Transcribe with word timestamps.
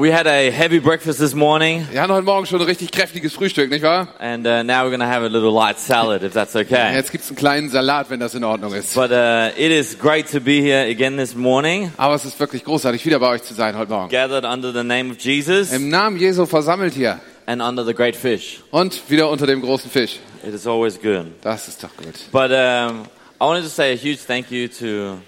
we 0.00 0.10
had 0.10 0.26
a 0.26 0.50
heavy 0.50 0.78
breakfast 0.78 1.18
this 1.18 1.34
morning, 1.34 1.86
Wir 1.90 2.00
hatten 2.00 2.12
heute 2.14 2.24
Morgen 2.24 2.46
schon 2.46 2.58
ein 2.58 2.66
richtig 2.66 2.90
kräftiges 2.90 3.34
Frühstück, 3.34 3.68
nicht 3.68 3.82
wahr? 3.82 4.08
and 4.18 4.46
uh, 4.46 4.62
now 4.62 4.86
we're 4.86 4.96
to 4.96 5.04
have 5.04 5.22
a 5.22 5.28
little 5.28 5.52
light 5.52 5.78
salad, 5.78 6.22
if 6.22 6.32
that's 6.32 6.56
okay. 6.56 6.94
Jetzt 6.94 7.12
gibt's 7.12 7.28
einen 7.28 7.36
kleinen 7.36 7.68
Salat, 7.68 8.08
wenn 8.08 8.18
das 8.18 8.34
in 8.34 8.42
Ordnung 8.42 8.72
ist. 8.72 8.94
But 8.94 9.10
uh, 9.10 9.50
it 9.58 9.70
is 9.70 9.98
great 9.98 10.26
to 10.32 10.40
be 10.40 10.62
here 10.62 10.88
again 10.90 11.18
this 11.18 11.34
morning, 11.34 11.92
Aber 11.98 12.14
es 12.14 12.24
ist 12.24 12.40
wirklich 12.40 12.64
großartig, 12.64 13.04
wieder 13.04 13.18
bei 13.18 13.28
euch 13.28 13.42
zu 13.42 13.52
sein 13.52 13.76
heute 13.76 13.92
Morgen. 13.92 14.08
gathered 14.08 14.46
under 14.46 14.72
the 14.72 14.82
name 14.82 15.10
of 15.10 15.18
Jesus 15.18 15.70
Im 15.70 15.90
Namen 15.90 16.16
Jesu 16.16 16.46
versammelt 16.46 16.94
hier 16.94 17.20
and 17.44 17.60
under 17.60 17.84
the 17.84 17.92
great 17.92 18.16
fish. 18.16 18.62
und 18.70 19.02
wieder 19.10 19.28
unter 19.28 19.46
dem 19.46 19.60
großen 19.60 19.90
Fisch. 19.90 20.18
It 20.42 20.54
is 20.54 20.66
always 20.66 20.98
good. 20.98 21.26
Das 21.42 21.68
ist 21.68 21.84
doch 21.84 21.94
gut. 21.98 22.14
But 22.32 22.50
um, 22.50 23.02
I 23.38 23.44
wanted 23.44 23.64
to 23.64 23.68
say 23.68 23.92
a 23.92 23.96
huge 23.96 24.20
thank 24.26 24.50
you 24.50 24.66
to. 24.66 25.18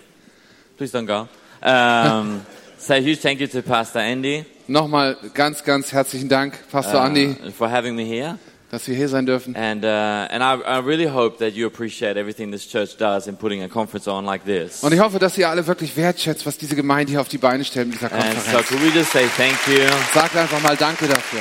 Please 0.79 0.96
don't 0.96 1.04
go. 1.07 1.29
Um, 1.61 2.41
say 2.79 2.96
a 2.96 3.02
huge 3.02 3.20
thank 3.20 3.39
you 3.39 3.46
to 3.48 3.61
Pastor 3.61 3.98
Andy 3.98 4.46
Nochmal 4.73 5.18
ganz, 5.34 5.64
ganz 5.64 5.93
herzlichen 5.93 6.30
Dank, 6.30 6.54
Pastor 6.71 7.00
uh, 7.00 7.04
Andi, 7.04 7.36
for 7.57 7.71
having 7.71 7.94
me 7.94 8.04
here, 8.04 8.39
dass 8.71 8.89
wir 8.89 8.96
hier 8.96 9.07
sein 9.07 9.26
dürfen. 9.26 9.54
and 9.54 9.85
uh, 9.85 9.86
and 9.86 10.43
I, 10.43 10.63
I 10.67 10.79
really 10.79 11.07
hope 11.11 11.36
that 11.44 11.53
you 11.53 11.67
appreciate 11.67 12.18
everything 12.18 12.50
this 12.50 12.67
church 12.67 12.96
does 12.96 13.27
in 13.27 13.36
putting 13.36 13.63
a 13.63 13.68
conference 13.68 14.08
on 14.08 14.25
like 14.25 14.46
this. 14.46 14.82
Und 14.82 14.94
ich 14.94 15.00
hoffe, 15.00 15.18
dass 15.18 15.36
ihr 15.36 15.50
alle 15.50 15.66
wirklich 15.66 15.94
wertschätzt, 15.94 16.46
was 16.46 16.57
diese 16.57 16.75
Gemeinde 16.75 17.11
hier 17.11 17.21
auf 17.21 17.29
die 17.29 17.36
Beine 17.36 17.66
stellt 17.66 17.89
mit 17.89 17.96
dieser 18.00 18.11
And 18.13 18.22
so, 18.22 18.29
Konferenz. 18.57 18.68
could 18.68 18.80
we 18.82 18.99
just 18.99 19.13
say 19.13 19.27
thank 19.36 19.58
you? 19.66 19.85
Sagt 20.14 20.35
einfach 20.35 20.63
mal 20.63 20.75
Danke 20.75 21.07
dafür. 21.07 21.41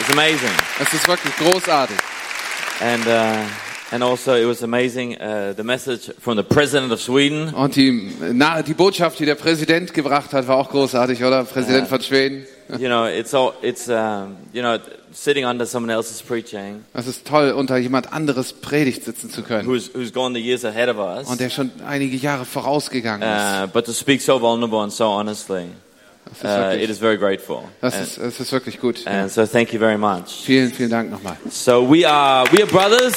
It's 0.00 0.10
amazing, 0.10 0.56
Es 0.80 0.90
ist 0.94 1.06
wirklich 1.06 1.36
großartig. 1.36 1.98
and 2.80 3.06
uh, 3.06 3.44
also 4.02 4.34
it 4.34 4.46
was 4.46 4.62
amazing 4.62 5.14
uh, 5.20 5.52
the 5.56 5.62
message 5.62 6.10
from 6.20 6.36
the 6.36 6.42
president 6.42 6.90
of 6.92 7.00
Sweden. 7.00 7.52
Und 7.54 7.76
die, 7.76 8.10
na, 8.32 8.62
die 8.62 8.74
Botschaft, 8.74 9.18
die 9.18 9.26
der 9.26 9.34
Präsident 9.34 9.92
gebracht 9.94 10.32
hat, 10.32 10.48
war 10.48 10.56
auch 10.56 10.70
großartig, 10.70 11.22
oder? 11.24 11.44
Präsident 11.44 11.88
von 11.88 12.00
Schweden. 12.00 12.46
You 12.78 12.88
know, 12.88 13.06
it's 13.06 13.34
all 13.34 13.52
it's 13.60 13.88
um, 13.88 14.36
you 14.54 14.62
know 14.62 14.78
sitting 15.12 15.44
under 15.44 15.66
someone 15.66 15.92
else's 15.92 16.22
preaching, 16.22 16.82
Es 16.94 17.06
ist 17.06 17.26
toll, 17.26 17.50
unter 17.52 17.76
jemand 17.76 18.10
anderes 18.12 18.54
Predigt 18.54 19.04
sitzen 19.04 19.30
zu 19.30 19.42
können. 19.42 19.66
who's 19.68 19.90
who's 19.94 20.12
gone 20.14 20.34
the 20.34 20.40
years 20.42 20.64
ahead 20.64 20.88
of 20.88 20.96
us. 20.96 21.28
Und 21.28 21.40
der 21.40 21.50
schon 21.50 21.70
einige 21.86 22.16
Jahre 22.16 22.46
vorausgegangen 22.46 23.22
ist. 23.22 23.64
Uh, 23.64 23.66
but 23.70 23.84
to 23.84 23.92
speak 23.92 24.22
so 24.22 24.40
vulnerable 24.40 24.80
and 24.80 24.90
so 24.90 25.04
honestly, 25.08 25.66
Das 26.24 26.38
ist 26.38 26.44
uh, 26.44 26.48
it 26.48 26.70
wirklich, 26.80 26.90
is 26.90 26.98
very 26.98 27.18
grateful. 27.18 27.58
das 27.82 27.94
And, 27.94 28.02
ist, 28.06 28.18
das 28.18 28.40
ist 28.40 28.50
wirklich 28.50 28.80
gut. 28.80 29.06
and 29.06 29.30
so 29.30 29.44
thank 29.44 29.70
you 29.74 29.78
very 29.78 29.98
much. 29.98 30.42
Vielen, 30.46 30.72
vielen 30.72 30.90
Dank 30.90 31.10
nochmal. 31.10 31.36
So 31.50 31.82
we 31.86 32.08
are 32.08 32.46
we 32.50 32.62
are 32.62 32.66
brothers. 32.66 33.12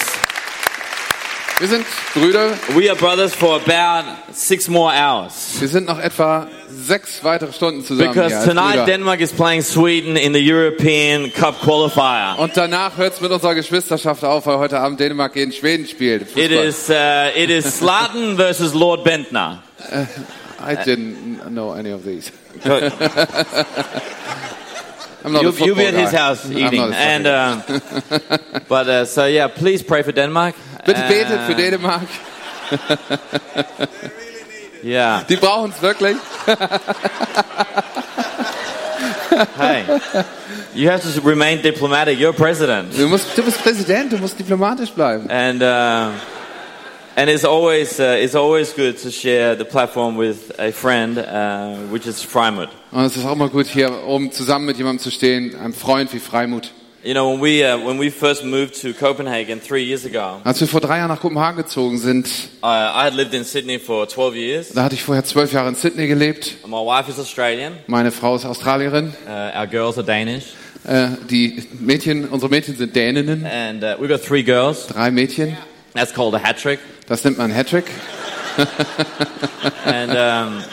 Wir 1.60 1.68
sind 1.68 1.86
Brüder. 2.14 2.52
We 2.76 2.88
are 2.88 2.96
brothers 2.96 3.34
for 3.34 3.56
about 3.56 4.06
six 4.32 4.68
more 4.68 4.94
hours. 4.94 5.60
Wir 5.60 5.68
sind 5.68 5.88
noch 5.88 5.98
etwa 5.98 6.48
sechs 6.70 7.24
weitere 7.24 7.52
Stunden 7.52 7.84
zusammen 7.84 8.14
Because 8.14 8.46
tonight 8.48 8.76
Brüder. 8.76 8.86
Denmark 8.86 9.22
is 9.22 9.32
playing 9.34 9.64
Sweden 9.64 10.18
in 10.18 10.36
the 10.36 10.54
European 10.54 11.34
Cup 11.34 11.60
qualifier. 11.62 12.36
Und 12.38 12.56
danach 12.56 12.98
hört 12.98 13.16
es 13.16 13.22
mit 13.22 13.32
unserer 13.32 13.56
Geschwisterschaft 13.56 14.24
auf, 14.24 14.46
weil 14.46 14.60
heute 14.60 14.80
Abend 14.80 15.00
Dänemark 15.00 15.34
gegen 15.34 15.52
Schweden 15.52 15.88
spielt. 15.88 16.22
It 16.22 16.52
Fußball. 16.52 16.64
is 16.64 16.90
uh, 16.90 17.36
it 17.36 17.50
is 17.50 17.80
Slaten 17.80 18.36
versus 18.38 18.76
Lord 18.76 19.04
Bentner. 19.04 19.64
I 20.60 20.76
didn't 20.76 21.50
know 21.50 21.72
any 21.74 21.92
of 21.92 22.04
these. 22.04 22.32
I'm 25.28 25.34
not 25.34 25.42
You'll, 25.44 25.54
you'll 25.60 25.76
be 25.76 25.86
at 25.86 25.94
his 25.94 26.12
guy. 26.12 26.18
house 26.18 26.46
I'm 26.46 26.58
eating, 26.58 26.94
and 26.94 27.28
uh, 27.28 27.62
but 28.70 28.88
uh, 28.88 29.06
so 29.06 29.26
yeah, 29.26 29.48
please 29.50 29.84
pray 29.84 30.02
for 30.04 30.14
Denmark. 30.14 30.56
Bitte 30.86 31.02
betet 31.08 31.42
für 31.46 31.54
Uh, 31.54 31.58
Dänemark. 31.58 32.08
Yeah. 34.84 35.24
Die 35.28 35.36
brauchen 35.36 35.72
es 35.72 35.82
wirklich. 35.82 36.16
Hey, 39.58 39.84
you 40.74 40.90
have 40.90 41.02
to 41.04 41.22
remain 41.22 41.62
diplomatic. 41.62 42.18
You're 42.20 42.34
president, 42.34 42.96
Du, 42.98 43.08
musst, 43.08 43.38
du 43.38 43.44
bist 43.44 43.62
Präsident, 43.62 44.12
du 44.12 44.18
musst 44.18 44.38
diplomatisch 44.40 44.92
bleiben. 44.92 45.30
and 45.30 45.62
uh, 45.62 46.12
and 47.18 47.30
it's 47.30 47.44
always 47.44 48.00
uh, 48.00 48.16
it's 48.24 48.36
always 48.36 48.74
good 48.74 48.98
to 49.02 49.10
share 49.12 49.56
the 49.58 49.66
platform 49.66 50.16
with 50.18 50.54
a 50.60 50.72
friend, 50.72 51.18
uh, 51.18 51.76
which 51.92 52.06
is 52.08 52.24
Freimut. 52.24 52.70
Und 52.92 53.04
es 53.06 53.18
ist 53.18 53.26
auch 53.26 53.36
mal 53.36 53.50
gut, 53.50 53.66
hier 53.68 53.92
oben 54.06 54.32
zusammen 54.32 54.66
mit 54.68 54.78
jemandem 54.78 55.00
zu 55.04 55.12
stehen, 55.12 55.56
einem 55.56 55.74
Freund 55.74 56.14
wie 56.14 56.20
Freimut. 56.20 56.72
You 57.04 57.14
know, 57.14 57.32
when 57.32 57.42
we 57.42 57.64
uh, 57.64 57.78
when 57.78 58.00
we 58.00 58.12
first 58.12 58.44
moved 58.44 58.82
to 58.82 58.92
Copenhagen 58.94 59.62
three 59.62 59.84
years 59.84 60.06
ago, 60.06 60.42
Als 60.44 60.60
wir 60.62 60.68
vor 60.68 60.82
drei 60.82 60.98
Jahren 60.98 61.10
nach 61.10 61.22
Kopenhagen 61.22 61.58
gezogen 61.58 61.98
sind, 62.00 62.28
I 62.64 63.04
had 63.06 63.14
lived 63.14 63.34
in 63.34 63.44
Sydney 63.44 63.80
for 63.80 64.08
12 64.08 64.36
years. 64.36 64.70
da 64.74 64.84
hatte 64.84 64.96
ich 64.96 65.04
vorher 65.04 65.24
zwölf 65.24 65.54
Jahre 65.54 65.70
in 65.70 65.76
Sydney 65.76 66.08
gelebt. 66.08 66.58
My 66.66 66.74
wife 66.78 67.10
is 67.10 67.18
Australian. 67.20 67.74
Meine 67.88 68.12
Frau 68.12 68.36
ist 68.36 68.46
Australierin. 68.46 69.14
Uh, 69.26 69.58
our 69.58 69.68
girls 69.68 69.98
are 69.98 70.06
Danish, 70.06 70.46
Äh, 70.86 71.08
die 71.30 71.64
Mädchen, 71.80 72.26
unsere 72.30 72.50
Mädchen 72.50 72.76
sind 72.76 72.96
Däninnen. 72.96 73.46
and 73.46 73.84
uh, 73.84 73.96
we've 74.00 74.08
got 74.10 74.22
three 74.24 74.44
girls. 74.44 74.88
Drei 74.88 75.10
Mädchen. 75.12 75.56
That's 75.94 76.14
called 76.14 76.36
a 76.36 76.40
hat 76.44 76.58
trick. 76.62 76.80
Das 77.08 77.24
nennt 77.24 77.38
man 77.38 77.52
Hattrick. 77.54 77.86
And 79.86 80.12
um, 80.12 80.64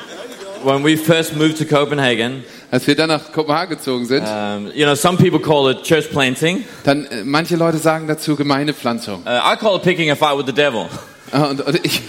when 0.65 0.83
we 0.85 0.97
first 0.97 1.37
moved 1.37 1.59
to 1.59 1.65
Copenhagen, 1.65 2.45
Als 2.71 2.87
wir 2.87 2.97
dann 2.97 3.09
nach 3.09 3.31
Kopenhagen 3.31 3.77
gezogen 3.77 4.07
sind, 4.07 4.27
um, 4.27 4.71
you 4.75 4.85
know, 4.85 4.95
some 4.97 5.17
people 5.17 5.39
call 5.39 5.71
it 5.71 5.83
church 5.85 6.11
planting. 6.11 6.65
dann 6.83 7.05
äh, 7.07 7.23
manche 7.25 7.57
Leute 7.57 7.79
sagen 7.79 8.09
dazu 8.09 8.35
Gemeindepflanzung. 8.37 9.23
Uh, 9.25 9.53
I 9.53 9.57
call 9.57 9.77
it 9.77 9.83
picking 9.83 10.11
a 10.11 10.17
fight 10.17 10.37
with 10.37 10.47
the 10.47 10.53
devil. 10.53 10.87
Ah, 11.31 11.45
Und, 11.45 11.61
und, 11.61 11.85
ich, 11.85 12.03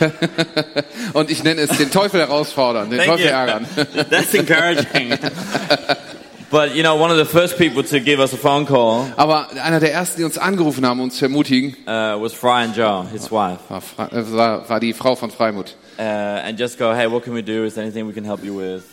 und 1.13 1.29
ich 1.29 1.43
nenne 1.43 1.61
es 1.61 1.77
den 1.77 1.91
Teufel 1.91 2.19
herausfordern, 2.21 2.89
den 2.89 2.99
Thank 2.99 3.11
Teufel 3.11 3.25
you. 3.25 3.31
ärgern. 3.31 3.67
That's 4.09 4.33
encouraging. 4.33 5.17
But 6.55 6.73
you 6.73 6.83
know, 6.83 6.95
one 6.95 7.11
of 7.11 7.17
the 7.17 7.25
first 7.25 7.57
people 7.57 7.83
to 7.83 7.99
give 7.99 8.21
us 8.21 8.31
a 8.33 8.37
phone 8.37 8.65
call 8.65 9.11
Aber 9.17 9.49
einer 9.61 9.81
der 9.81 9.93
ersten, 9.93 10.21
die 10.21 10.23
uns 10.23 10.37
angerufen 10.37 10.85
haben, 10.85 11.01
uns 11.01 11.17
zu 11.17 11.25
ermutigen, 11.25 11.75
uh, 11.85 12.17
was 12.17 12.41
and 12.41 12.77
Joe, 12.77 13.05
his 13.11 13.29
wife, 13.29 13.59
war, 13.67 13.83
äh, 14.13 14.31
war, 14.31 14.69
war 14.69 14.79
die 14.79 14.93
Frau 14.93 15.17
von 15.17 15.31
Freimut. 15.31 15.75
uh, 15.99 16.01
and 16.01 16.57
just 16.57 16.77
go, 16.77 16.93
hey, 16.93 17.11
what 17.11 17.23
can 17.25 17.33
we 17.33 17.43
do? 17.43 17.65
Is 17.65 17.73
there 17.73 17.83
anything 17.83 18.07
we 18.07 18.13
can 18.13 18.23
help 18.23 18.41
you 18.41 18.57
with? 18.57 18.83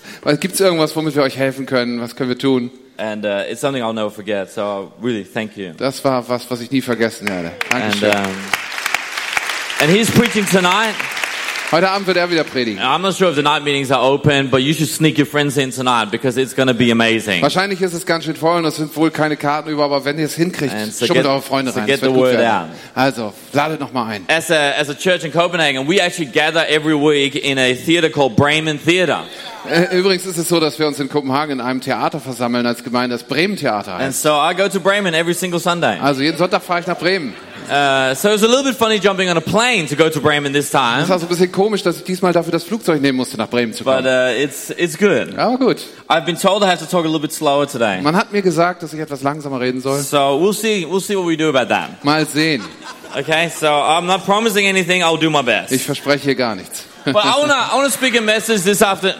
Gibt 0.41 0.55
es 0.55 0.61
irgendwas, 0.61 0.97
womit 0.97 1.15
wir 1.15 1.23
euch 1.23 1.37
helfen 1.37 1.65
können? 1.65 2.01
Was 2.01 2.17
können 2.17 2.31
wir 2.31 2.39
tun? 2.39 2.73
And 2.97 3.25
uh, 3.25 3.45
it's 3.49 3.61
something 3.61 3.83
I'll 3.83 3.95
never 3.95 4.11
forget. 4.11 4.51
So 4.51 4.93
really, 5.01 5.25
thank 5.25 5.57
you. 5.57 5.73
Das 5.77 6.05
war 6.05 6.29
was, 6.29 6.51
was 6.51 6.61
ich 6.61 6.71
nie 6.73 6.81
vergessen 6.81 7.29
werde. 7.29 7.53
And 7.71 8.03
Dankeschön. 8.03 8.11
um, 8.11 8.35
and 9.81 9.91
he's 9.91 10.11
preaching 10.11 10.47
tonight. 10.47 10.95
Heute 11.73 11.89
Abend 11.89 12.07
wird 12.07 12.19
er 12.19 12.31
wieder 12.31 12.45
predigen. 12.45 12.79
I'm 12.83 12.99
not 13.01 13.15
sure 13.17 13.31
if 13.31 13.37
the 13.37 13.43
night 13.43 13.65
meetings 13.65 13.91
are 13.91 14.03
open, 14.03 14.51
but 14.51 14.61
you 14.61 14.75
should 14.75 14.91
sneak 14.91 15.17
your 15.19 15.25
friends 15.27 15.57
in 15.57 15.71
tonight 15.71 16.11
because 16.11 16.39
it's 16.39 16.55
going 16.55 16.69
to 16.69 16.75
be 16.75 16.93
amazing. 16.93 17.41
Wahrscheinlich 17.41 17.81
ist 17.81 17.95
es 17.95 18.05
ganz 18.05 18.25
schön 18.27 18.37
voll 18.37 18.59
und 18.59 18.67
es 18.67 18.77
sind 18.77 18.95
wohl 18.95 19.11
keine 19.11 19.39
Karten 19.39 19.71
über, 19.71 19.85
aber 19.85 20.05
wenn 20.05 20.19
ihr 20.19 20.27
es 20.27 20.35
hinkriegt, 20.35 20.75
And 20.75 20.93
so 20.95 21.07
schummelt 21.07 21.25
get- 21.25 21.33
eure 21.33 21.41
Freunde 21.41 21.73
so 21.73 21.79
rein. 21.81 21.87
get 21.87 22.01
the 22.01 22.13
word 22.15 22.37
out. 22.37 22.67
Also, 22.95 23.33
ladet 23.55 23.81
noch 23.81 23.91
mal 23.91 24.07
ein. 24.07 24.25
As 24.29 24.51
a, 24.51 24.73
as 24.79 24.91
a 24.91 24.95
church 24.95 25.25
in 25.25 25.33
Copenhagen, 25.33 25.89
we 25.89 25.99
actually 25.99 26.31
gather 26.31 26.69
every 26.69 26.95
week 26.95 27.37
in 27.37 27.57
a 27.59 27.73
theater 27.75 28.11
called 28.11 28.37
Bremen 28.37 28.79
Theater. 28.79 29.23
Äh, 29.67 29.97
Übrigens 29.97 30.27
ist 30.27 30.37
es 30.37 30.49
so, 30.51 30.61
dass 30.61 30.79
wir 30.79 30.87
uns 30.87 31.01
in 31.01 31.09
Kopenhagen 31.09 31.53
in 31.59 31.61
einem 31.63 31.81
Theater 31.81 32.21
versammeln 32.21 32.67
als 32.67 32.85
Gemeinde, 32.85 33.17
das 33.17 33.23
Bremen 33.27 33.57
Theater 33.57 33.95
And 33.95 34.03
heißt. 34.09 34.21
so 34.23 34.29
I 34.31 34.55
go 34.55 34.69
to 34.69 34.79
Bremen 34.79 35.15
every 35.15 35.33
single 35.33 35.59
Sunday. 35.61 35.99
Also 36.01 36.21
jeden 36.21 36.37
Sonntag 36.37 36.63
fahre 36.63 36.81
ich 36.81 36.87
nach 36.87 36.99
Bremen. 36.99 37.33
Uh, 37.71 38.15
so 38.15 38.31
it's 38.35 38.43
a 38.43 38.47
little 38.49 38.65
bit 38.65 38.75
funny 38.77 38.99
jumping 38.99 39.29
on 39.31 39.37
a 39.37 39.41
plane 39.41 39.87
to 39.87 39.97
go 39.97 40.09
to 40.11 40.21
Bremen 40.21 40.53
this 40.53 40.67
Es 40.67 40.71
time, 40.73 41.09
war 41.09 41.19
so 41.19 41.27
ein 41.27 41.29
bisschen 41.29 41.51
komisch, 41.53 41.83
dass 41.83 41.97
ich 41.97 42.05
diesmal 42.05 42.33
dafür 42.33 42.53
das 42.53 42.65
Flugzeug 42.65 43.01
nehmen 43.01 43.17
musste, 43.17 43.37
nach 43.37 43.49
Bremen 43.49 43.73
zu 43.73 43.85
but 43.85 43.97
kommen. 44.05 44.07
uh, 44.07 44.43
it's, 44.43 44.71
it's 44.77 44.99
good. 44.99 45.39
Aber 45.39 45.57
gut. 45.59 45.79
I've 46.09 46.25
been 46.27 46.37
told 46.37 46.63
I 46.63 46.67
have 46.67 46.81
to 46.81 46.87
talk 46.87 47.05
a 47.05 47.09
little 47.09 47.21
bit 47.21 47.33
slower 47.33 47.67
today. 47.67 48.01
Man 48.03 48.17
hat 48.17 48.33
mir 48.33 48.43
gesagt, 48.43 48.83
dass 48.83 48.93
ich 48.93 49.01
etwas 49.01 49.23
langsamer 49.23 49.61
reden 49.61 49.81
soll. 49.81 50.01
So 50.01 50.39
we'll 50.41 50.53
see, 50.53 50.85
we'll 50.85 51.01
see 51.01 51.17
what 51.17 51.27
we 51.27 51.37
do 51.37 51.49
about 51.49 51.69
that. 51.69 52.05
Mal 52.05 52.27
sehen. 52.27 52.63
Okay, 53.17 53.49
so 53.51 53.67
I'm 53.67 54.07
not 54.07 54.25
promising 54.25 54.67
anything, 54.67 55.03
I'll 55.03 55.19
do 55.19 55.31
my 55.31 55.41
Ich 55.41 55.47
best. 55.47 55.83
verspreche 55.85 56.25
hier 56.25 56.35
gar 56.35 56.55
nichts. 56.55 56.85
But 57.05 57.17
I 57.25 57.37
wanna, 57.39 57.55
I 57.73 57.75
wanna 57.77 57.91
speak 57.91 58.17
a 58.19 58.23
message 58.23 58.63
this 58.63 58.83
afternoon. 58.83 59.17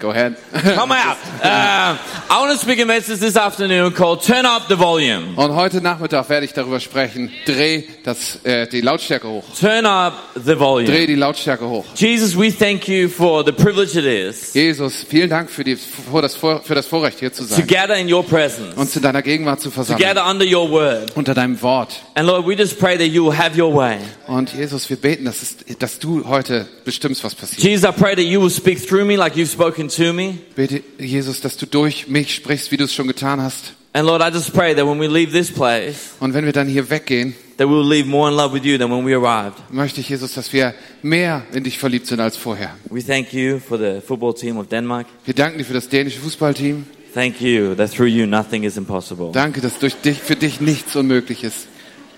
Go 0.00 0.10
ahead. 0.10 0.36
Come 0.52 0.92
out. 0.92 1.16
Uh, 1.42 1.96
I 2.28 2.40
want 2.40 2.52
to 2.52 2.58
speak 2.58 2.80
a 2.80 2.84
message 2.84 3.20
this 3.20 3.36
afternoon 3.36 3.92
called 3.92 4.22
Turn 4.22 4.44
Up 4.44 4.66
the 4.68 4.76
Volume. 4.76 5.34
Und 5.36 5.54
heute 5.54 5.80
Nachmittag 5.80 6.28
werde 6.28 6.44
ich 6.44 6.52
darüber 6.52 6.80
sprechen. 6.80 7.30
Dreh 7.46 7.84
das, 8.02 8.44
äh, 8.44 8.66
die 8.66 8.80
Lautstärke 8.80 9.28
hoch. 9.28 9.44
Turn 9.58 9.86
up 9.86 10.14
the 10.34 10.58
volume. 10.58 10.90
Dreh 10.90 11.06
die 11.06 11.14
Lautstärke 11.14 11.66
hoch. 11.66 11.84
Jesus, 11.94 12.36
we 12.36 12.50
thank 12.50 12.88
you 12.88 13.08
for 13.08 13.44
the 13.44 13.52
privilege 13.52 13.96
it 13.98 14.04
is 14.04 14.52
Jesus, 14.52 15.06
vielen 15.08 15.30
Dank 15.30 15.48
für, 15.48 15.64
die, 15.64 15.76
für, 15.76 16.20
das, 16.20 16.34
Vor- 16.34 16.60
für 16.62 16.74
das 16.74 16.86
Vorrecht, 16.86 17.20
hier 17.20 17.32
zu 17.32 17.44
to 17.44 17.54
sein. 17.54 17.66
gather 17.66 17.96
in 17.96 18.12
your 18.12 18.24
presence, 18.26 18.74
Uns 18.76 18.94
in 18.96 19.02
deiner 19.02 19.22
Gegenwart 19.22 19.60
zu 19.60 19.70
versammeln. 19.70 20.02
gather 20.04 20.28
under 20.28 20.44
your 20.44 20.68
word. 20.70 21.12
Unter 21.14 21.34
deinem 21.34 21.60
Wort. 21.62 21.94
And 22.14 22.26
Lord, 22.26 22.46
we 22.46 22.54
just 22.56 22.78
pray 22.78 22.98
that 22.98 23.06
you 23.08 23.24
will 23.24 23.38
have 23.38 23.56
your 23.58 23.72
way. 23.74 23.98
Und 24.26 24.52
Jesus, 24.52 24.90
wir 24.90 24.96
beten, 24.96 25.24
dass, 25.24 25.40
es, 25.40 25.56
dass 25.78 25.98
du 25.98 26.26
heute 26.28 26.66
bestimmst, 26.84 27.22
was 27.24 27.34
passiert. 27.34 27.62
Jesus, 27.62 27.88
I 27.88 27.92
pray 27.92 28.14
that 28.16 28.24
you 28.24 28.40
will 28.42 28.50
speak 28.50 28.84
through 28.86 29.04
me 29.06 29.16
like 29.16 29.34
you've 29.36 29.50
spoken 29.50 29.88
to 29.96 30.12
me. 30.12 30.38
Bete, 30.54 30.82
Jesus, 30.98 31.40
dass 31.40 31.56
du 31.56 31.66
durch 31.66 32.08
mich 32.08 32.34
sprichst, 32.34 32.70
wie 32.70 32.76
du 32.76 32.84
es 32.84 32.94
schon 32.94 33.06
getan 33.06 33.40
hast. 33.40 33.74
And 33.92 34.06
Lord, 34.06 34.22
I 34.22 34.34
just 34.34 34.52
pray 34.52 34.74
that 34.74 34.84
when 34.84 34.98
we 34.98 35.06
leave 35.06 35.32
this 35.32 35.52
place, 35.52 36.14
Und 36.18 36.34
wenn 36.34 36.44
wir 36.44 36.52
dann 36.52 36.66
hier 36.66 36.90
weggehen, 36.90 37.34
that 37.58 37.68
we 37.68 37.72
will 37.74 37.88
leave 37.88 38.08
more 38.08 38.28
in 38.28 38.36
love 38.36 38.52
with 38.52 38.64
you 38.64 38.76
than 38.76 38.90
when 38.90 39.06
we 39.06 39.14
arrived. 39.14 39.56
möchte 39.70 40.00
ich, 40.00 40.08
Jesus, 40.08 40.34
dass 40.34 40.52
wir 40.52 40.74
mehr 41.02 41.42
in 41.52 41.62
dich 41.62 41.78
verliebt 41.78 42.06
sind 42.08 42.18
als 42.18 42.36
vorher. 42.36 42.70
We 42.90 43.04
thank 43.04 43.32
you 43.32 43.60
for 43.60 43.78
the 43.78 44.00
football 44.04 44.34
team 44.34 44.58
of 44.58 44.66
Denmark. 44.68 45.06
Wir 45.24 45.34
danken 45.34 45.58
dir 45.58 45.64
für 45.64 45.74
das 45.74 45.88
dänische 45.88 46.18
Fußballteam. 46.18 46.84
Thank 47.14 47.40
you 47.40 47.76
that 47.76 47.92
through 47.92 48.08
you 48.08 48.26
nothing 48.26 48.64
is 48.64 48.76
impossible. 48.76 49.30
Danke, 49.32 49.60
dass 49.60 49.78
durch 49.78 49.94
dich, 49.94 50.18
für 50.18 50.34
dich 50.34 50.60
nichts 50.60 50.96
unmöglich 50.96 51.44
ist. 51.44 51.68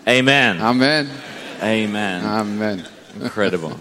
Amen. 0.07 0.59
Amen. 0.63 1.11
Amen. 1.61 2.25
Amen. 2.25 2.85
Incredible. 3.23 3.73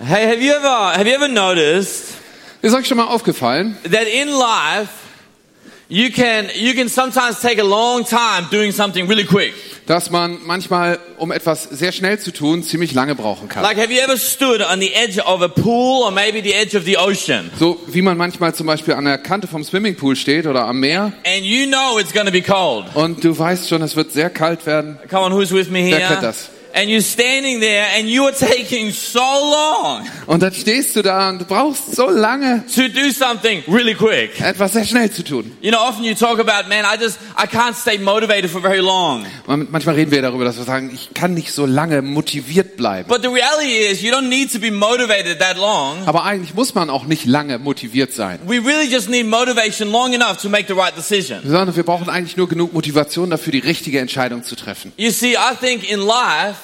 hey, 0.00 0.26
have 0.26 0.42
you 0.42 0.52
ever 0.52 0.94
have 0.94 1.06
you 1.06 1.14
ever 1.14 1.28
noticed 1.28 2.14
Ist 2.62 2.74
euch 2.74 2.86
schon 2.88 2.96
mal 2.96 3.06
aufgefallen, 3.06 3.76
that 3.84 4.06
in 4.06 4.28
life 4.28 4.88
you 5.88 6.10
can 6.10 6.46
you 6.56 6.74
can 6.74 6.88
sometimes 6.88 7.40
take 7.40 7.60
a 7.60 7.64
long 7.64 8.04
time 8.04 8.48
doing 8.50 8.72
something 8.72 9.06
really 9.08 9.24
quick? 9.24 9.54
dass 9.86 10.10
man 10.10 10.38
manchmal, 10.44 10.98
um 11.16 11.30
etwas 11.32 11.62
sehr 11.62 11.92
schnell 11.92 12.18
zu 12.18 12.30
tun, 12.30 12.62
ziemlich 12.62 12.92
lange 12.92 13.14
brauchen 13.14 13.48
kann? 13.48 13.62
Like 13.62 13.78
have 13.78 13.90
you 13.92 14.00
ever 14.00 14.16
stood 14.18 14.60
on 14.60 14.80
the 14.80 14.92
edge 14.92 15.18
of 15.24 15.40
a 15.40 15.48
pool 15.48 16.02
or 16.02 16.10
maybe 16.10 16.42
the 16.42 16.52
edge 16.52 16.76
of 16.76 16.84
the 16.84 16.98
ocean 16.98 17.50
So 17.58 17.80
wie 17.86 18.02
man 18.02 18.16
manchmal 18.18 18.52
zum 18.54 18.66
Beispiel 18.66 18.94
an 18.94 19.04
der 19.04 19.18
Kante 19.18 19.46
vom 19.46 19.62
Swimmingpool 19.64 20.16
steht 20.16 20.46
oder 20.46 20.66
am 20.66 20.80
Meer 20.80 21.12
and 21.24 21.44
you 21.44 21.66
know 21.68 21.98
it's 21.98 22.12
going 22.12 22.26
to 22.26 22.32
be 22.32 22.42
cold? 22.42 22.86
und 22.94 23.22
du 23.22 23.38
weißt 23.38 23.68
schon, 23.68 23.80
es 23.82 23.94
wird 23.94 24.10
sehr 24.12 24.30
kalt 24.30 24.66
werden. 24.66 24.98
Come 25.08 25.22
on, 25.22 25.32
who's 25.32 25.52
with 25.52 25.70
me 25.70 25.84
Wer 25.90 25.98
here? 25.98 26.08
kennt 26.08 26.22
das? 26.24 26.50
And 26.80 26.88
you're 26.90 27.00
standing 27.02 27.60
there 27.60 27.86
and 27.98 28.08
you 28.08 28.24
are 28.24 28.32
taking 28.32 28.92
so 28.92 29.18
long 29.20 30.06
Und 30.26 30.42
dann 30.42 30.52
stehst 30.54 30.94
du 30.94 31.02
da 31.02 31.30
und 31.30 31.40
du 31.40 31.44
brauchst 31.44 31.96
so 31.96 32.08
lange, 32.08 32.62
to 32.74 32.82
do 32.88 33.10
something 33.10 33.62
really 33.66 33.94
quick. 33.94 34.40
etwas 34.40 34.74
sehr 34.74 34.84
schnell 34.84 35.10
zu 35.10 35.24
tun. 35.24 35.50
You 35.60 35.70
know, 35.72 35.80
often 35.80 36.04
you 36.04 36.14
talk 36.14 36.38
about, 36.38 36.68
man, 36.68 36.84
I 36.84 36.96
just, 37.02 37.18
I 37.36 37.46
can't 37.46 37.74
stay 37.74 37.98
motivated 37.98 38.50
for 38.50 38.60
very 38.60 38.78
long. 38.80 39.26
Manchmal 39.46 39.96
reden 39.96 40.10
wir 40.12 40.22
darüber, 40.22 40.44
dass 40.44 40.56
wir 40.56 40.64
sagen, 40.64 40.90
ich 40.94 41.14
kann 41.14 41.34
nicht 41.34 41.52
so 41.52 41.66
lange 41.66 42.00
motiviert 42.02 42.76
bleiben. 42.76 43.08
But 43.08 43.22
the 43.22 43.28
reality 43.28 43.90
is, 43.90 44.02
you 44.02 44.12
don't 44.12 44.28
need 44.28 44.52
to 44.52 44.60
be 44.60 44.70
motivated 44.70 45.40
that 45.40 45.56
long. 45.56 45.96
Aber 46.06 46.24
eigentlich 46.24 46.54
muss 46.54 46.74
man 46.74 46.90
auch 46.90 47.06
nicht 47.06 47.24
lange 47.26 47.58
motiviert 47.58 48.12
sein, 48.12 48.38
We 48.46 48.58
really 48.64 48.86
just 48.88 49.08
need 49.08 49.26
motivation 49.26 49.90
long 49.90 50.12
enough 50.12 50.40
to 50.42 50.48
make 50.48 50.66
the 50.68 50.74
right 50.78 50.96
decision. 50.96 51.40
sondern 51.42 51.74
wir 51.74 51.82
brauchen 51.82 52.08
eigentlich 52.08 52.36
nur 52.36 52.48
genug 52.48 52.72
Motivation 52.72 53.30
dafür, 53.30 53.50
die 53.52 53.58
richtige 53.58 53.98
Entscheidung 53.98 54.44
zu 54.44 54.54
treffen. 54.54 54.92
You 54.96 55.10
see, 55.10 55.32
I 55.32 55.56
think 55.60 55.90
in 55.90 55.98
life, 56.00 56.56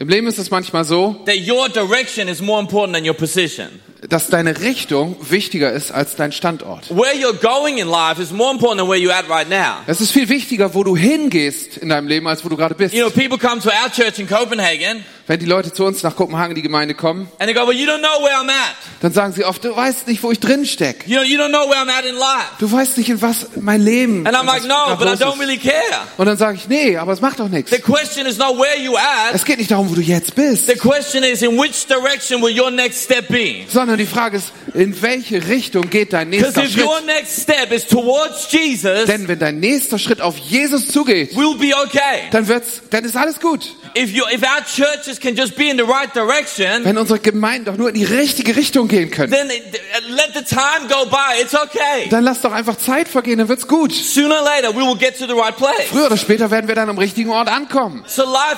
Im 0.00 0.08
Leben 0.08 0.28
ist 0.28 0.38
es 0.38 0.50
manchmal 0.50 0.84
so, 0.84 1.24
that 1.26 1.38
your 1.38 1.68
direction 1.68 2.28
is 2.28 2.40
more 2.40 2.60
important 2.60 2.94
than 2.94 3.04
your 3.04 3.16
position. 3.16 3.80
Dass 4.08 4.28
deine 4.28 4.60
Richtung 4.60 5.16
wichtiger 5.28 5.72
ist 5.72 5.90
als 5.90 6.14
dein 6.14 6.30
Standort. 6.32 6.88
Where 6.90 7.14
you're 7.14 7.32
going 7.34 7.78
in 7.78 7.88
life 7.88 8.20
is 8.22 8.30
more 8.30 8.52
important 8.52 8.80
than 8.80 8.88
where 8.88 8.98
you're 8.98 9.12
at 9.12 9.28
right 9.28 9.48
now. 9.48 9.82
Es 9.86 10.00
ist 10.00 10.12
viel 10.12 10.28
wichtiger, 10.28 10.74
wo 10.74 10.84
du 10.84 10.96
hingehst 10.96 11.76
in 11.78 11.88
deinem 11.88 12.06
Leben, 12.06 12.28
als 12.28 12.44
wo 12.44 12.48
du 12.48 12.56
gerade 12.56 12.74
bist. 12.74 12.94
You 12.94 13.02
know, 13.02 13.10
people 13.10 13.38
come 13.38 13.60
to 13.60 13.68
our 13.70 13.90
church 13.90 14.18
in 14.18 14.28
Copenhagen 14.28 15.04
Wenn 15.26 15.40
die 15.40 15.46
Leute 15.46 15.72
zu 15.72 15.84
uns 15.84 16.02
nach 16.02 16.16
Kopenhagen 16.16 16.52
in 16.52 16.54
die 16.56 16.62
Gemeinde 16.62 16.94
kommen, 16.94 17.28
and 17.38 17.48
they 17.48 17.52
go, 17.52 17.66
well, 17.66 17.76
you 17.76 17.86
don't 17.86 17.98
know 17.98 18.24
where 18.24 18.34
I'm 18.36 18.48
at. 18.48 18.76
dann 19.00 19.12
sagen 19.12 19.32
sie 19.32 19.44
oft, 19.44 19.62
du 19.64 19.74
weißt 19.74 20.06
nicht, 20.06 20.22
wo 20.22 20.30
ich 20.30 20.40
drin 20.40 20.64
steck. 20.64 21.04
You 21.06 21.16
know, 21.16 21.24
you 21.24 21.38
don't 21.38 21.48
know 21.50 21.68
where 21.68 21.80
I'm 21.80 21.90
at 21.90 22.04
in 22.04 22.14
life. 22.14 22.54
Du 22.60 22.70
weißt 22.70 22.96
nicht, 22.98 23.10
in 23.10 23.20
was 23.20 23.48
mein 23.60 23.82
Leben 23.82 24.26
And 24.26 24.36
I'm 24.36 24.46
like, 24.46 24.64
no, 24.64 24.96
but 24.96 25.06
I 25.08 25.22
don't 25.22 25.34
ist. 25.34 25.40
really 25.40 25.58
care. 25.58 25.74
Und 26.16 26.26
dann 26.26 26.36
sage 26.38 26.56
ich, 26.56 26.68
nee, 26.68 26.96
aber 26.96 27.12
es 27.12 27.20
macht 27.20 27.40
doch 27.40 27.48
nichts. 27.48 27.70
The 27.70 27.80
question 27.80 28.26
is 28.26 28.38
not 28.38 28.56
where 28.58 28.78
you 28.80 28.96
at. 28.96 29.34
Es 29.34 29.44
geht 29.44 29.58
nicht 29.58 29.70
darum, 29.70 29.90
wo 29.90 29.94
du 29.94 30.00
jetzt 30.00 30.34
bist, 30.34 30.66
The 30.68 30.76
question 30.76 31.24
is, 31.24 31.42
in 31.42 31.58
which 31.58 31.86
direction 31.86 32.40
will 32.40 32.56
your 32.56 32.70
next 32.70 33.02
step 33.04 33.28
be? 33.28 33.64
sondern 33.68 33.87
die 33.96 34.06
Frage 34.06 34.36
ist, 34.36 34.52
in 34.74 35.00
welche 35.02 35.46
Richtung 35.48 35.90
geht 35.90 36.12
dein 36.12 36.30
nächster 36.30 36.64
Schritt? 36.66 36.84
your 36.84 37.00
next 37.02 37.42
step 37.42 37.72
is 37.72 37.86
towards 37.86 38.50
Jesus, 38.50 39.06
Denn 39.06 39.28
wenn 39.28 39.38
dein 39.38 39.60
nächster 39.60 39.98
Schritt 39.98 40.20
auf 40.20 40.36
Jesus 40.38 40.88
zugeht, 40.88 41.34
we'll 41.34 41.58
be 41.58 41.74
okay. 41.84 42.28
dann 42.30 42.48
wird's, 42.48 42.82
dann 42.90 43.04
ist 43.04 43.16
alles 43.16 43.40
gut. 43.40 43.74
If 43.96 44.10
you, 44.10 44.24
if 44.32 44.42
our 44.42 44.64
churches 44.64 45.18
can 45.18 45.34
just 45.34 45.56
be 45.56 45.68
in 45.68 45.76
the 45.76 45.84
right 45.84 46.14
direction, 46.14 46.84
Wenn 46.84 46.98
unsere 46.98 47.18
Gemeinden 47.18 47.66
doch 47.66 47.76
nur 47.76 47.88
in 47.88 47.94
die 47.94 48.04
richtige 48.04 48.56
Richtung 48.56 48.88
gehen 48.88 49.10
können, 49.10 49.32
then 49.32 49.50
it, 49.50 49.80
let 50.08 50.30
the 50.34 50.42
time 50.44 50.88
go 50.88 51.06
by. 51.06 51.40
It's 51.40 51.54
okay. 51.54 52.08
dann 52.10 52.24
lass 52.24 52.40
doch 52.42 52.52
einfach 52.52 52.76
Zeit 52.76 53.08
vergehen, 53.08 53.38
dann 53.38 53.48
wird's 53.48 53.66
gut. 53.66 53.92
Sooner 53.92 54.38
or 54.38 54.44
later, 54.44 54.74
we 54.74 54.80
will 54.80 54.96
get 54.96 55.18
to 55.18 55.26
the 55.26 55.32
right 55.32 55.56
place. 55.56 55.88
Früher 55.90 56.06
oder 56.06 56.16
später 56.16 56.50
werden 56.50 56.68
wir 56.68 56.74
dann 56.74 56.88
am 56.88 56.98
richtigen 56.98 57.30
Ort 57.30 57.48
ankommen. 57.48 58.04
So 58.06 58.24
so 58.24 58.32
right 58.34 58.56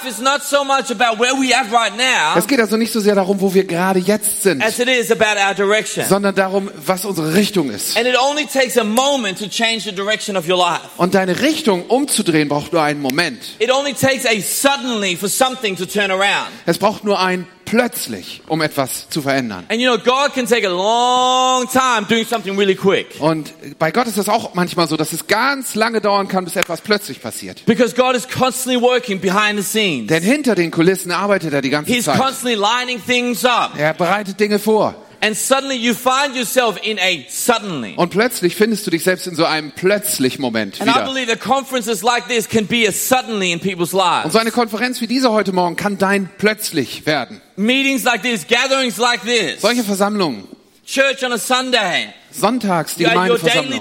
Es 2.37 2.47
geht 2.47 2.61
also 2.61 2.77
nicht 2.77 2.93
so 2.93 3.01
sehr 3.01 3.15
darum, 3.15 3.41
wo 3.41 3.53
wir 3.55 3.65
gerade 3.65 3.99
jetzt 4.01 4.43
sind, 4.43 4.63
as 4.63 4.79
it 4.79 4.89
is 4.89 5.11
about 5.11 5.39
our 5.39 5.55
direction. 5.55 6.00
Sondern 6.09 6.35
darum, 6.35 6.71
was 6.85 7.05
unsere 7.05 7.35
Richtung 7.35 7.71
ist. 7.71 7.97
And 7.97 8.07
it 8.07 8.17
only 8.21 8.47
takes 8.47 8.77
a 8.79 8.85
moment 8.85 9.39
to 9.39 9.47
change 9.49 9.85
the 9.85 9.93
direction 9.93 10.37
of 10.37 10.49
your 10.49 10.59
life. 10.59 10.89
Und 10.97 11.15
deine 11.15 11.41
Richtung 11.41 11.87
umzudrehen 11.87 12.49
braucht 12.49 12.73
nur 12.73 12.83
einen 12.83 13.01
Moment. 13.01 13.39
It 13.59 13.71
only 13.73 13.93
takes 13.93 14.27
a 14.27 14.41
suddenly 14.41 15.17
for 15.17 15.29
something 15.29 15.77
to 15.77 15.87
turn 15.87 16.11
around. 16.11 16.49
Es 16.67 16.79
braucht 16.79 17.05
nur 17.05 17.19
ein 17.21 17.47
plötzlich, 17.71 18.43
um 18.49 18.61
etwas 18.63 19.09
zu 19.11 19.23
verändern. 19.23 19.65
And 19.69 19.81
you 19.81 19.89
know, 19.89 19.97
God 20.03 20.35
can 20.35 20.47
take 20.47 20.67
a 20.67 20.71
long 20.71 21.69
time 21.69 22.05
doing 22.09 22.27
something 22.27 22.59
really 22.59 22.75
quick. 22.75 23.07
Und 23.21 23.53
bei 23.79 23.93
Gott 23.93 24.09
ist 24.09 24.19
es 24.19 24.29
auch 24.29 24.55
manchmal 24.55 24.89
so, 24.89 24.97
dass 24.97 25.13
es 25.13 25.29
ganz 25.29 25.77
lange 25.77 26.01
dauern 26.01 26.27
kann, 26.27 26.45
bis 26.45 26.57
etwas 26.57 26.81
plötzlich 26.81 27.23
passiert. 27.23 27.65
Because 27.67 27.95
God 27.95 28.17
is 28.17 28.27
constantly 28.29 28.81
working 28.81 29.21
behind 29.21 29.57
the 29.57 29.63
scenes. 29.63 30.09
Denn 30.09 30.23
hinter 30.23 30.57
den 30.57 30.73
Kulissen 30.73 31.13
arbeitet 31.13 31.53
er 31.53 31.63
die 31.63 31.71
ganze 31.71 31.93
He's 31.93 32.07
Zeit. 32.07 32.19
constantly 32.19 32.55
lining 32.57 33.01
things 33.05 33.45
up. 33.45 33.73
Er 33.79 33.95
bereitet 33.95 34.41
Dinge 34.41 34.59
vor. 34.59 34.97
And 35.23 35.37
suddenly 35.37 35.77
you 35.77 35.95
find 35.95 36.35
yourself 36.35 36.79
in 36.83 36.99
a 36.99 37.27
suddenly. 37.29 37.95
Und 37.97 38.11
plötzlich 38.11 38.57
findest 38.57 38.87
du 38.87 38.91
dich 38.91 39.05
selbst 39.05 39.27
in 39.27 39.35
so 39.35 39.45
einem 39.45 39.71
plötzlich 39.73 40.39
Moment 40.39 40.81
wieder. 40.81 41.05
believe 41.05 41.27
that 41.27 41.41
conferences 41.41 42.03
like 42.03 42.27
this 42.29 42.49
can 42.49 42.67
be 42.67 42.89
a 42.89 42.93
suddenly 42.93 43.53
in 43.53 43.61
people's 43.61 43.93
lives. 43.93 44.25
Und 44.25 44.31
so 44.33 44.39
eine 44.39 44.51
Konferenz 44.51 45.01
wie 45.03 45.07
diese 45.07 45.31
heute 45.31 45.53
Morgen 45.53 45.77
kann 45.77 45.99
dein 45.99 46.31
plötzlich 46.39 47.05
werden. 47.05 47.41
Meetings 47.57 48.05
like 48.05 48.23
this, 48.23 48.47
gatherings 48.47 48.97
like 48.97 49.23
this, 49.23 49.61
Solche 49.61 49.85
Versammlungen, 49.85 50.49
church 50.87 51.23
on 51.23 51.33
a 51.33 51.39
Sunday, 51.39 52.15
Sonntags 52.33 52.95
die 52.97 53.05
Gemeindeversammlung 53.05 53.81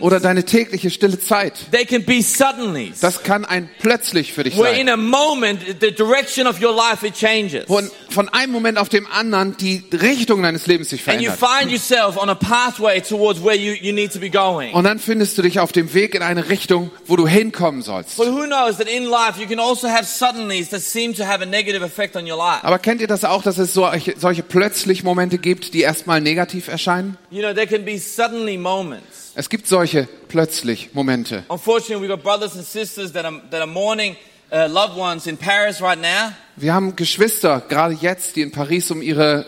oder 0.00 0.20
deine 0.20 0.44
tägliche 0.44 0.90
stille 0.90 1.18
Zeit. 1.18 1.54
Das 3.00 3.22
kann 3.22 3.44
ein 3.44 3.68
plötzlich 3.80 4.32
für 4.32 4.44
dich 4.44 4.54
sein. 4.54 4.88
a 4.88 4.96
moment, 4.96 5.60
the 5.80 5.90
direction 5.92 6.46
of 6.46 6.60
your 6.62 6.74
life, 6.74 7.06
it 7.06 7.14
changes. 7.14 7.66
Von, 7.66 7.90
von 8.10 8.28
einem 8.28 8.52
Moment 8.52 8.78
auf 8.78 8.88
dem 8.88 9.06
anderen 9.06 9.56
die 9.58 9.84
Richtung 9.92 10.42
deines 10.42 10.66
Lebens 10.66 10.90
sich 10.90 11.06
And 11.08 11.20
you 11.20 11.30
verändert. 11.30 11.60
find 11.60 11.72
yourself 11.72 12.16
on 12.16 12.28
a 12.28 12.34
pathway 12.34 13.00
towards 13.00 13.42
where 13.42 13.56
you, 13.56 13.72
you 13.72 13.92
need 13.92 14.12
to 14.12 14.18
be 14.18 14.30
going. 14.30 14.72
Und 14.72 14.84
dann 14.84 14.98
findest 14.98 15.38
du 15.38 15.42
dich 15.42 15.60
auf 15.60 15.72
dem 15.72 15.92
Weg 15.94 16.14
in 16.14 16.22
eine 16.22 16.48
Richtung, 16.48 16.90
wo 17.06 17.16
du 17.16 17.26
hinkommen 17.26 17.82
sollst. 17.82 18.16
But 18.16 18.28
who 18.28 18.44
knows 18.44 18.78
that 18.78 18.88
in 18.88 19.04
life 19.04 19.40
you 19.40 19.46
can 19.46 19.60
also 19.60 19.88
have 19.88 20.04
suddenlies 20.04 20.70
that 20.70 20.80
seem 20.80 21.14
to 21.14 21.24
have 21.24 21.42
a 21.42 21.46
negative 21.46 21.84
effect 21.84 22.16
on 22.16 22.30
your 22.30 22.38
life. 22.38 22.64
Aber 22.64 22.78
kennt 22.78 23.00
ihr 23.00 23.06
das 23.06 23.24
auch, 23.24 23.42
dass 23.42 23.58
es 23.58 23.74
solche, 23.74 24.14
solche 24.18 24.42
plötzlich 24.42 25.02
Momente 25.04 25.38
gibt, 25.38 25.74
die 25.74 25.80
erstmal 25.80 26.20
negativ 26.20 26.68
erscheinen? 26.68 27.16
You 27.30 27.40
know, 27.40 27.52
there 27.68 27.78
can 27.78 27.84
be 27.84 27.98
suddenly 27.98 28.56
moments. 28.56 29.32
Es 29.34 29.48
gibt 29.48 29.66
solche 29.66 30.08
plötzlich 30.28 30.90
Momente. 30.94 31.44
Unfortunately, 31.50 32.00
we've 32.00 32.08
got 32.08 32.22
brothers 32.22 32.56
and 32.56 32.64
sisters 32.64 33.12
that 33.12 33.24
are, 33.24 33.40
that 33.50 33.60
are 33.60 33.66
mourning 33.66 34.16
uh, 34.52 34.66
loved 34.68 34.96
ones 34.96 35.26
in 35.26 35.36
Paris 35.36 35.80
right 35.80 36.00
now. 36.00 36.32
Wir 36.60 36.74
haben 36.74 36.96
Geschwister, 36.96 37.62
gerade 37.68 37.94
jetzt, 37.94 38.34
die 38.34 38.42
in 38.42 38.50
Paris 38.50 38.90
um 38.90 39.00
ihre, 39.00 39.44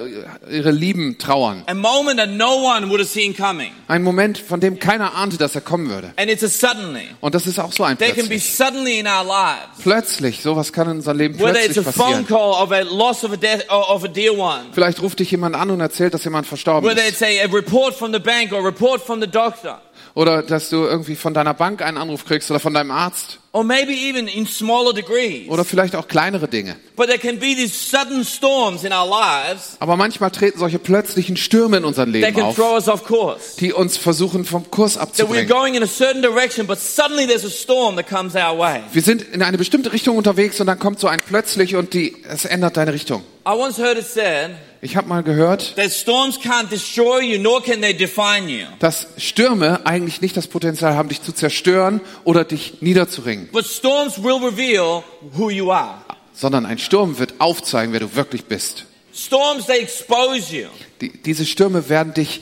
ihre 0.48 0.70
Lieben 0.70 1.18
trauern. 1.18 1.64
A 1.66 1.74
moment 1.74 2.18
that 2.20 2.30
no 2.30 2.62
one 2.64 2.88
would 2.88 3.00
have 3.00 3.08
seen 3.08 3.34
coming. 3.36 3.72
Ein 3.88 4.04
Moment, 4.04 4.38
von 4.38 4.60
dem 4.60 4.78
keiner 4.78 5.16
ahnte, 5.16 5.36
dass 5.36 5.56
er 5.56 5.60
kommen 5.60 5.88
würde. 5.88 6.12
And 6.16 6.30
it's 6.30 6.44
a 6.44 6.48
suddenly. 6.48 7.08
Und 7.20 7.34
das 7.34 7.48
ist 7.48 7.58
auch 7.58 7.72
so 7.72 7.82
ein 7.82 7.98
There 7.98 8.12
can 8.12 8.28
be 8.28 8.36
plötzlich. 8.36 8.54
suddenly 8.56 9.00
in 9.00 9.08
our 9.08 9.24
lives. 9.24 9.82
Plötzlich, 9.82 10.40
sowas 10.40 10.72
kann 10.72 10.86
in 10.88 10.98
unserem 10.98 11.18
Leben 11.18 11.38
Whether 11.40 11.56
it's 11.64 11.72
plötzlich 11.74 11.88
a 11.88 11.92
phone 11.92 12.24
passieren. 12.24 12.26
call 12.28 12.62
of 12.62 12.70
a 12.70 12.82
loss 12.82 13.24
of 13.24 13.32
a 13.32 13.36
death 13.36 13.68
of 13.68 14.04
a 14.04 14.08
dear 14.08 14.38
one. 14.38 14.66
Vielleicht 14.72 15.02
ruft 15.02 15.18
dich 15.18 15.32
jemand 15.32 15.56
an 15.56 15.70
und 15.72 15.80
erzählt, 15.80 16.14
dass 16.14 16.22
jemand 16.22 16.46
verstorben 16.46 16.88
Whether 16.88 17.02
ist. 17.02 17.20
it's 17.20 17.22
a, 17.22 17.52
report 17.52 17.92
from 17.92 18.12
the 18.12 18.20
bank 18.20 18.52
or 18.52 18.64
report 18.64 19.02
from 19.02 19.20
the 19.20 19.26
doctor. 19.26 19.80
Oder 20.14 20.42
dass 20.42 20.68
du 20.70 20.84
irgendwie 20.84 21.14
von 21.16 21.34
deiner 21.34 21.54
Bank 21.54 21.82
einen 21.82 21.96
Anruf 21.96 22.24
kriegst 22.24 22.50
oder 22.50 22.60
von 22.60 22.74
deinem 22.74 22.90
Arzt. 22.90 23.38
Or 23.52 23.64
maybe 23.64 23.92
even 23.92 24.28
in 24.28 24.46
smaller 24.46 24.92
degrees. 24.92 25.48
Oder 25.48 25.64
vielleicht 25.64 25.96
auch 25.96 26.06
kleinere 26.06 26.46
Dinge. 26.46 26.76
But 26.96 27.06
there 27.08 27.18
can 27.18 27.38
be 27.38 27.54
these 27.56 27.74
sudden 27.74 28.24
storms 28.24 28.84
in 28.84 28.92
our 28.92 29.08
lives 29.08 29.76
Aber 29.80 29.96
manchmal 29.96 30.30
treten 30.30 30.58
solche 30.58 30.78
plötzlichen 30.78 31.36
Stürme 31.36 31.78
in 31.78 31.84
unserem 31.84 32.12
that 32.12 32.20
Leben 32.22 32.34
can 32.36 32.44
auf, 32.44 32.54
throw 32.56 32.74
us 32.74 32.88
off 32.88 33.04
course. 33.04 33.56
die 33.58 33.72
uns 33.72 33.96
versuchen 33.96 34.44
vom 34.44 34.70
Kurs 34.70 34.94
That 34.94 35.00
we're 35.00 35.06
abzubringen. 35.08 35.48
going 35.48 35.74
in 35.74 35.82
a 35.82 35.86
certain 35.88 36.22
direction, 36.22 36.66
but 36.66 36.78
suddenly 36.78 37.26
there's 37.26 37.44
a 37.44 37.50
storm 37.50 37.96
that 37.96 38.08
comes 38.08 38.34
our 38.36 38.56
way. 38.58 38.82
Wir 38.92 39.02
sind 39.02 39.22
in 39.22 39.42
eine 39.42 39.58
bestimmte 39.58 39.92
Richtung 39.92 40.16
unterwegs 40.16 40.60
und 40.60 40.66
dann 40.68 40.78
kommt 40.78 41.00
so 41.00 41.08
ein 41.08 41.20
plötzlich 41.20 41.74
und 41.76 41.92
die, 41.94 42.16
es 42.28 42.44
ändert 42.44 42.76
deine 42.76 42.92
Richtung. 42.92 43.22
I 43.46 43.50
once 43.52 43.78
heard 43.78 43.98
it 43.98 44.06
said 44.06 44.50
Ich 44.82 44.96
habe 44.96 45.08
mal 45.08 45.22
gehört, 45.22 45.74
you, 45.76 48.74
dass 48.78 49.06
Stürme 49.18 49.84
eigentlich 49.86 50.20
nicht 50.22 50.36
das 50.36 50.46
Potenzial 50.46 50.94
haben, 50.94 51.10
dich 51.10 51.20
zu 51.22 51.32
zerstören 51.32 52.00
oder 52.24 52.44
dich 52.44 52.80
niederzuringen, 52.80 53.48
But 53.52 53.66
storms 53.66 54.22
will 54.22 54.42
reveal 54.42 55.02
who 55.36 55.50
you 55.50 55.70
are. 55.70 55.98
sondern 56.32 56.64
ein 56.64 56.78
Sturm 56.78 57.18
wird 57.18 57.34
aufzeigen, 57.40 57.92
wer 57.92 58.00
du 58.00 58.14
wirklich 58.14 58.46
bist. 58.46 58.86
Storms, 59.14 59.66
they 59.66 59.80
expose 59.80 60.54
you. 60.56 60.68
Die, 61.02 61.10
diese 61.22 61.44
Stürme 61.44 61.90
werden 61.90 62.14
dich 62.14 62.40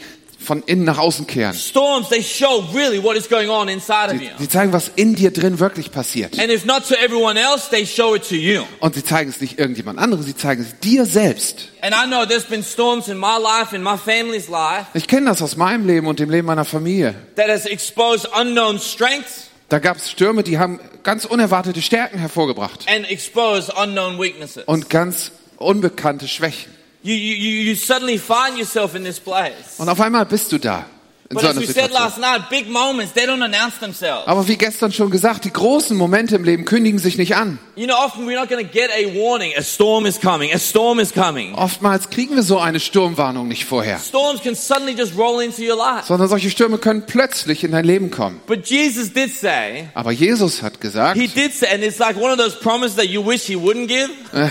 von 0.49 0.63
innen 0.65 0.85
nach 0.85 0.97
außen 0.99 1.27
kehren. 1.27 1.55
Storms, 1.55 2.09
they 2.09 2.23
show 2.23 2.65
really 2.75 3.01
what 3.03 3.17
is 3.17 3.29
going 3.29 3.51
on 3.51 3.69
inside 3.69 4.07
of 4.11 4.19
Sie, 4.19 4.25
you. 4.25 4.31
sie 4.39 4.49
zeigen, 4.49 4.73
was 4.73 4.91
in 4.97 5.15
dir 5.15 5.31
drin 5.31 5.61
wirklich 5.61 5.93
passiert. 5.93 6.39
And 6.41 6.51
if 6.51 6.65
not 6.65 6.89
to 6.89 6.95
everyone 6.95 7.39
else, 7.39 7.69
they 7.71 7.87
show 7.87 8.15
it 8.17 8.27
to 8.29 8.35
you. 8.35 8.63
Und 8.81 8.95
sie 8.95 9.05
zeigen 9.05 9.29
es 9.31 9.41
nicht 9.41 9.59
irgendjemand 9.59 9.99
anderem, 9.99 10.23
sie 10.25 10.35
zeigen 10.35 10.63
es 10.63 10.81
dir 10.81 11.05
selbst. 11.07 11.69
And 11.83 11.95
I 11.95 12.07
know 12.09 12.25
there's 12.27 12.45
been 12.47 12.65
storms 12.65 13.09
in 13.09 13.19
my 13.19 13.37
life, 13.41 13.77
in 13.77 13.83
my 13.83 13.97
family's 13.97 14.49
life, 14.49 14.87
Ich 14.95 15.07
kenne 15.07 15.27
das 15.27 15.43
aus 15.43 15.57
meinem 15.57 15.87
Leben 15.87 16.07
und 16.07 16.19
dem 16.19 16.31
Leben 16.31 16.47
meiner 16.47 16.65
Familie. 16.65 17.15
that 17.37 17.49
has 17.49 17.67
exposed 17.67 18.27
unknown 18.35 18.81
strengths 18.81 19.45
Da 19.69 19.79
gab 19.81 19.99
es 19.99 20.11
Stürme, 20.11 20.43
die 20.43 20.59
haben 20.59 20.81
ganz 21.03 21.27
unerwartete 21.27 21.83
Stärken 21.83 22.19
hervorgebracht 22.19 22.87
and 22.89 23.07
exposed 23.11 23.71
unknown 23.77 24.19
weaknesses. 24.19 24.65
und 24.65 24.89
ganz 24.89 25.31
unbekannte 25.59 26.27
Schwächen. 26.27 26.73
You, 27.03 27.15
you, 27.15 27.71
you 27.71 27.75
suddenly 27.77 28.19
find 28.19 28.59
yourself 28.59 28.95
in 28.95 29.05
this 29.05 29.21
place. 29.21 29.79
Und 29.79 29.89
auf 29.89 30.01
einmal 30.01 30.27
bist 30.27 30.51
du 30.53 30.59
da 30.59 30.85
But 31.31 31.43
so 31.43 31.49
as 31.49 31.57
einer 31.57 31.61
we 31.61 31.67
said 31.67 31.85
Situation. 31.91 32.03
last 32.03 32.19
night, 32.19 32.49
big 32.49 32.71
moments, 32.71 33.13
they 33.13 33.25
don't 33.27 33.43
announce 33.45 33.79
themselves. 33.81 34.27
Aber 34.27 34.49
wie 34.49 34.57
gestern 34.57 34.93
schon 34.93 35.11
gesagt, 35.11 35.45
die 35.45 35.53
großen 35.53 35.95
Momente 35.95 36.35
im 36.37 36.43
Leben 36.45 36.65
kündigen 36.65 36.99
sich 36.99 37.19
nicht 37.19 37.37
an. 37.37 37.59
You 37.77 37.85
know, 37.87 37.97
often 37.97 38.27
we're 38.27 38.35
not 38.35 38.49
going 38.49 38.65
to 38.67 38.73
get 38.73 38.91
a 38.91 39.07
warning. 39.15 39.53
A 39.57 39.63
storm 39.63 40.07
is 40.07 40.19
coming. 40.19 40.51
A 40.55 40.59
storm 40.59 40.99
is 40.99 41.13
coming. 41.13 41.55
Oftmals 41.55 42.09
kriegen 42.09 42.35
wir 42.35 42.43
so 42.43 42.59
eine 42.59 42.81
Sturmwarnung 42.81 43.47
nicht 43.47 43.67
vorher, 43.67 43.99
Storms 43.99 44.43
can 44.43 44.55
suddenly 44.55 44.95
just 44.97 45.17
roll 45.19 45.43
into 45.43 45.61
your 45.63 45.77
life. 45.77 46.07
sondern 46.07 46.29
solche 46.29 46.49
Stürme 46.49 46.79
können 46.79 47.05
plötzlich 47.07 47.63
in 47.63 47.73
dein 47.73 47.85
Leben 47.85 48.11
kommen. 48.11 48.41
But 48.47 48.67
Jesus 48.67 49.13
did 49.13 49.31
say, 49.31 49.89
Aber 49.93 50.13
Jesus 50.13 50.63
hat 50.63 50.81
gesagt, 50.81 51.21
He 51.21 51.29
did 51.29 51.53
say, 51.55 51.69
and 51.73 51.85
it's 51.85 51.99
like 51.99 52.17
one 52.17 52.33
of 52.33 52.39
those 52.39 52.57
promises 52.59 52.97
that 52.97 53.07
you 53.07 53.23
wish 53.25 53.43
He 53.45 53.55
wouldn't 53.55 53.87
give. 53.89 54.09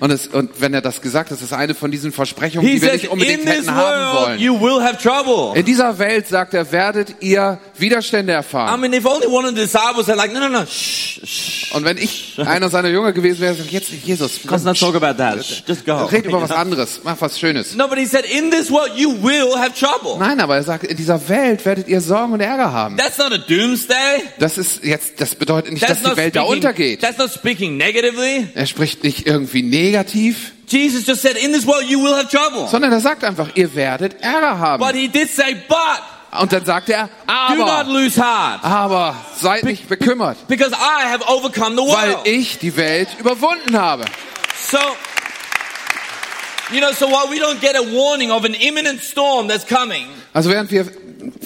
und, 0.00 0.12
es, 0.12 0.28
und 0.28 0.60
wenn 0.60 0.72
er 0.74 0.80
das 0.80 1.00
gesagt 1.02 1.32
hat, 1.32 1.40
ist 1.42 1.52
eine 1.52 1.74
von 1.74 1.90
diesen 1.90 2.12
Versprechungen, 2.12 2.66
He 2.66 2.76
die 2.76 2.82
wir 2.82 2.90
says, 2.90 3.02
nicht 3.02 3.10
unbedingt 3.10 3.46
hätten 3.46 3.74
haben 3.74 4.16
wollen. 4.16 4.38
you 4.38 4.58
will 4.60 4.80
have 4.80 4.96
trouble. 5.02 5.58
In 5.58 5.64
dieser 5.64 5.98
Welt, 5.98 6.03
sagt 6.28 6.54
er, 6.54 6.70
werdet 6.72 7.16
ihr 7.20 7.58
Widerstände 7.78 8.32
I 8.32 8.36
erfahren. 8.36 8.80
mean, 8.80 8.92
if 8.92 9.04
only 9.06 9.26
one 9.26 9.46
of 9.46 9.54
the 9.54 9.62
disciples 9.62 10.06
had 10.08 10.16
like, 10.16 10.32
no, 10.32 10.40
no, 10.40 10.48
no, 10.48 10.64
shh, 10.66 11.20
shh. 11.24 11.72
Und 11.74 11.84
wenn 11.84 11.98
ich 11.98 12.34
einer 12.38 12.68
seiner 12.68 12.88
Jünger 12.88 13.12
gewesen 13.12 13.40
wäre, 13.40 13.54
sagt 13.54 13.70
jetzt 13.72 13.90
nicht 13.92 14.06
Jesus. 14.06 14.44
Let's 14.44 14.64
not 14.64 14.78
talk 14.78 14.94
about 14.94 15.18
that. 15.18 15.44
Just 15.66 15.84
go. 15.84 16.04
Red 16.06 16.26
über 16.26 16.40
was 16.40 16.50
anderes, 16.50 17.00
mach 17.02 17.20
was 17.20 17.38
Schönes. 17.38 17.74
No, 17.74 17.88
but 17.88 17.98
he 17.98 18.06
said, 18.06 18.24
in 18.24 18.50
this 18.50 18.70
world, 18.70 18.92
you 18.96 19.10
will 19.22 19.56
have 19.56 19.72
trouble. 19.74 20.16
Nein, 20.18 20.40
aber 20.40 20.56
er 20.56 20.62
sagt, 20.62 20.84
in 20.84 20.96
dieser 20.96 21.28
Welt 21.28 21.64
werdet 21.64 21.88
ihr 21.88 22.00
Sorgen 22.00 22.32
und 22.32 22.40
Ärger 22.40 22.72
haben. 22.72 22.96
That's 22.96 23.18
not 23.18 23.32
a 23.32 23.38
doomsday. 23.38 24.22
Das 24.38 24.58
ist 24.58 24.84
jetzt, 24.84 25.20
das 25.20 25.34
bedeutet 25.34 25.72
nicht, 25.72 25.82
dass 25.82 25.90
That's 25.90 26.02
die 26.02 26.08
not 26.08 26.16
Welt 26.16 26.36
da 26.36 26.40
speaking, 26.42 26.56
untergeht. 26.56 27.00
that's 27.00 27.18
not 27.18 27.30
speaking 27.32 27.76
negatively. 27.76 28.46
Er 28.54 28.66
spricht 28.66 29.02
nicht 29.04 29.26
irgendwie 29.26 29.62
negativ, 29.62 30.52
Jesus 30.66 31.06
just 31.06 31.20
said, 31.22 31.36
in 31.36 31.52
this 31.52 31.66
world, 31.66 31.84
you 31.84 32.00
will 32.02 32.14
have 32.14 32.28
trouble. 32.28 32.66
sondern 32.68 32.92
er 32.92 33.00
sagt 33.00 33.24
einfach, 33.24 33.48
ihr 33.54 33.74
werdet 33.74 34.20
Ärger 34.22 34.58
haben. 34.58 34.82
But 34.84 34.94
he 34.94 35.08
did 35.08 35.28
say, 35.30 35.54
but 35.68 35.76
Und 36.40 36.52
dann 36.52 36.64
sagt 36.64 36.88
er, 36.88 37.08
do 37.48 37.54
not 37.56 37.68
aber, 37.70 37.92
lose 37.92 38.20
heart. 38.20 38.64
aber 38.64 39.14
seid 39.40 39.62
nicht 39.64 39.88
bekümmert, 39.88 40.36
Because 40.48 40.72
I 40.74 41.06
have 41.06 41.22
overcome 41.28 41.76
the 41.76 41.82
weil 41.82 42.14
world. 42.14 42.26
ich 42.26 42.58
die 42.58 42.76
Welt 42.76 43.08
überwunden 43.20 43.78
habe. 43.78 44.04
So, 44.70 44.78
you 46.72 46.80
know, 46.80 46.92
so 46.92 47.06
while 47.08 47.28
we 47.30 47.38
don't 47.38 47.60
get 47.60 47.76
a 47.76 47.82
warning 47.82 48.30
of 48.30 48.44
an 48.44 48.54
imminent 48.54 49.00
storm 49.02 49.48
that's 49.48 49.64
coming, 49.66 50.06
Also 50.32 50.50
während 50.50 50.70
wir 50.70 50.86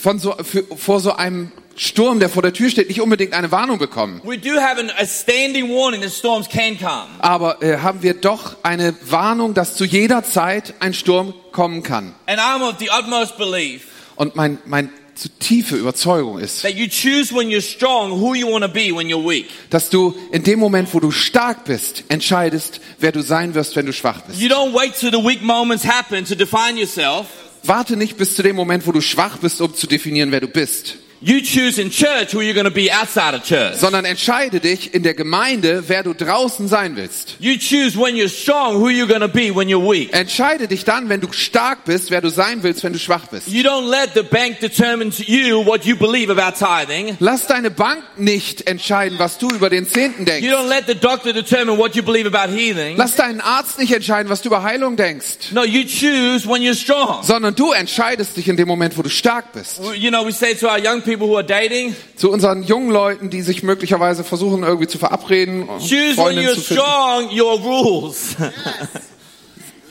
von 0.01 0.19
so, 0.19 0.35
für, 0.43 0.65
vor 0.77 1.01
so 1.01 1.13
einem 1.15 1.53
Sturm, 1.79 2.19
der 2.19 2.29
vor 2.29 2.43
der 2.43 2.53
Tür 2.53 2.69
steht, 2.71 2.89
nicht 2.89 3.01
unbedingt 3.01 3.33
eine 3.33 3.51
Warnung 3.53 3.79
bekommen, 3.79 4.21
we 4.25 4.37
do 4.37 4.61
have 4.61 4.79
an, 4.81 4.91
a 4.99 5.07
standing 5.07 5.71
warning 5.71 6.03
that 6.03 6.11
storms 6.13 6.49
can 6.49 6.77
come. 6.79 7.07
aber 7.21 7.63
äh, 7.63 7.79
haben 7.79 8.03
wir 8.03 8.15
doch 8.15 8.57
eine 8.63 8.95
Warnung, 9.09 9.55
dass 9.55 9.75
zu 9.77 9.85
jeder 9.85 10.25
Zeit 10.25 10.75
ein 10.81 10.93
Sturm 10.93 11.33
kommen 11.53 11.83
kann. 11.83 12.15
And 12.27 12.41
I'm 12.41 12.63
of 12.69 12.77
the 12.79 12.89
utmost 12.91 13.37
belief 13.39 13.87
Und 14.17 14.35
mein, 14.35 14.59
mein 14.67 14.91
zu 15.15 15.29
tiefe 15.29 15.77
Überzeugung 15.77 16.39
ist, 16.39 16.63
that 16.63 16.75
you 16.75 16.87
choose 16.87 17.35
when 17.35 17.49
you're 17.49 17.61
strong 17.61 18.21
who 18.21 18.35
you 18.35 18.49
want 18.49 18.65
to 18.65 18.71
be 18.71 18.95
when 18.95 19.09
you're 19.09 19.25
weak. 19.25 19.47
dass 19.71 19.91
du 19.91 20.15
in 20.33 20.43
dem 20.45 20.59
Moment, 20.59 20.93
wo 20.95 21.01
du 21.01 21.11
stark 21.11 21.65
bist, 21.65 22.05
entscheidest, 22.09 22.81
wer 22.99 23.13
du 23.13 23.23
sein 23.23 23.55
wirst, 23.55 23.75
wenn 23.77 23.87
du 23.87 23.93
schwach 23.93 24.21
bist. 24.23 24.41
You 24.41 24.49
don't 24.49 24.73
wait 24.75 24.95
till 24.99 25.11
the 25.11 25.19
weak 25.25 25.43
moments 25.43 25.85
happen 25.85 26.25
to 26.25 26.35
define 26.35 26.77
yourself. 26.77 27.27
Warte 27.65 27.97
nicht 27.97 28.17
bis 28.17 28.37
zu 28.37 28.43
dem 28.45 28.55
Moment, 28.55 28.87
wo 28.87 28.93
du 28.93 29.01
schwach 29.01 29.39
bist, 29.39 29.61
um 29.61 29.75
zu 29.75 29.87
definieren, 29.89 30.31
wer 30.31 30.41
du 30.41 30.47
bist, 30.49 30.97
You 31.21 31.41
choose 31.43 31.81
in 31.81 31.91
church 31.91 32.33
who 32.33 32.41
you're 32.41 32.55
going 32.55 32.65
to 32.65 32.71
be 32.71 32.91
outside 32.93 33.35
of 33.35 33.43
church. 33.43 33.77
sondern 33.77 34.05
entscheide 34.05 34.61
dich 34.61 34.95
in 34.95 35.03
der 35.03 35.15
Gemeinde, 35.15 35.85
wer 35.89 36.03
du 36.05 36.15
draußen 36.15 36.69
sein 36.69 36.95
willst. 36.97 37.37
You 37.41 37.57
choose 37.59 37.99
when 37.99 38.15
you're 38.15 38.29
strong 38.29 38.77
who 38.77 38.89
you're 38.89 39.09
going 39.09 39.21
to 39.21 39.29
be 39.29 39.53
when 39.55 39.69
you're 39.69 39.83
weak. 39.83 40.13
Entscheide 40.13 40.69
dich 40.69 40.85
dann, 40.85 41.09
wenn 41.09 41.21
du 41.21 41.33
stark 41.33 41.85
bist, 41.85 42.11
wer 42.13 42.21
du 42.21 42.29
sein 42.31 42.63
willst, 42.63 42.85
wenn 42.85 42.93
du 42.93 42.99
schwach 43.01 43.27
bist. 43.27 43.49
You 43.49 43.63
don't 43.63 43.89
let 43.89 44.11
the 44.15 44.23
bank 44.23 44.61
determine 44.61 45.11
to 45.11 45.25
you 45.25 45.65
what 45.67 45.85
you 45.85 45.97
believe 45.97 46.31
about 46.31 46.57
tithing. 46.57 47.17
Lass 47.19 47.47
deine 47.49 47.71
Bank 47.73 48.03
nicht 48.17 48.69
entscheiden, 48.69 49.19
was 49.19 49.39
du 49.39 49.49
über 49.51 49.71
den 49.71 49.87
Zehnten 49.89 50.21
You 50.21 50.25
denkst. 50.27 50.49
don't 50.49 50.69
let 50.69 50.85
the 50.87 50.95
doctor 50.95 51.33
determine 51.33 51.79
what 51.79 51.97
you 51.97 52.03
believe 52.05 52.27
about 52.33 52.53
healing. 52.53 52.97
Lass 52.97 53.17
deinen 53.17 53.41
Arzt 53.41 53.79
nicht 53.81 53.93
entscheiden, 53.93 54.31
was 54.31 54.43
du 54.43 54.49
über 54.51 54.63
Heilung 54.63 54.97
denkst, 54.97 55.51
No, 55.53 55.65
you 55.65 55.83
choose 55.83 56.49
when 56.49 56.63
you're 56.63 56.77
strong. 56.77 57.25
sondern 57.25 57.55
du 57.57 57.73
entscheidest 57.73 58.37
dich 58.37 58.47
in 58.49 58.57
dem 58.57 58.69
Moment, 58.69 58.97
wo 58.97 59.03
du 59.03 59.11
stark 59.11 59.53
bist. 59.53 59.81
You 59.97 60.11
know, 60.11 60.25
we 60.25 60.33
say 60.33 60.55
to 60.55 60.69
our 60.69 60.79
young 60.79 61.03
people 61.09 61.27
who 61.29 61.37
are 61.37 61.45
dating, 61.47 61.95
Zu 62.17 62.31
unseren 62.31 62.63
jungen 62.63 62.91
Leuten, 62.91 63.31
die 63.31 63.43
sich 63.43 63.63
möglicherweise 63.63 64.25
versuchen, 64.25 64.63
irgendwie 64.63 64.87
zu 64.89 64.99
verabreden, 64.99 65.67
choose 65.79 65.91
when 65.91 66.15
Freundinnen 66.17 66.49
you're 66.49 66.55
zu 66.55 66.61
finden. 66.61 66.83
strong 66.83 67.31
your 67.39 67.61
rules. 67.61 68.37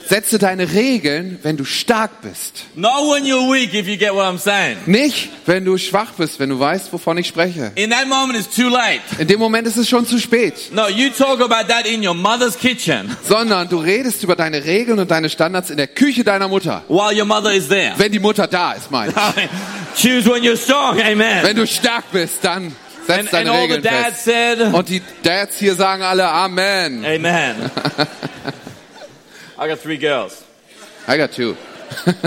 Setze 0.08 0.38
deine 0.38 0.72
Regeln, 0.72 1.38
wenn 1.42 1.58
du 1.58 1.66
stark 1.66 2.22
bist. 2.22 2.64
Not 2.74 3.10
when 3.12 3.26
you're 3.26 3.46
weak, 3.52 3.74
if 3.74 3.86
you 3.86 3.98
get 3.98 4.14
what 4.14 4.24
I'm 4.24 4.38
saying. 4.38 4.78
Nicht, 4.86 5.28
wenn 5.44 5.66
du 5.66 5.76
schwach 5.76 6.12
bist, 6.16 6.40
wenn 6.40 6.48
du 6.48 6.58
weißt, 6.58 6.90
wovon 6.94 7.18
ich 7.18 7.28
spreche. 7.28 7.72
In 7.74 7.90
that 7.90 8.06
moment, 8.08 8.38
it's 8.38 8.56
too 8.56 8.70
late. 8.70 9.00
In 9.18 9.28
dem 9.28 9.38
Moment 9.38 9.66
ist 9.66 9.76
es 9.76 9.86
schon 9.86 10.06
zu 10.06 10.18
spät. 10.18 10.72
No, 10.72 10.88
you 10.88 11.10
talk 11.10 11.42
about 11.42 11.68
that 11.68 11.84
in 11.86 12.02
your 12.06 12.14
mother's 12.14 12.56
kitchen 12.58 13.14
Sondern 13.22 13.68
du 13.68 13.78
redest 13.80 14.22
über 14.24 14.34
deine 14.34 14.64
Regeln 14.64 14.98
und 14.98 15.10
deine 15.10 15.28
Standards 15.28 15.68
in 15.68 15.76
der 15.76 15.88
Küche 15.88 16.24
deiner 16.24 16.48
Mutter. 16.48 16.82
while 16.88 17.14
your 17.14 17.26
mother 17.26 17.52
is 17.52 17.68
there. 17.68 17.92
Wenn 17.98 18.10
die 18.10 18.18
Mutter 18.18 18.46
da 18.46 18.72
ist, 18.72 18.90
meine 18.90 19.12
ich. 19.12 19.48
choose 20.02 20.24
when 20.24 20.42
you're 20.42 20.56
strong. 20.56 20.98
Amen. 21.02 21.42
Wenn 21.42 21.56
du 21.56 21.66
stark 21.66 22.04
bist, 22.12 22.42
dann 22.42 22.72
setz 23.06 23.10
And, 23.10 23.18
and 23.18 23.32
deine 23.34 23.50
all 23.50 23.66
the 23.68 23.74
Regeln 23.74 23.82
dads 23.82 24.22
fest. 24.22 24.24
said, 24.24 24.72
Und 24.74 24.88
die 24.88 25.02
Dads 25.22 25.58
hier 25.58 25.74
sagen 25.74 26.02
alle 26.02 26.26
Amen. 26.26 27.04
Amen. 27.04 27.70
I 29.58 29.68
got 29.68 29.78
three 29.80 29.98
girls. 29.98 30.44
I 31.06 31.16
got 31.16 31.32
two. 31.32 31.56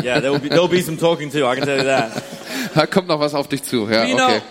Yeah, 0.03 0.19
there 0.19 0.31
will 0.31 0.39
be, 0.39 0.49
there'll 0.49 0.67
be 0.67 0.81
some 0.81 0.97
talking 0.97 1.29
too, 1.29 1.45
I 1.45 1.55
can 1.55 1.65
tell 1.65 1.77
you 1.77 1.83
that. 1.83 2.23
Da 2.73 2.87
kommt 2.87 3.07
noch 3.07 3.19
was 3.19 3.35
auf 3.35 3.47
dich 3.47 3.61
zu. 3.61 3.87
Ja, 3.87 4.05
You 4.05 4.15
know, 4.15 4.27
okay. 4.27 4.41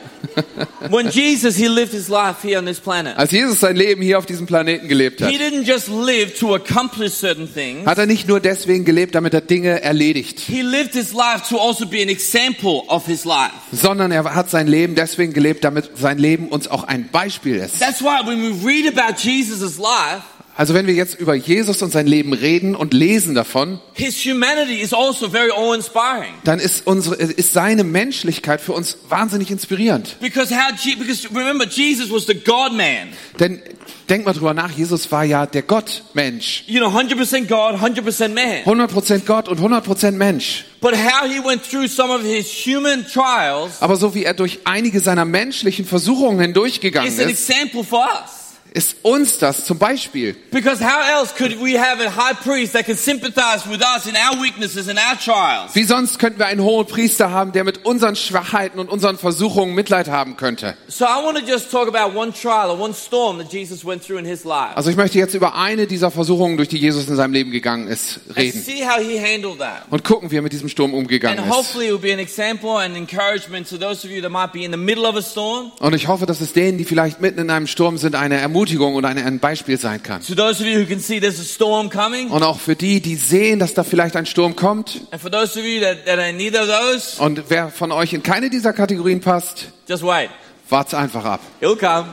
when 0.88 1.08
Jesus, 1.10 1.56
he 1.56 1.66
lived 1.66 1.90
his 1.92 2.08
life 2.08 2.42
here 2.46 2.58
on 2.58 2.64
this 2.64 2.78
planet. 2.78 3.16
Als 3.18 3.32
Jesus 3.32 3.58
sein 3.58 3.74
Leben 3.74 4.02
hier 4.02 4.18
auf 4.18 4.26
diesem 4.26 4.46
Planeten 4.46 4.86
gelebt 4.86 5.20
hat, 5.20 5.28
He 5.30 5.36
didn't 5.36 5.64
just 5.66 5.88
live 5.88 6.38
to 6.38 6.54
accomplish 6.54 7.14
certain 7.14 7.52
things. 7.52 7.86
hat 7.86 7.98
er 7.98 8.06
nicht 8.06 8.28
nur 8.28 8.38
deswegen 8.38 8.84
gelebt, 8.84 9.16
damit 9.16 9.34
er 9.34 9.40
Dinge 9.40 9.82
erledigt, 9.82 10.38
He 10.38 10.62
lived 10.62 10.92
his 10.92 11.12
life 11.12 11.48
to 11.48 11.58
also 11.58 11.86
be 11.86 12.00
an 12.02 12.08
example 12.08 12.82
of 12.86 13.04
his 13.06 13.24
life. 13.24 13.50
sondern 13.72 14.12
er 14.12 14.32
hat 14.36 14.48
sein 14.48 14.68
Leben 14.68 14.94
deswegen 14.94 15.32
gelebt, 15.32 15.64
damit 15.64 15.90
sein 15.98 16.18
Leben 16.18 16.48
uns 16.48 16.68
auch 16.68 16.84
ein 16.84 17.08
Beispiel 17.10 17.56
ist. 17.56 17.80
That's 17.80 18.00
why 18.00 18.24
when 18.24 18.40
we 18.40 18.64
read 18.64 18.86
about 18.96 19.18
Jesus' 19.20 19.76
life, 19.76 20.22
Also 20.60 20.74
wenn 20.74 20.86
wir 20.86 20.92
jetzt 20.92 21.18
über 21.18 21.34
Jesus 21.34 21.80
und 21.80 21.90
sein 21.90 22.06
Leben 22.06 22.34
reden 22.34 22.76
und 22.76 22.92
lesen 22.92 23.34
davon, 23.34 23.80
his 23.94 24.22
humanity 24.26 24.82
is 24.82 24.92
also 24.92 25.30
very 25.30 25.50
awe-inspiring. 25.50 26.34
dann 26.44 26.58
ist 26.58 26.86
unsere, 26.86 27.14
ist 27.14 27.54
seine 27.54 27.82
Menschlichkeit 27.82 28.60
für 28.60 28.74
uns 28.74 28.98
wahnsinnig 29.08 29.50
inspirierend. 29.50 30.18
Because 30.20 30.54
how, 30.54 30.70
because 30.98 31.26
remember, 31.34 31.66
Jesus 31.66 32.12
was 32.12 32.26
the 32.26 32.34
God-man. 32.34 33.08
Denn 33.38 33.62
denk 34.10 34.26
mal 34.26 34.34
drüber 34.34 34.52
nach, 34.52 34.70
Jesus 34.72 35.10
war 35.10 35.24
ja 35.24 35.46
der 35.46 35.62
Gottmensch. 35.62 36.64
You 36.66 36.80
know, 36.80 36.90
100% 36.90 37.46
God, 37.46 37.80
100% 37.80 38.28
man. 38.28 38.62
100% 38.66 39.20
Gott 39.24 39.48
und 39.48 39.60
100% 39.60 40.10
Mensch. 40.10 40.66
But 40.82 40.92
how 40.92 41.26
he 41.26 41.42
went 41.42 41.62
through 41.62 41.88
some 41.88 42.12
of 42.12 42.20
his 42.20 42.46
human 42.46 43.06
trials 43.06 43.80
Aber 43.80 43.96
so 43.96 44.14
wie 44.14 44.24
er 44.24 44.34
durch 44.34 44.58
einige 44.64 45.00
seiner 45.00 45.24
menschlichen 45.24 45.86
Versuchungen 45.86 46.38
hindurchgegangen 46.38 47.10
is 47.10 47.18
an 47.18 47.30
ist, 47.30 47.48
example 47.48 47.82
for 47.82 48.00
us. 48.00 48.39
Ist 48.72 48.98
uns 49.02 49.38
das 49.38 49.64
zum 49.64 49.78
Beispiel. 49.78 50.36
Because 50.52 50.84
how 50.84 51.00
else 51.18 51.34
could 51.34 51.60
we 51.60 51.76
have 51.80 52.00
a 52.00 52.10
high 52.16 52.34
priest 52.38 52.72
that 52.74 52.86
can 52.86 52.96
sympathize 52.96 53.68
with 53.68 53.80
us 53.82 54.06
in 54.06 54.14
our 54.14 54.40
weaknesses 54.40 54.88
and 54.88 54.96
our 54.98 55.18
trials? 55.18 55.74
Wie 55.74 55.82
sonst 55.82 56.18
könnten 56.20 56.38
wir 56.38 56.46
einen 56.46 56.62
hohen 56.62 56.86
Priester 56.86 57.30
haben, 57.32 57.50
der 57.52 57.64
mit 57.64 57.84
unseren 57.84 58.14
Schwachheiten 58.14 58.78
und 58.78 58.88
unseren 58.88 59.18
Versuchungen 59.18 59.74
Mitleid 59.74 60.08
haben 60.08 60.36
könnte. 60.36 60.76
So 60.86 61.04
I 61.04 61.24
want 61.24 61.36
to 61.38 61.44
just 61.44 61.70
talk 61.72 61.88
about 61.92 62.16
one 62.16 62.32
trial 62.32 62.70
or 62.70 62.78
one 62.78 62.94
storm 62.94 63.38
that 63.38 63.52
Jesus 63.52 63.84
went 63.84 64.04
through 64.04 64.18
in 64.20 64.24
his 64.24 64.44
life. 64.44 64.76
Also 64.76 64.90
ich 64.90 64.96
möchte 64.96 65.18
jetzt 65.18 65.34
über 65.34 65.56
eine 65.56 65.88
dieser 65.88 66.12
Versuchungen, 66.12 66.56
durch 66.56 66.68
die 66.68 66.78
Jesus 66.78 67.08
in 67.08 67.16
seinem 67.16 67.32
Leben 67.32 67.50
gegangen 67.50 67.88
ist, 67.88 68.20
And 68.28 68.36
reden. 68.36 68.62
see 68.62 68.84
how 68.86 69.00
he 69.02 69.18
handled 69.18 69.58
that. 69.58 69.86
Und 69.90 70.04
gucken, 70.04 70.30
wie 70.30 70.36
er 70.36 70.42
mit 70.42 70.52
diesem 70.52 70.68
Sturm 70.68 70.94
umgegangen 70.94 71.38
And 71.40 71.48
ist. 71.48 71.56
hopefully 71.56 71.86
it 71.86 71.92
will 71.92 71.98
be 71.98 72.12
an 72.12 72.20
example 72.20 72.70
and 72.78 72.96
encouragement 72.96 73.68
to 73.68 73.76
those 73.76 74.06
of 74.06 74.12
you 74.12 74.20
that 74.22 74.30
might 74.30 74.52
be 74.52 74.64
in 74.64 74.70
the 74.70 74.78
middle 74.78 75.08
of 75.08 75.16
a 75.16 75.22
storm 75.22 75.72
Und 75.80 75.92
ich 75.94 76.06
hoffe, 76.06 76.26
dass 76.26 76.40
es 76.40 76.52
denen, 76.52 76.78
die 76.78 76.84
vielleicht 76.84 77.20
mitten 77.20 77.40
in 77.40 77.50
einem 77.50 77.66
Sturm 77.66 77.98
sind, 77.98 78.14
eine 78.14 78.36
Ermutigung 78.36 78.59
Ermutigung 78.60 78.94
und 78.94 79.04
ein, 79.04 79.38
Beispiel 79.38 79.78
sein 79.78 80.02
kann. 80.02 80.22
To 80.22 80.34
those 80.34 80.62
of 80.62 80.68
you 80.68 80.80
who 80.80 80.86
can 80.86 81.00
see 81.00 81.18
there's 81.18 81.40
a 81.40 81.44
storm 81.44 81.88
coming, 81.88 82.30
Und 82.30 82.42
auch 82.42 82.58
für 82.60 82.76
die, 82.76 83.00
die 83.00 83.16
sehen, 83.16 83.58
dass 83.58 83.72
da 83.74 83.84
vielleicht 83.84 84.16
ein 84.16 84.26
Sturm 84.26 84.54
kommt. 84.54 85.00
and 85.10 85.20
for 85.20 85.30
those 85.30 85.58
of 85.58 85.64
you 85.64 85.80
that, 85.80 86.04
that 86.04 86.18
are 86.18 86.28
in 86.28 86.36
neither 86.36 86.62
of 86.62 86.68
those, 86.68 87.20
Und 87.22 87.44
wer 87.48 87.70
von 87.70 87.90
euch 87.90 88.12
in 88.12 88.22
keine 88.22 88.50
dieser 88.50 88.72
Kategorien 88.72 89.20
passt, 89.20 89.68
just 89.88 90.02
wart's 90.02 90.94
einfach 90.94 91.24
ab. 91.24 91.40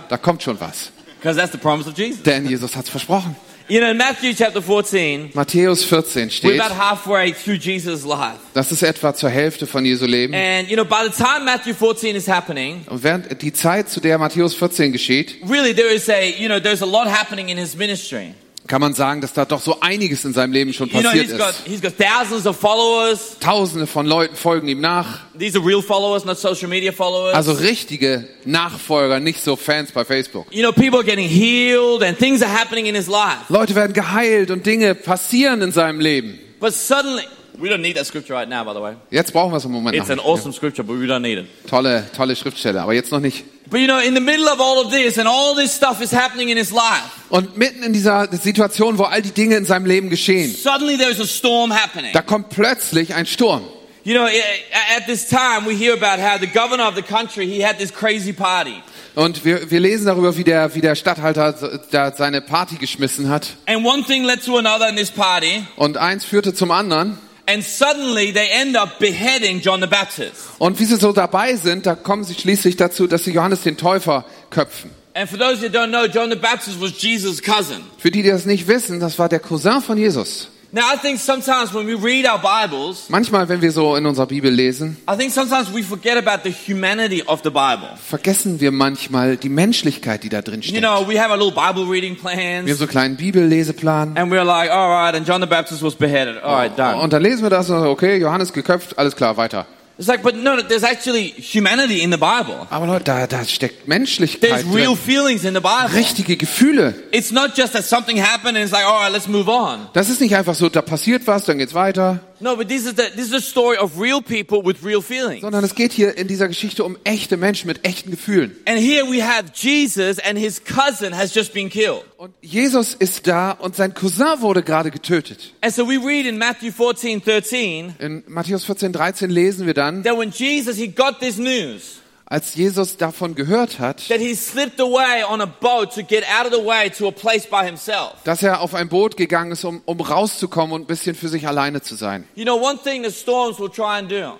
Da 0.10 0.18
kommt 0.18 0.42
schon 0.44 0.60
was. 0.60 0.92
because 1.20 1.38
that's 1.38 1.52
the 1.52 1.58
promise 1.58 1.90
of 1.90 1.98
Jesus. 1.98 2.24
Denn 2.24 2.48
Jesus 2.48 2.76
hat's 2.76 2.90
versprochen. 2.90 3.36
You 3.70 3.82
know, 3.82 3.92
in 3.92 3.98
Matthew 3.98 4.34
chapter 4.34 4.62
14, 4.62 5.32
Matthäus 5.34 5.84
14 5.84 6.24
we're 6.24 6.30
steht, 6.30 6.60
about 6.62 6.74
halfway 6.74 7.34
through 7.34 7.58
Jesus' 7.58 8.06
life. 8.06 8.40
das 8.54 8.72
ist 8.72 8.82
etwa 8.82 9.14
zur 9.14 9.30
Hälfte 9.30 9.68
von 9.68 9.84
Jesu 9.84 10.06
Leben. 10.06 10.34
And, 10.34 10.70
you 10.70 10.78
know, 10.78 10.86
by 10.86 11.04
the 11.04 11.12
time 11.12 11.44
Matthew 11.44 11.74
14 11.74 12.16
is 12.16 12.30
happening, 12.30 12.86
Und 12.88 13.04
während 13.04 13.42
die 13.42 13.52
Zeit, 13.52 13.90
zu 13.90 14.00
der 14.00 14.18
Matthäus 14.20 14.56
14 14.56 14.94
geschieht, 14.94 15.36
really 15.50 15.74
there 15.74 15.94
is 15.94 16.08
a, 16.08 16.22
you 16.22 16.48
know, 16.48 16.62
there's 16.62 16.82
a 16.82 16.86
lot 16.86 17.08
happening 17.08 17.50
in 17.50 17.58
his 17.58 17.76
ministry. 17.76 18.34
Kann 18.68 18.82
man 18.82 18.94
sagen, 18.94 19.22
dass 19.22 19.34
da 19.34 19.46
doch 19.46 19.62
so 19.62 19.80
einiges 19.80 20.26
in 20.26 20.34
seinem 20.34 20.52
Leben 20.52 20.74
schon 20.74 20.90
You 20.90 21.00
know, 21.02 21.10
passiert 21.10 21.28
he's 21.28 21.82
got, 21.82 21.94
ist. 22.32 22.44
got 22.44 22.56
followers. 22.56 23.38
Tausende 23.40 23.88
von 23.88 24.06
Leuten 24.06 24.36
folgen 24.36 24.68
ihm 24.68 24.82
nach. 24.82 25.22
These 25.38 25.58
are 25.58 25.66
real 25.66 25.82
followers, 25.82 26.26
not 26.26 26.38
social 26.38 26.68
media 26.68 26.92
followers. 26.92 27.34
Also 27.34 27.54
richtige 27.54 28.28
Nachfolger, 28.46 29.20
nicht 29.20 29.44
so 29.44 29.56
Fans 29.56 29.92
bei 29.92 30.06
Facebook. 30.06 30.46
you 30.52 30.62
know, 30.62 30.72
people 30.72 31.00
are 31.00 31.04
getting 31.06 31.28
healed 31.28 32.04
and 32.04 32.18
things 32.18 32.42
are 32.42 32.52
happening 32.52 32.86
in 32.86 32.96
his 32.96 33.08
life. 33.08 33.46
Leute 33.50 33.76
werden 33.76 33.94
geheilt 33.94 34.52
und 34.52 34.66
Dinge 34.66 34.96
passieren 34.96 35.62
in 35.62 35.72
seinem 35.72 36.00
Leben. 36.00 36.40
But 36.60 36.74
suddenly, 36.74 37.24
we 37.60 37.70
don't 37.70 37.82
need 37.82 37.96
that 37.96 38.06
scripture 38.06 38.36
right 38.36 38.50
now, 38.50 38.64
by 38.64 38.74
the 38.74 38.82
way. 38.82 38.96
Jetzt 39.12 39.32
brauchen 39.32 39.52
wir 39.52 39.58
es 39.58 39.66
im 39.66 39.72
Moment 39.72 39.96
It's 39.96 40.08
noch 40.08 40.12
an 40.12 40.18
nicht. 40.18 40.26
awesome 40.28 40.54
scripture, 40.54 40.84
but 40.84 41.00
we 41.00 41.06
don't 41.06 41.20
need 41.22 41.38
it. 41.38 41.46
Tolle, 41.70 42.06
tolle 42.16 42.36
Schriftstelle, 42.36 42.82
aber 42.82 42.94
jetzt 42.94 43.12
noch 43.12 43.20
nicht. 43.20 43.44
But 43.70 43.80
you 43.82 43.88
know, 43.88 44.00
in 44.00 44.14
the 44.14 44.22
middle 44.22 44.48
of 44.48 44.60
all 44.62 44.80
of 44.86 44.92
this 44.92 45.18
and 45.18 45.28
all 45.28 45.54
this 45.56 45.74
stuff 45.74 46.02
is 46.02 46.12
happening 46.14 46.50
in 46.50 46.58
his 46.58 46.72
life, 46.72 47.04
Und 47.30 47.58
mitten 47.58 47.84
in 47.84 47.92
dieser 47.92 48.30
Situation, 48.32 48.98
wo 48.98 49.04
all 49.04 49.22
die 49.22 49.32
Dinge 49.32 49.56
in 49.58 49.66
seinem 49.66 49.86
Leben 49.86 50.10
geschehen, 50.10 50.54
suddenly 50.56 50.98
there's 50.98 51.20
a 51.20 51.28
storm 51.28 51.72
happening. 51.74 52.12
da 52.14 52.22
kommt 52.22 52.50
plötzlich 52.50 53.14
ein 53.14 53.26
Sturm. 53.26 53.64
You 54.06 54.14
know, 54.14 54.24
at 54.26 55.06
this 55.06 55.28
time 55.28 55.66
we 55.68 55.74
hear 55.76 55.94
about 55.94 56.22
how 56.22 56.40
the 56.40 56.48
governor 56.48 56.88
of 56.88 56.96
the 56.96 57.02
country, 57.02 57.46
he 57.46 57.62
had 57.62 57.78
this 57.78 57.92
crazy 57.94 58.32
party. 58.32 58.76
Und 59.16 59.44
wir, 59.44 59.70
wir 59.70 59.80
lesen 59.82 60.06
darüber, 60.06 60.38
wie 60.38 60.46
der, 60.46 60.74
wie 60.76 60.80
der 60.80 60.96
Stadthalter 60.96 61.82
da 61.92 62.14
seine 62.16 62.40
Party 62.40 62.76
geschmissen 62.76 63.30
hat. 63.30 63.58
And 63.66 63.86
one 63.86 64.04
thing 64.06 64.24
led 64.24 64.46
to 64.46 64.58
another 64.58 64.88
in 64.88 64.96
this 64.96 65.12
party, 65.12 65.66
Und 65.76 65.98
eins 65.98 66.24
führte 66.24 66.54
zum 66.54 66.72
anderen. 66.72 67.18
And 67.48 67.64
suddenly 67.64 68.32
they 68.32 68.50
end 68.52 68.78
up 68.78 69.00
beheading 69.00 69.62
John 69.62 69.82
the 69.82 69.88
Baptist. 69.88 70.36
Und 70.60 70.80
wie 70.80 70.86
sie 70.86 70.98
so 70.98 71.12
dabei 71.14 71.56
sind, 71.56 71.86
da 71.86 71.96
kommen 71.96 72.24
sie 72.24 72.36
schließlich 72.36 72.76
dazu, 72.76 73.08
dass 73.08 73.24
sie 73.24 73.32
Johannes 73.32 73.64
den 73.64 73.78
Täufer 73.78 74.26
köpfen. 74.50 74.92
And 75.14 75.28
for 75.28 75.40
those 75.40 75.62
that 75.62 75.74
don't 75.74 75.90
know, 75.90 76.06
John 76.06 76.30
the 76.30 76.36
Baptist 76.36 76.80
was 76.80 77.02
Jesus' 77.02 77.42
cousin. 77.42 77.82
Für 77.98 78.12
die, 78.12 78.22
die 78.22 78.30
das 78.30 78.46
nicht 78.46 78.68
wissen, 78.68 79.00
das 79.00 79.18
war 79.18 79.30
der 79.30 79.40
Cousin 79.40 79.82
von 79.82 79.98
Jesus. 79.98 80.50
Now, 80.74 80.82
I 80.94 80.98
think 80.98 81.18
sometimes 81.20 81.74
when 81.74 81.88
we 81.88 81.94
read 81.94 82.26
our 82.28 82.40
Bibles, 82.40 83.06
Manchmal, 83.10 83.48
wenn 83.48 83.62
wir 83.62 83.72
so 83.72 83.96
in 83.96 84.06
unserer 84.06 84.26
Bibel 84.26 84.52
lesen, 84.52 84.98
I 85.10 85.16
think 85.16 85.32
sometimes 85.32 85.74
we 85.74 85.82
forget 85.82 86.18
about 86.18 86.44
the 86.44 86.52
humanity 86.52 87.24
of 87.26 87.40
the 87.44 87.50
Bible. 87.50 87.88
vergessen 88.06 88.60
wir 88.60 88.72
manchmal 88.72 89.38
die 89.38 89.48
Menschlichkeit, 89.48 90.24
die 90.24 90.30
da 90.30 90.42
drin 90.42 90.62
You 90.62 90.70
steckt. 90.70 90.82
know, 90.84 91.08
we 91.08 91.18
have 91.22 91.32
our 91.32 91.38
little 91.38 91.54
Bible 91.54 91.90
reading 91.90 92.18
Wir 92.22 92.32
haben 92.32 92.68
so 92.68 92.84
einen 92.84 92.90
kleinen 92.90 93.16
Bibelleseplan. 93.16 94.18
and 94.18 94.30
we're 94.30 94.44
like, 94.44 94.70
all 94.70 94.90
right, 94.90 95.16
and 95.16 95.26
John 95.26 95.40
the 95.40 95.48
Baptist 95.48 95.82
was 95.82 95.96
beheaded. 95.96 96.44
All 96.44 96.54
right, 96.56 96.78
done. 96.78 96.98
Und 97.02 97.14
dann 97.14 97.22
lesen 97.24 97.44
wir 97.44 97.50
das 97.50 97.70
und 97.70 97.78
sagen, 97.80 97.90
okay, 97.90 98.18
Johannes 98.18 98.52
geköpft, 98.52 98.98
alles 99.00 99.16
klar, 99.16 99.38
weiter. 99.38 99.66
It's 99.98 100.08
like, 100.08 100.22
but 100.22 100.36
no, 100.36 100.56
no, 100.56 100.62
there's 100.62 100.84
actually 100.84 101.30
humanity 101.30 102.04
in 102.04 102.12
the 102.12 102.18
Bible. 102.18 102.68
Aber 102.70 102.86
Leute, 102.86 103.06
da, 103.06 103.26
da 103.26 103.44
steckt 103.44 103.78
There's 103.78 103.88
Menschlichkeit 103.88 104.66
real 104.72 104.94
drin. 104.94 104.98
feelings 104.98 105.44
in 105.44 105.56
the 105.56 105.60
Bible. 105.60 105.90
Richtige 105.96 106.38
Gefühle. 106.38 106.94
It's 107.12 107.32
not 107.32 107.56
just 107.56 107.74
that 107.74 107.84
something 107.84 108.18
happened 108.18 108.58
and 108.58 108.64
it's 108.64 108.72
like, 108.72 108.86
all 108.86 109.02
right, 109.02 109.12
let's 109.12 109.28
move 109.28 109.48
on. 109.50 109.88
Das 109.94 110.10
ist 110.10 110.22
nicht 110.22 110.36
einfach 110.36 110.54
so, 110.54 110.70
da 110.70 110.84
passiert 110.84 111.26
was, 111.26 111.46
dann 111.46 111.58
geht's 111.58 111.74
weiter. 111.74 112.20
No, 112.40 112.56
but 112.56 112.68
this 112.68 112.86
is 112.86 112.96
the, 112.96 113.10
this 113.16 113.28
is 113.28 113.34
a 113.34 113.42
story 113.42 113.78
of 113.78 114.00
real 114.00 114.22
people 114.22 114.64
with 114.64 114.84
real 114.84 115.02
feelings. 115.02 115.42
Sondern 115.42 115.64
es 115.64 115.74
geht 115.74 115.92
hier 115.92 116.18
in 116.18 116.28
dieser 116.28 116.48
Geschichte 116.48 116.84
um 116.84 116.98
echte 117.04 117.38
Menschen 117.38 117.68
mit 117.68 117.86
echten 117.86 118.12
Gefühlen. 118.12 118.56
And 118.66 118.80
here 118.80 119.06
we 119.06 119.24
have 119.24 119.52
Jesus 119.54 120.20
and 120.20 120.38
his 120.38 120.62
cousin 120.64 121.16
has 121.16 121.34
just 121.34 121.54
been 121.54 121.70
killed. 121.70 122.04
Und 122.18 122.34
Jesus 122.42 122.94
ist 122.94 123.28
da 123.28 123.52
und 123.52 123.76
sein 123.76 123.94
Cousin 123.94 124.42
wurde 124.42 124.62
gerade 124.62 124.92
getötet. 124.92 125.54
And 125.62 125.74
so 125.74 125.88
we 125.88 125.98
read 125.98 126.26
in 126.26 126.38
Matthew 126.38 126.72
14, 126.72 127.22
13, 127.24 127.96
In 128.00 128.24
Matthäus 128.28 128.66
14, 128.66 128.94
13 128.94 129.30
lesen 129.30 129.66
wir 129.66 129.74
dann, 129.74 130.04
that 130.04 130.18
when 130.18 130.32
Jesus, 130.32 130.78
he 130.78 130.88
got 130.88 131.20
this 131.20 131.38
news, 131.38 132.02
als 132.30 132.56
Jesus 132.56 132.98
davon 132.98 133.36
gehört 133.36 133.80
hat, 133.80 134.08
that 134.10 134.20
he 134.20 134.36
slipped 134.36 134.80
away 134.80 135.24
on 135.28 135.42
a 135.42 135.46
boat 135.46 135.94
to 135.94 136.04
get 136.04 136.24
out 136.30 136.46
of 136.46 136.54
the 136.54 136.66
way 136.66 136.90
to 136.90 137.08
a 137.08 137.12
place 137.12 137.48
by 137.48 137.66
himself. 137.66 138.16
dass 138.24 138.44
er 138.44 138.62
auf 138.62 138.74
ein 138.76 138.90
Boot 138.90 139.18
gegangen 139.18 139.52
ist, 139.52 139.64
um, 139.64 139.82
um 139.86 140.00
rauszukommen 140.00 140.74
und 140.74 140.82
ein 140.82 140.88
bisschen 140.88 141.16
für 141.16 141.30
sich 141.30 141.48
alleine 141.48 141.82
zu 141.82 141.96
sein. 141.96 142.28
You 142.36 142.44
know, 142.44 142.58
one 142.58 142.78
thing 142.84 143.04
the 143.04 143.12
storms 143.12 143.60
will 143.60 143.70
try 143.70 143.98
and 144.00 144.12
do 144.12 144.38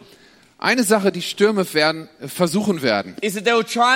Eine 0.60 0.84
Sache, 0.84 1.12
die 1.12 1.22
Stürme 1.22 1.72
werden, 1.74 2.10
äh, 2.20 2.28
versuchen 2.28 2.82
werden, 2.82 3.16
is 3.22 3.36
that 3.36 3.46
they 3.46 3.54
will 3.54 3.64
try 3.64 3.96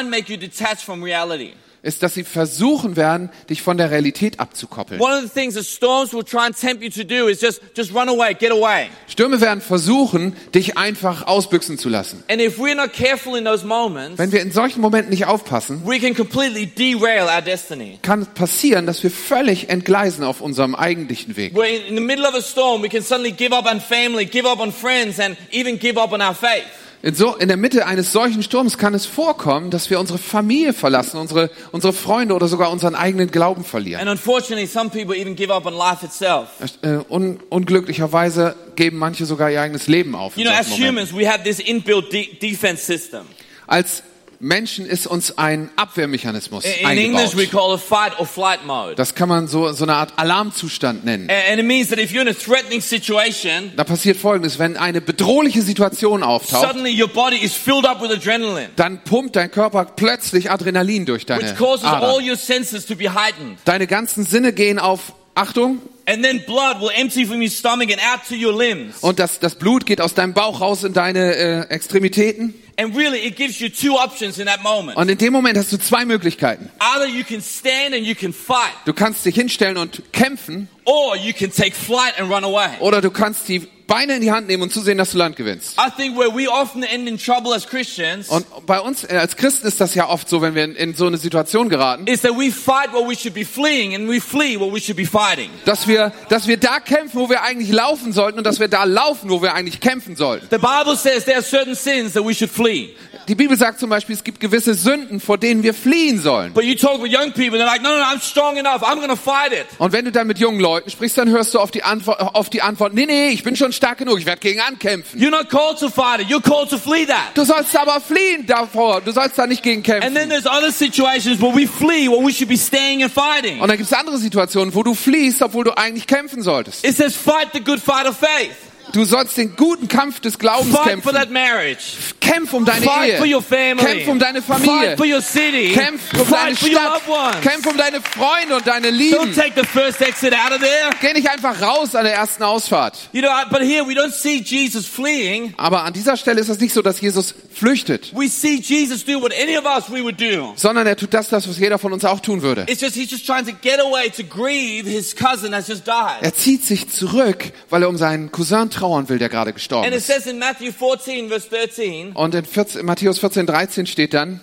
ist, 1.83 2.03
dass 2.03 2.13
sie 2.13 2.23
versuchen 2.23 2.95
werden, 2.95 3.29
dich 3.49 3.61
von 3.61 3.77
der 3.77 3.89
Realität 3.89 4.39
abzukoppeln. 4.39 5.01
One 5.01 5.15
of 5.15 5.23
the 5.23 5.29
things 5.29 5.55
that 5.55 5.65
storms 5.65 6.13
will 6.13 6.23
try 6.23 6.45
and 6.45 6.55
tempt 6.55 6.83
you 6.83 6.89
to 6.91 7.03
do 7.03 7.27
is 7.27 7.41
just, 7.41 7.61
just 7.75 7.93
run 7.93 8.07
away, 8.07 8.33
get 8.35 8.51
away. 8.51 8.87
Stürme 9.07 9.41
werden 9.41 9.61
versuchen, 9.61 10.35
dich 10.53 10.77
einfach 10.77 11.25
ausbüchsen 11.25 11.77
zu 11.79 11.89
lassen. 11.89 12.23
And 12.29 12.39
if 12.39 12.59
we're 12.59 12.75
not 12.75 12.93
careful 12.93 13.35
in 13.35 13.45
those 13.45 13.65
moments, 13.65 14.19
Wenn 14.19 14.31
wir 14.31 14.41
in 14.41 14.51
solchen 14.51 14.81
Momenten 14.81 15.09
nicht 15.09 15.25
aufpassen, 15.25 15.81
we 15.85 15.99
can 15.99 16.13
completely 16.15 16.67
derail 16.67 17.27
our 17.27 17.41
destiny. 17.41 17.97
kann 18.03 18.21
es 18.21 18.27
passieren, 18.27 18.85
dass 18.85 19.01
wir 19.01 19.09
völlig 19.11 19.69
entgleisen 19.69 20.23
auf 20.23 20.41
unserem 20.41 20.75
eigentlichen 20.75 21.35
Weg. 21.35 21.53
In 21.57 21.95
the 21.95 22.01
middle 22.01 22.27
of 22.27 22.35
a 22.35 22.41
storm, 22.41 22.83
we 22.83 22.89
can 22.89 23.01
suddenly 23.01 23.31
give 23.31 23.55
up 23.55 23.65
on 23.65 23.81
family, 23.81 24.25
give 24.25 24.47
up 24.47 24.59
on 24.59 24.71
friends, 24.71 25.19
and 25.19 25.35
even 25.51 25.79
give 25.79 25.99
up 25.99 26.11
on 26.11 26.21
our 26.21 26.35
faith. 26.35 26.65
In, 27.03 27.15
so, 27.15 27.35
in 27.35 27.47
der 27.47 27.57
Mitte 27.57 27.87
eines 27.87 28.11
solchen 28.11 28.43
Sturms 28.43 28.77
kann 28.77 28.93
es 28.93 29.07
vorkommen, 29.07 29.71
dass 29.71 29.89
wir 29.89 29.99
unsere 29.99 30.19
Familie 30.19 30.71
verlassen, 30.73 31.17
unsere, 31.19 31.49
unsere 31.71 31.93
Freunde 31.93 32.35
oder 32.35 32.47
sogar 32.47 32.71
unseren 32.71 32.93
eigenen 32.93 33.31
Glauben 33.31 33.63
verlieren. 33.63 34.01
And 34.01 34.09
unfortunately, 34.11 34.67
some 34.67 34.89
people 34.91 35.15
even 35.19 35.35
give 35.35 35.51
up 35.51 35.65
on 35.65 35.73
life 35.73 36.05
itself. 36.05 36.49
Äh, 36.83 36.99
un, 37.09 37.39
unglücklicherweise 37.49 38.55
geben 38.75 38.97
manche 38.97 39.25
sogar 39.25 39.49
ihr 39.49 39.61
eigenes 39.61 39.87
Leben 39.87 40.13
auf. 40.15 40.37
in 40.37 40.43
You 40.43 40.49
know, 40.49 40.57
as 40.59 40.67
solchen 40.67 40.83
Momenten. 40.85 41.09
humans, 41.15 41.25
we 41.27 41.27
have 41.31 41.43
this 41.43 41.59
inbuilt 41.59 42.11
de- 42.13 42.35
defense 42.39 42.85
system. 42.85 43.21
Als 43.65 44.03
Menschen 44.41 44.87
ist 44.87 45.05
uns 45.05 45.37
ein 45.37 45.69
Abwehrmechanismus 45.75 46.65
In, 46.65 46.97
English, 46.97 47.37
we 47.37 47.45
call 47.45 47.75
it 47.75 47.79
fight 47.79 48.19
or 48.19 48.25
flight 48.25 48.65
mode. 48.65 48.95
Das 48.95 49.13
kann 49.13 49.29
man 49.29 49.47
so, 49.47 49.71
so 49.71 49.85
eine 49.85 49.93
Art 49.95 50.13
Alarmzustand 50.17 51.05
nennen. 51.05 51.29
And, 51.29 51.59
it 51.59 51.65
means 51.65 51.89
that 51.89 51.99
if 51.99 52.11
you're 52.11 52.23
in 52.23 52.27
a 52.27 52.33
threatening 52.33 52.81
situation, 52.81 53.71
Da 53.75 53.83
passiert 53.83 54.17
Folgendes, 54.17 54.57
wenn 54.57 54.77
eine 54.77 54.99
bedrohliche 54.99 55.61
Situation 55.61 56.23
auftaucht, 56.23 56.67
suddenly 56.67 56.99
your 56.99 57.07
body 57.07 57.37
is 57.37 57.53
filled 57.53 57.85
up 57.85 58.01
with 58.01 58.09
adrenaline, 58.11 58.69
dann 58.75 59.03
pumpt 59.03 59.35
dein 59.35 59.51
Körper 59.51 59.85
plötzlich 59.85 60.49
Adrenalin 60.49 61.05
durch 61.05 61.21
which 61.21 61.27
deine 61.27 61.53
causes 61.53 61.85
all 61.85 62.03
Adern. 62.03 62.27
your 62.27 62.35
senses 62.35 62.85
to 62.87 62.95
be 62.95 63.13
heightened. 63.13 63.59
Deine 63.65 63.85
ganzen 63.85 64.25
Sinne 64.25 64.53
gehen 64.53 64.79
auf 64.79 65.13
Achtung 65.35 65.79
And 66.07 66.23
then 66.23 66.41
blood 66.45 66.81
will 66.81 66.89
empty 66.95 67.25
from 67.25 67.41
your 67.41 67.49
stomach 67.49 67.89
and 67.89 67.99
out 68.01 68.21
to 68.27 68.33
your 68.35 68.57
limbs. 68.57 68.97
und 69.01 69.19
das, 69.19 69.39
das 69.39 69.53
Blut 69.55 69.85
geht 69.85 70.01
aus 70.01 70.15
deinem 70.15 70.33
Bauch 70.33 70.59
raus 70.59 70.83
in 70.83 70.93
deine 70.93 71.35
äh, 71.35 71.61
Extremitäten. 71.69 72.55
And 72.81 72.95
really, 72.95 73.19
it 73.27 73.35
gives 73.35 73.59
you 73.61 73.69
two 73.69 73.95
options 73.95 74.39
in 74.39 74.47
that 74.47 74.63
moment. 74.63 74.97
Und 74.97 75.07
in 75.09 75.17
dem 75.17 75.31
Moment 75.33 75.55
hast 75.57 75.71
du 75.71 75.77
zwei 75.77 76.03
Möglichkeiten. 76.03 76.69
Either 76.79 77.05
you 77.05 77.23
can 77.23 77.39
stand 77.41 77.93
and 77.93 78.05
you 78.05 78.15
can 78.15 78.33
fight, 78.33 78.73
Du 78.85 78.93
kannst 78.93 79.23
dich 79.23 79.35
hinstellen 79.35 79.77
und 79.77 80.01
kämpfen 80.11 80.67
or 80.85 81.15
you 81.15 81.31
can 81.33 81.51
take 81.51 81.73
flight 81.75 82.19
and 82.19 82.31
run 82.31 82.43
away. 82.43 82.69
oder 82.79 83.01
du 83.01 83.11
kannst 83.11 83.47
die 83.49 83.67
Beine 83.91 84.15
in 84.15 84.21
die 84.21 84.31
Hand 84.31 84.47
nehmen 84.47 84.63
und 84.63 84.71
zusehen, 84.71 84.97
dass 84.97 85.11
du 85.11 85.17
Land 85.17 85.35
gewinnst. 85.35 85.77
I 85.77 85.89
think 85.93 86.17
where 86.17 86.33
we 86.33 86.49
often 86.49 86.81
end 86.81 87.09
in 87.09 87.17
trouble 87.17 87.53
as 87.53 87.67
Christians 87.67 88.29
Und 88.29 88.45
bei 88.65 88.79
uns 88.79 89.03
äh, 89.03 89.17
als 89.17 89.35
Christen 89.35 89.67
ist 89.67 89.81
das 89.81 89.95
ja 89.95 90.07
oft 90.07 90.29
so, 90.29 90.41
wenn 90.41 90.55
wir 90.55 90.63
in, 90.63 90.75
in 90.75 90.93
so 90.93 91.07
eine 91.07 91.17
Situation 91.17 91.67
geraten, 91.67 92.07
is 92.07 92.21
that 92.21 92.31
we 92.31 92.51
fight 92.51 92.93
what 92.93 93.05
we 93.05 93.15
should 93.17 93.33
be 93.33 93.43
fleeing 93.43 93.93
and 93.93 94.07
we 94.09 94.21
flee 94.21 94.57
what 94.57 94.73
we 94.73 94.79
should 94.79 94.95
be 94.95 95.05
fighting. 95.05 95.49
dass 95.65 95.89
wir, 95.89 96.13
dass 96.29 96.47
wir 96.47 96.55
da 96.55 96.79
kämpfen, 96.79 97.19
wo 97.19 97.29
wir 97.29 97.41
eigentlich 97.43 97.71
laufen 97.73 98.13
sollten 98.13 98.37
und 98.37 98.45
dass 98.45 98.61
wir 98.61 98.69
da 98.69 98.85
laufen, 98.85 99.29
wo 99.29 99.41
wir 99.41 99.53
eigentlich 99.55 99.81
kämpfen 99.81 100.15
sollten. 100.15 100.47
The 100.49 100.57
Bible 100.57 100.95
says 100.95 101.25
there 101.25 101.35
are 101.37 101.43
certain 101.43 101.75
sins 101.75 102.13
that 102.13 102.25
we 102.25 102.33
should 102.33 102.49
flee. 102.49 102.95
Die 103.31 103.35
Bibel 103.35 103.55
sagt 103.55 103.79
zum 103.79 103.89
Beispiel, 103.89 104.13
es 104.13 104.25
gibt 104.25 104.41
gewisse 104.41 104.73
Sünden, 104.73 105.21
vor 105.21 105.37
denen 105.37 105.63
wir 105.63 105.73
fliehen 105.73 106.19
sollen. 106.19 106.51
But 106.51 106.65
you 106.65 106.75
talk 106.75 107.01
with 107.01 107.13
young 107.13 107.31
people, 107.31 107.57
they're 107.57 107.65
like, 107.65 107.81
no, 107.81 107.87
no, 107.87 107.99
no, 107.99 108.03
I'm 108.03 108.19
strong 108.21 108.57
enough. 108.57 108.83
I'm 108.83 108.97
going 108.97 109.07
to 109.07 109.15
fight 109.15 109.53
it. 109.53 109.67
Und 109.77 109.93
wenn 109.93 110.03
du 110.03 110.11
dann 110.11 110.27
mit 110.27 110.37
jungen 110.37 110.59
Leuten 110.59 110.89
sprichst, 110.89 111.17
dann 111.17 111.29
hörst 111.29 111.53
du 111.53 111.59
auf 111.59 111.71
die 111.71 111.81
Antwort, 111.83 112.19
auf 112.19 112.49
die 112.49 112.61
Antwort, 112.61 112.93
nee, 112.93 113.05
nee, 113.05 113.29
ich 113.29 113.43
bin 113.43 113.55
schon 113.55 113.71
stark 113.71 113.99
genug, 113.99 114.19
ich 114.19 114.25
werde 114.25 114.41
gegen 114.41 114.59
ankämpfen. 114.59 115.17
You're 115.17 115.29
not 115.29 115.49
called 115.49 115.79
to 115.79 115.87
fight 115.87 116.19
it. 116.19 116.27
You're 116.27 116.41
called 116.41 116.71
to 116.71 116.77
flee 116.77 117.05
that. 117.05 117.31
Du 117.35 117.45
sollst 117.45 117.73
aber 117.73 118.01
fliehen 118.01 118.45
davor, 118.45 118.99
du 118.99 119.13
sollst 119.13 119.37
da 119.37 119.47
nicht 119.47 119.63
gegen 119.63 119.77
And 119.77 119.85
kämpfen. 119.85 120.13
then 120.13 120.27
there's 120.27 120.45
other 120.45 120.69
situations 120.69 121.41
where 121.41 121.55
we 121.55 121.65
flee 121.65 122.09
what 122.09 122.25
we 122.27 122.33
should 122.33 122.49
be 122.49 122.57
staying 122.57 123.01
and 123.01 123.13
fighting. 123.13 123.61
Und 123.61 123.69
dann 123.69 123.77
gibt 123.77 123.89
es 123.89 123.97
andere 123.97 124.17
Situationen, 124.17 124.75
wo 124.75 124.83
du 124.83 124.93
fliehst, 124.93 125.41
obwohl 125.41 125.63
du 125.63 125.77
eigentlich 125.77 126.05
kämpfen 126.05 126.41
solltest. 126.41 126.85
It 126.85 126.97
says 126.97 127.15
fight 127.15 127.47
the 127.53 127.61
good 127.61 127.79
fight 127.79 128.05
of 128.05 128.17
faith. 128.17 128.70
Du 128.93 129.05
sollst 129.05 129.37
den 129.37 129.55
guten 129.55 129.87
Kampf 129.87 130.19
des 130.19 130.37
Glaubens 130.37 130.75
Fight 130.75 131.01
for 131.01 131.13
that 131.13 131.29
kämpfen. 131.29 131.33
marriage. 131.33 131.83
Kämpf 132.19 132.53
um 132.53 132.65
deine 132.65 132.85
Fight 132.85 133.17
for 133.17 133.25
your 133.25 133.41
Ehe. 133.41 133.75
family. 133.77 133.85
Kämpf 133.85 134.07
um 134.09 134.19
deine 134.19 134.41
Familie. 134.41 134.89
Fight 134.89 134.97
for 134.97 135.05
your 135.05 135.21
city. 135.21 135.73
Kämpf 135.73 136.13
um 136.13 136.29
deine 136.29 136.55
Fight 136.55 136.57
for 136.57 136.67
your 136.69 136.77
Stadt. 136.79 136.93
loved 136.93 137.07
ones. 137.07 137.41
Kämpf 137.41 137.65
um 137.67 137.77
deine 137.77 138.01
Freunde 138.01 138.55
und 138.57 138.67
deine 138.67 138.87
Don't 138.89 138.91
Lieben. 138.91 139.35
take 139.35 139.53
the 139.55 139.65
first 139.65 140.01
exit 140.01 140.33
out 140.33 140.51
of 140.51 140.59
there. 140.59 140.89
Geh 141.01 141.13
nicht 141.13 141.29
einfach 141.29 141.61
raus 141.61 141.95
an 141.95 142.03
der 142.03 142.13
ersten 142.15 142.43
Ausfahrt. 142.43 142.97
You 143.13 143.21
know, 143.21 143.29
but 143.49 143.61
here 143.61 143.85
we 143.87 143.93
don't 143.93 144.11
see 144.11 144.41
Jesus 144.41 144.85
fleeing. 144.85 145.53
Aber 145.57 145.83
an 145.83 145.93
dieser 145.93 146.17
Stelle 146.17 146.41
ist 146.41 146.49
es 146.49 146.59
nicht 146.59 146.73
so, 146.73 146.81
dass 146.81 146.99
Jesus 147.01 147.33
flüchtet, 147.53 148.11
We 148.15 148.27
see 148.29 148.55
Jesus 148.61 149.05
do 149.05 149.21
what 149.21 149.31
any 149.33 149.57
of 149.57 149.65
us 149.65 149.89
we 149.89 150.01
would 150.03 150.19
do. 150.19 150.53
sondern 150.55 150.87
er 150.87 150.95
tut 150.97 151.13
das, 151.13 151.29
das 151.29 151.47
was 151.47 151.57
jeder 151.59 151.77
von 151.79 151.93
uns 151.93 152.03
auch 152.05 152.19
tun 152.19 152.41
würde. 152.41 152.65
It's 152.67 152.81
just 152.81 152.95
he's 152.95 153.11
just 153.11 153.25
trying 153.25 153.45
to 153.45 153.51
get 153.61 153.79
away 153.79 154.09
to 154.09 154.23
grieve 154.23 154.89
his 154.89 155.15
cousin 155.15 155.53
has 155.53 155.67
just 155.67 155.85
died. 155.87 156.21
Er 156.21 156.33
zieht 156.33 156.63
sich 156.65 156.89
zurück, 156.89 157.51
weil 157.69 157.83
er 157.83 157.89
um 157.89 157.97
seinen 157.97 158.31
Cousin 158.31 158.69
trauern 158.81 159.07
will, 159.09 159.19
der 159.19 159.29
gerade 159.29 159.53
gestorben 159.53 159.85
And 159.85 159.93
it 159.93 159.99
ist. 159.99 160.07
says 160.07 160.25
in 160.25 160.39
Matthew 160.39 160.71
14 160.71 161.29
verse 161.29 161.47
13 161.49 162.13
Und 162.13 162.35
in 162.35 162.45
14, 162.45 162.85
Matthäus 162.85 163.19
14, 163.19 163.45
13 163.45 163.85
steht 163.85 164.13
dann, 164.13 164.41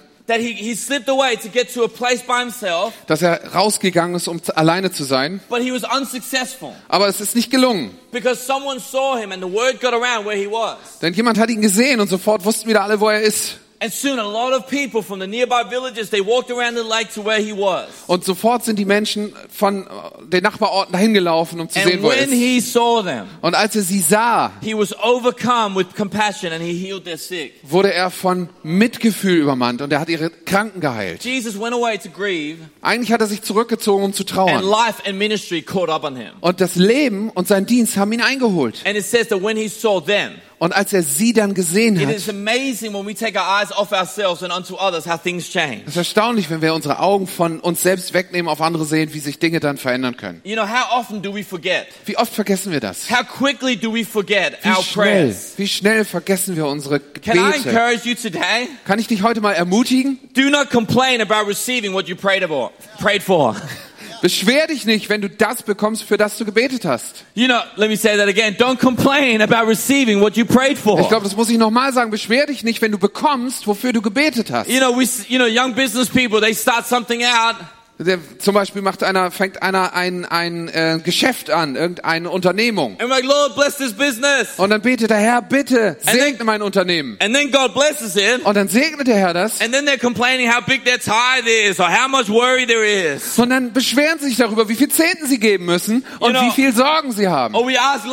dass 3.06 3.22
er 3.22 3.54
rausgegangen 3.54 4.14
ist, 4.16 4.28
um 4.28 4.40
alleine 4.54 4.92
zu 4.92 5.04
sein. 5.04 5.40
but 5.48 5.60
he 5.62 5.72
was 5.72 5.82
unsuccessful 5.84 6.72
Aber 6.88 7.08
es 7.08 7.20
ist 7.20 7.34
nicht 7.34 7.50
gelungen, 7.50 7.90
because 8.12 8.44
someone 8.44 8.78
saw 8.80 9.18
him 9.18 9.32
and 9.32 9.42
the 9.42 9.50
word 9.52 9.80
got 9.80 9.92
around 9.92 10.26
where 10.26 10.36
he 10.36 10.46
was. 10.46 10.98
denn 11.00 11.14
jemand 11.14 11.38
hat 11.38 11.50
ihn 11.50 11.60
gesehen 11.62 12.00
und 12.00 12.08
sofort 12.08 12.44
wussten 12.44 12.68
wieder 12.68 12.82
alle, 12.82 13.00
wo 13.00 13.08
er 13.08 13.20
ist. 13.22 13.58
And 13.80 13.92
soon 13.92 14.18
a 14.18 14.24
lot 14.26 14.52
of 14.52 14.66
people 14.66 15.02
from 15.02 15.20
the 15.20 15.26
nearby 15.28 15.62
villages, 15.62 16.10
they 16.10 16.20
walked 16.20 16.50
around 16.50 16.76
the 16.76 16.82
lake 16.82 17.12
to 17.14 17.24
where 17.24 17.38
he 17.40 17.52
was. 17.52 17.86
Und 18.08 18.24
sofort 18.24 18.64
sind 18.64 18.76
die 18.76 18.84
Menschen 18.84 19.32
von 19.50 19.86
äh, 19.86 19.88
den 20.26 20.42
Nachbarorten 20.42 20.92
dahin 20.92 21.14
gelaufen, 21.14 21.60
um 21.60 21.68
zu 21.68 21.78
sehen, 21.78 21.92
And 21.94 22.02
wo 22.02 22.10
er 22.10 22.16
when 22.22 22.32
ist. 22.32 22.38
he 22.38 22.60
saw 22.60 23.02
them, 23.04 23.26
Und 23.40 23.54
als 23.54 23.76
er 23.76 23.82
sie 23.82 24.00
sah, 24.00 24.50
he 24.62 24.74
was 24.76 24.92
overcome 25.00 25.76
with 25.76 25.86
compassion 25.96 26.52
and 26.52 26.60
he 26.60 26.72
healed 26.74 27.04
their 27.04 27.18
sick. 27.18 27.54
wurde 27.62 27.92
er 27.94 28.10
von 28.10 28.48
Mitgefühl 28.64 29.42
übermannt 29.42 29.80
und 29.80 29.92
er 29.92 30.00
hat 30.00 30.08
ihre 30.08 30.30
Kranken 30.30 30.80
geheilt. 30.80 31.22
Jesus 31.24 31.58
went 31.60 31.72
away 31.72 31.96
to 31.98 32.08
grieve 32.10 32.58
Eigentlich 32.82 33.12
hat 33.12 33.20
er 33.20 33.28
sich 33.28 33.42
zurückgezogen, 33.42 34.04
um 34.04 34.12
zu 34.12 34.22
and 34.24 34.30
trauern. 34.30 34.64
life 34.64 35.02
and 35.06 35.18
ministry 35.18 35.62
caught 35.62 35.88
up 35.88 36.02
on 36.02 36.16
him. 36.16 36.30
Und 36.40 36.60
das 36.60 36.74
Leben 36.74 37.30
und 37.30 37.46
sein 37.46 37.64
Dienst 37.66 37.96
haben 37.96 38.10
ihn 38.12 38.22
eingeholt. 38.22 38.82
And 38.84 38.96
it 38.96 39.04
says 39.06 39.28
that 39.28 39.40
when 39.40 39.56
he 39.56 39.68
saw 39.68 40.00
them, 40.00 40.32
Und 40.60 40.74
als 40.74 40.92
er 40.92 41.04
sie 41.04 41.32
dann 41.32 41.54
gesehen 41.54 41.94
it 41.96 42.06
hat, 42.08 42.16
is 42.16 42.28
amazing 42.28 42.92
when 42.92 43.06
we 43.06 43.14
take 43.14 43.38
our 43.38 43.46
eyes 43.62 43.70
off 43.70 43.92
ourselves 43.92 44.42
and 44.42 44.52
onto 44.52 44.74
others 44.76 45.06
how 45.06 45.16
things 45.22 45.48
change. 45.48 45.82
es 45.86 45.90
ist 45.92 45.96
erstaunlich, 45.98 46.50
wenn 46.50 46.60
wir 46.62 46.74
unsere 46.74 46.98
Augen 46.98 47.28
von 47.28 47.60
uns 47.60 47.82
selbst 47.82 48.12
wegnehmen, 48.12 48.48
auf 48.48 48.60
andere 48.60 48.84
sehen, 48.84 49.14
wie 49.14 49.20
sich 49.20 49.38
Dinge 49.38 49.60
dann 49.60 49.78
verändern 49.78 50.16
können. 50.16 50.40
You 50.42 50.54
know, 50.56 50.66
how 50.66 50.98
often 50.98 51.22
do 51.22 51.32
we 51.32 51.44
forget? 51.44 51.86
Wie 52.06 52.16
oft 52.16 52.34
vergessen 52.34 52.72
wir 52.72 52.80
das? 52.80 53.08
How 53.08 53.24
quickly 53.26 53.76
do 53.76 53.94
we 53.94 54.04
forget 54.04 54.58
Wie 54.62 54.68
our 54.70 54.82
schnell, 54.82 55.04
prayers? 55.26 55.52
wie 55.56 55.68
schnell 55.68 56.04
vergessen 56.04 56.56
wir 56.56 56.66
unsere 56.66 56.98
Can 56.98 57.36
I 57.36 57.52
Gebete? 57.52 57.68
encourage 57.68 58.00
you 58.08 58.14
today? 58.16 58.68
Kann 58.84 58.98
ich 58.98 59.06
dich 59.06 59.22
heute 59.22 59.40
mal 59.40 59.52
ermutigen? 59.52 60.18
Do 60.34 60.50
not 60.50 60.70
complain 60.70 61.20
about 61.20 61.46
receiving 61.48 61.92
what 61.92 62.08
you 62.08 62.16
prayed 62.16 62.44
for. 62.48 62.72
Prayed 63.00 63.22
for. 63.22 63.54
Beschwer 64.20 64.66
dich 64.66 64.84
nicht, 64.84 65.08
wenn 65.08 65.20
du 65.20 65.28
das 65.28 65.62
bekommst, 65.62 66.02
für 66.02 66.16
das 66.16 66.38
du 66.38 66.44
gebetet 66.44 66.84
hast. 66.84 67.24
You 67.34 67.46
know, 67.46 67.60
let 67.76 67.88
me 67.88 67.96
say 67.96 68.16
that 68.16 68.28
again. 68.28 68.56
Don't 68.56 68.78
complain 68.78 69.40
about 69.40 69.68
receiving 69.68 70.20
what 70.20 70.36
you 70.36 70.44
prayed 70.44 70.78
for. 70.78 71.00
Ich 71.00 71.08
glaube, 71.08 71.24
das 71.24 71.36
muss 71.36 71.50
ich 71.50 71.58
nochmal 71.58 71.92
sagen. 71.92 72.10
Beschwer 72.10 72.46
dich 72.46 72.64
nicht, 72.64 72.82
wenn 72.82 72.92
du 72.92 72.98
bekommst, 72.98 73.66
wofür 73.66 73.92
du 73.92 74.02
gebetet 74.02 74.50
hast. 74.50 74.68
You 74.68 74.78
know, 74.78 74.96
we, 74.96 75.06
you 75.28 75.38
know, 75.38 75.46
young 75.46 75.74
business 75.74 76.08
people, 76.08 76.40
they 76.40 76.54
start 76.54 76.86
something 76.86 77.22
out 77.24 77.56
Der, 78.00 78.18
zum 78.38 78.54
Beispiel 78.54 78.80
macht 78.80 79.02
einer, 79.02 79.32
fängt 79.32 79.60
einer 79.60 79.92
ein, 79.92 80.24
ein 80.24 80.68
äh, 80.68 81.00
Geschäft 81.02 81.50
an, 81.50 81.74
irgendeine 81.74 82.30
Unternehmung. 82.30 82.96
like, 83.00 83.24
Lord, 83.24 83.56
bless 83.56 83.76
this 83.76 83.92
business. 83.92 84.50
Und 84.56 84.70
dann 84.70 84.82
betet 84.82 85.10
der 85.10 85.16
Herr, 85.16 85.42
bitte 85.42 85.88
And 85.88 86.04
then- 86.06 86.20
segne 86.20 86.44
mein 86.44 86.62
Unternehmen. 86.62 87.16
And 87.20 87.34
then 87.34 87.50
God 87.50 87.74
blesses 87.74 88.14
it. 88.14 88.44
Und 88.44 88.56
dann 88.56 88.68
segnet 88.68 89.08
der 89.08 89.16
Herr 89.16 89.34
das. 89.34 89.60
And 89.60 89.72
then 89.74 89.84
they're 89.84 89.98
complaining 89.98 90.48
how 90.48 90.64
big 90.64 90.84
their 90.84 91.00
tithe 91.00 91.48
is 91.68 91.80
or 91.80 91.88
how 91.88 92.08
much 92.08 92.28
worry 92.28 92.66
there 92.66 92.84
is. 92.86 93.36
Und 93.36 93.50
dann 93.50 93.72
beschweren 93.72 94.20
sie 94.20 94.28
sich 94.28 94.36
darüber, 94.36 94.68
wie 94.68 94.76
viel 94.76 94.88
Zehnten 94.88 95.26
sie 95.26 95.40
geben 95.40 95.64
müssen 95.64 96.04
und 96.20 96.34
You 96.34 96.38
know- 96.40 96.46
wie 96.46 96.50
viel 96.52 96.72
Sorgen 96.72 97.10
sie 97.10 97.26
haben. 97.26 97.56
Ask. 97.56 98.06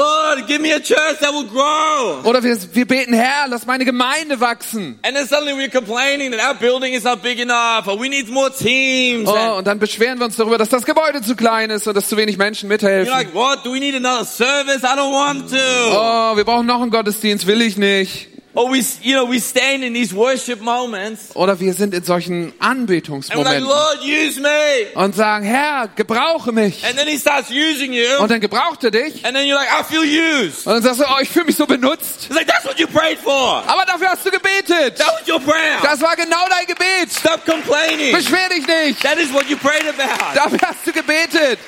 Oder 2.24 2.44
wir, 2.44 2.58
wir 2.74 2.88
beten, 2.88 3.14
Herr, 3.14 3.48
lass 3.50 3.66
meine 3.68 3.86
Gemeinde 3.86 4.40
wachsen. 4.40 4.98
And 5.04 5.16
then 5.16 5.28
suddenly 5.28 5.54
we're 5.54 5.70
complaining 5.70 6.32
that 6.32 6.42
our 6.42 6.56
building 6.56 6.94
is 6.94 7.04
not 7.04 7.22
big 7.22 7.40
enough 7.40 7.88
or 7.88 8.00
we 8.00 8.10
need 8.10 8.30
more 8.30 8.50
teams. 8.52 9.30
Oh, 9.30 9.62
And 9.75 9.75
dann 9.76 9.80
beschweren 9.80 10.20
wir 10.20 10.26
uns 10.26 10.38
darüber, 10.38 10.58
dass 10.58 10.70
das 10.70 10.86
Gebäude 10.86 11.22
zu 11.22 11.36
klein 11.36 11.70
ist 11.70 11.88
und 11.88 11.96
dass 11.96 12.08
zu 12.08 12.16
wenig 12.18 12.38
Menschen 12.38 12.70
mithelfen. 12.70 13.12
like. 13.18 13.34
Oh, 15.92 16.38
wir 16.38 16.46
brauchen 16.46 16.66
noch 16.66 16.82
einen 16.82 16.92
Gottesdienst, 16.92 17.46
will 17.46 17.62
ich 17.62 17.78
nicht. 17.78 18.30
Or 18.56 18.72
we, 18.72 18.82
you 19.02 19.16
know, 19.16 19.30
we 19.30 19.40
stand 19.40 19.84
in 19.84 19.94
these 19.94 20.16
worship 20.16 20.62
moments 20.62 21.36
Oder 21.36 21.60
wir 21.60 21.74
sind 21.74 21.94
in 21.94 22.04
solchen 22.04 22.54
and 22.60 22.88
we're 22.88 22.96
like, 22.96 23.06
Anbetungsmomenten 23.06 23.64
Lord, 23.66 24.02
use 24.02 24.40
me. 24.40 24.50
und 24.96 25.14
sagen, 25.14 25.46
Herr, 25.46 25.90
gebrauche 25.94 26.54
mich. 26.54 26.86
And 26.86 26.98
then 26.98 27.08
he 27.08 27.18
starts 27.18 27.50
using 27.50 27.92
you. 27.92 28.18
Und 28.20 28.32
dann 28.32 28.40
gebraucht 28.40 28.84
er 28.86 28.92
dich. 28.92 29.26
And 29.26 29.36
then 29.36 29.46
you're 29.48 29.56
like, 29.56 29.68
I 29.70 29.84
feel 29.84 30.04
used. 30.04 30.66
Und 30.66 30.74
dann 30.74 30.84
sagst 30.84 31.02
du, 31.02 31.04
oh, 31.06 31.20
ich 31.22 31.30
fühle 31.30 31.46
mich 31.46 31.58
so 31.58 31.66
benutzt. 31.66 32.30
Like, 32.30 32.48
that's 32.48 32.66
what 32.66 32.80
you 32.80 32.88
prayed 32.88 33.20
for. 33.20 33.64
Aber 33.68 33.86
dafür 33.86 34.10
hast 34.10 34.26
du 34.26 34.32
gebetet. 34.32 34.98
That 34.98 35.12
was 35.20 35.28
your 35.28 35.42
prayer. 35.42 35.80
Das 35.84 36.02
war 36.02 36.16
genau 36.16 36.46
dein 36.50 36.66
Gebet. 36.66 37.12
Stop 37.12 37.46
complaining. 37.46 38.16
Beschwer 38.16 38.48
dich 38.50 38.66
nicht. 38.66 39.02
That 39.02 39.18
is 39.18 39.34
what 39.34 39.50
you 39.50 39.58
prayed 39.58 39.84
about. 39.88 40.34
Dafür 40.34 40.60
hast 40.62 40.88
du 40.88 40.94
gebetet. 40.94 41.60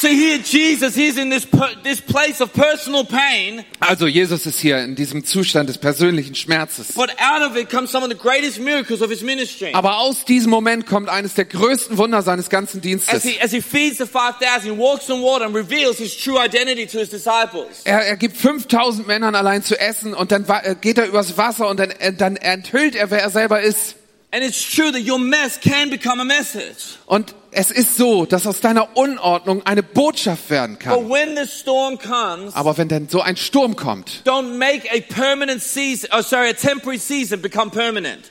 See 0.00 0.14
here, 0.14 0.38
Jesus, 0.38 0.94
he's 0.94 1.16
in 1.18 1.28
this, 1.28 1.44
this 1.82 2.00
place 2.00 2.40
of 2.40 2.52
personal 2.52 3.04
pain, 3.04 3.64
Also 3.80 4.06
Jesus 4.06 4.46
ist 4.46 4.60
hier 4.60 4.78
in 4.78 4.94
diesem 4.94 5.24
Zustand 5.24 5.68
des 5.68 5.76
persönlichen 5.78 6.36
Schmerzes. 6.36 6.92
but 6.94 7.10
out 7.18 7.42
of 7.42 7.56
it 7.56 7.68
comes 7.68 7.90
some 7.90 8.04
of 8.04 8.08
the 8.08 8.16
greatest 8.16 8.60
miracles 8.60 9.02
of 9.02 9.10
his 9.10 9.22
ministry. 9.22 9.72
Aber 9.72 9.98
aus 9.98 10.24
diesem 10.24 10.50
Moment 10.50 10.86
kommt 10.86 11.08
eines 11.08 11.34
der 11.34 11.46
größten 11.46 11.98
Wunder 11.98 12.22
seines 12.22 12.48
ganzen 12.48 12.76
As 12.78 12.82
Dienstes. 12.82 13.22
he, 13.24 13.40
as 13.40 13.50
he 13.50 13.60
feeds 13.60 13.98
the 13.98 14.06
5,000, 14.06 14.70
he 14.70 14.70
walks 14.70 15.10
on 15.10 15.20
water 15.20 15.44
and 15.44 15.52
reveals 15.56 15.98
his 15.98 16.16
true 16.16 16.38
identity 16.38 16.86
to 16.86 17.00
his 17.00 17.10
disciples. 17.10 17.80
Er, 17.82 18.06
er 18.06 18.16
gibt 18.16 18.36
5000 18.36 19.04
Männern 19.08 19.34
allein 19.34 19.64
zu 19.64 19.80
essen 19.80 20.14
und 20.14 20.30
dann 20.30 20.44
äh, 20.48 20.76
geht 20.80 20.98
er 20.98 21.06
übers 21.08 21.36
Wasser 21.36 21.68
und 21.68 21.80
dann, 21.80 21.90
äh, 21.90 22.12
dann 22.12 22.36
enthüllt 22.36 22.94
er, 22.94 23.10
wer 23.10 23.20
er 23.22 23.30
selber 23.30 23.62
ist. 23.62 23.96
And 24.30 24.44
it's 24.44 24.62
true 24.62 24.92
that 24.92 25.08
your 25.08 25.18
mess 25.18 25.58
can 25.58 25.90
become 25.90 26.20
a 26.20 26.24
message. 26.24 26.98
Und 27.06 27.34
es 27.50 27.70
ist 27.70 27.96
so, 27.96 28.26
dass 28.26 28.46
aus 28.46 28.60
deiner 28.60 28.96
Unordnung 28.96 29.64
eine 29.64 29.82
Botschaft 29.82 30.50
werden 30.50 30.76
But 30.76 30.80
kann. 30.84 31.08
when 31.10 31.36
the 31.36 31.46
storm 31.46 31.98
comes, 31.98 32.54
Aber 32.54 32.76
wenn 32.78 32.88
dann 32.88 33.08
so 33.08 33.20
ein 33.20 33.36
Sturm 33.36 33.76
kommt, 33.76 34.22
don't 34.24 34.56
make 34.58 34.88
a 34.90 35.00
permanent 35.00 35.62
season, 35.62 36.10
oh 36.16 36.22
sorry, 36.22 36.50
a 36.50 36.52
temporary 36.52 36.98
season 36.98 37.40
become 37.40 37.70
permanent. 37.70 38.30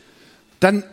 dann 0.60 0.84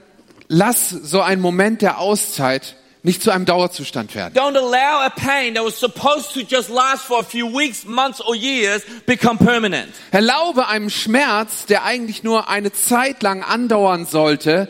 lass 0.48 0.90
so 0.90 1.20
ein 1.20 1.40
Moment 1.40 1.82
der 1.82 1.98
Auszeit 1.98 2.76
nicht 3.02 3.22
zu 3.22 3.30
einem 3.30 3.44
Dauerzustand 3.44 4.14
werden. 4.14 4.32
Don't 4.34 4.56
allow 4.56 5.04
a 5.04 5.10
pain 5.10 5.54
that 5.54 5.62
was 5.64 5.78
supposed 5.78 6.32
to 6.32 6.40
just 6.40 6.70
last 6.70 7.02
for 7.04 7.20
a 7.20 7.22
few 7.22 7.46
weeks, 7.46 7.84
months, 7.84 8.22
or 8.22 8.34
years 8.34 8.82
become 9.04 9.36
permanent. 9.36 9.90
Erlaube 10.10 10.66
einem 10.68 10.88
Schmerz, 10.88 11.66
der 11.66 11.84
eigentlich 11.84 12.22
nur 12.22 12.48
eine 12.48 12.72
Zeit 12.72 13.22
lang 13.22 13.42
andauern 13.42 14.06
sollte, 14.06 14.68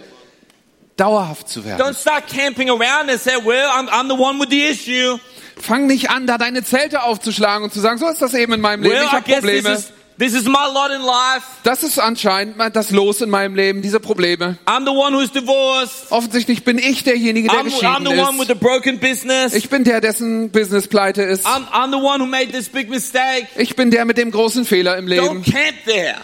dauerhaft 0.97 1.49
zu 1.49 1.65
werden. 1.65 1.81
Don't 1.81 1.95
start 1.99 2.27
camping 2.29 2.69
around 2.71 3.11
and 3.11 3.19
say, 3.21 3.37
well, 3.45 3.69
I'm, 3.71 3.89
I'm 3.89 4.09
the 4.09 4.15
one 4.21 4.39
with 4.41 4.51
the 4.51 4.63
issue. 4.65 5.19
Fang 5.57 5.87
nicht 5.87 6.11
an, 6.11 6.27
da 6.27 6.37
deine 6.39 6.65
Zelte 6.65 7.03
aufzuschlagen 7.05 7.65
und 7.65 7.73
zu 7.73 7.81
sagen, 7.81 7.99
so 7.99 8.09
ist 8.09 8.21
das 8.21 8.35
eben 8.35 8.53
in 8.55 8.61
meinem 8.61 8.83
Leben, 8.83 8.95
Well, 8.97 9.05
ich 9.05 9.13
habe 9.13 9.25
guess 9.25 9.41
this 9.41 9.63
Probleme. 9.63 9.75
is, 9.77 9.93
this 10.19 10.35
is 10.35 10.45
my 10.47 10.67
lot 10.73 10.91
in 10.91 11.01
life. 11.01 11.45
Das 11.63 11.83
ist 11.85 11.99
anscheinend 12.01 12.57
das 12.75 12.91
Los 12.91 13.21
in 13.21 13.31
meinem 13.31 13.55
Leben, 13.55 13.81
diese 13.81 14.01
Probleme. 14.01 14.59
I'm 14.67 14.85
the 14.85 14.91
one 14.91 15.17
who's 15.17 15.31
divorced. 15.33 16.11
Offensichtlich 16.11 16.65
bin 16.65 16.79
ich 16.79 17.05
derjenige, 17.05 17.49
der 17.49 17.61
I'm, 17.61 17.67
I'm 17.69 18.01
the 18.05 18.21
one 18.21 18.39
with 18.39 18.49
geschieden 18.49 18.49
the 18.49 18.55
broken 18.55 18.99
business. 18.99 19.55
Ich 19.55 19.71
bin 19.71 19.85
der, 19.85 20.01
dessen 20.01 20.51
Business 20.51 20.89
pleite 20.89 21.23
ist. 21.23 21.47
I'm, 21.47 21.67
I'm 21.73 21.91
the 21.93 22.05
one 22.05 22.21
who 22.21 22.27
made 22.27 22.49
this 22.53 22.69
big 22.69 22.91
mistake. 22.91 23.47
Ich 23.57 23.77
bin 23.77 23.91
der 23.93 24.05
mit 24.05 24.19
dem 24.19 24.33
großen 24.33 24.65
Fehler 24.65 24.97
im 24.99 25.07
Don't 25.07 25.09
Leben. 25.09 25.43
camp 25.45 25.77
there. 25.87 26.17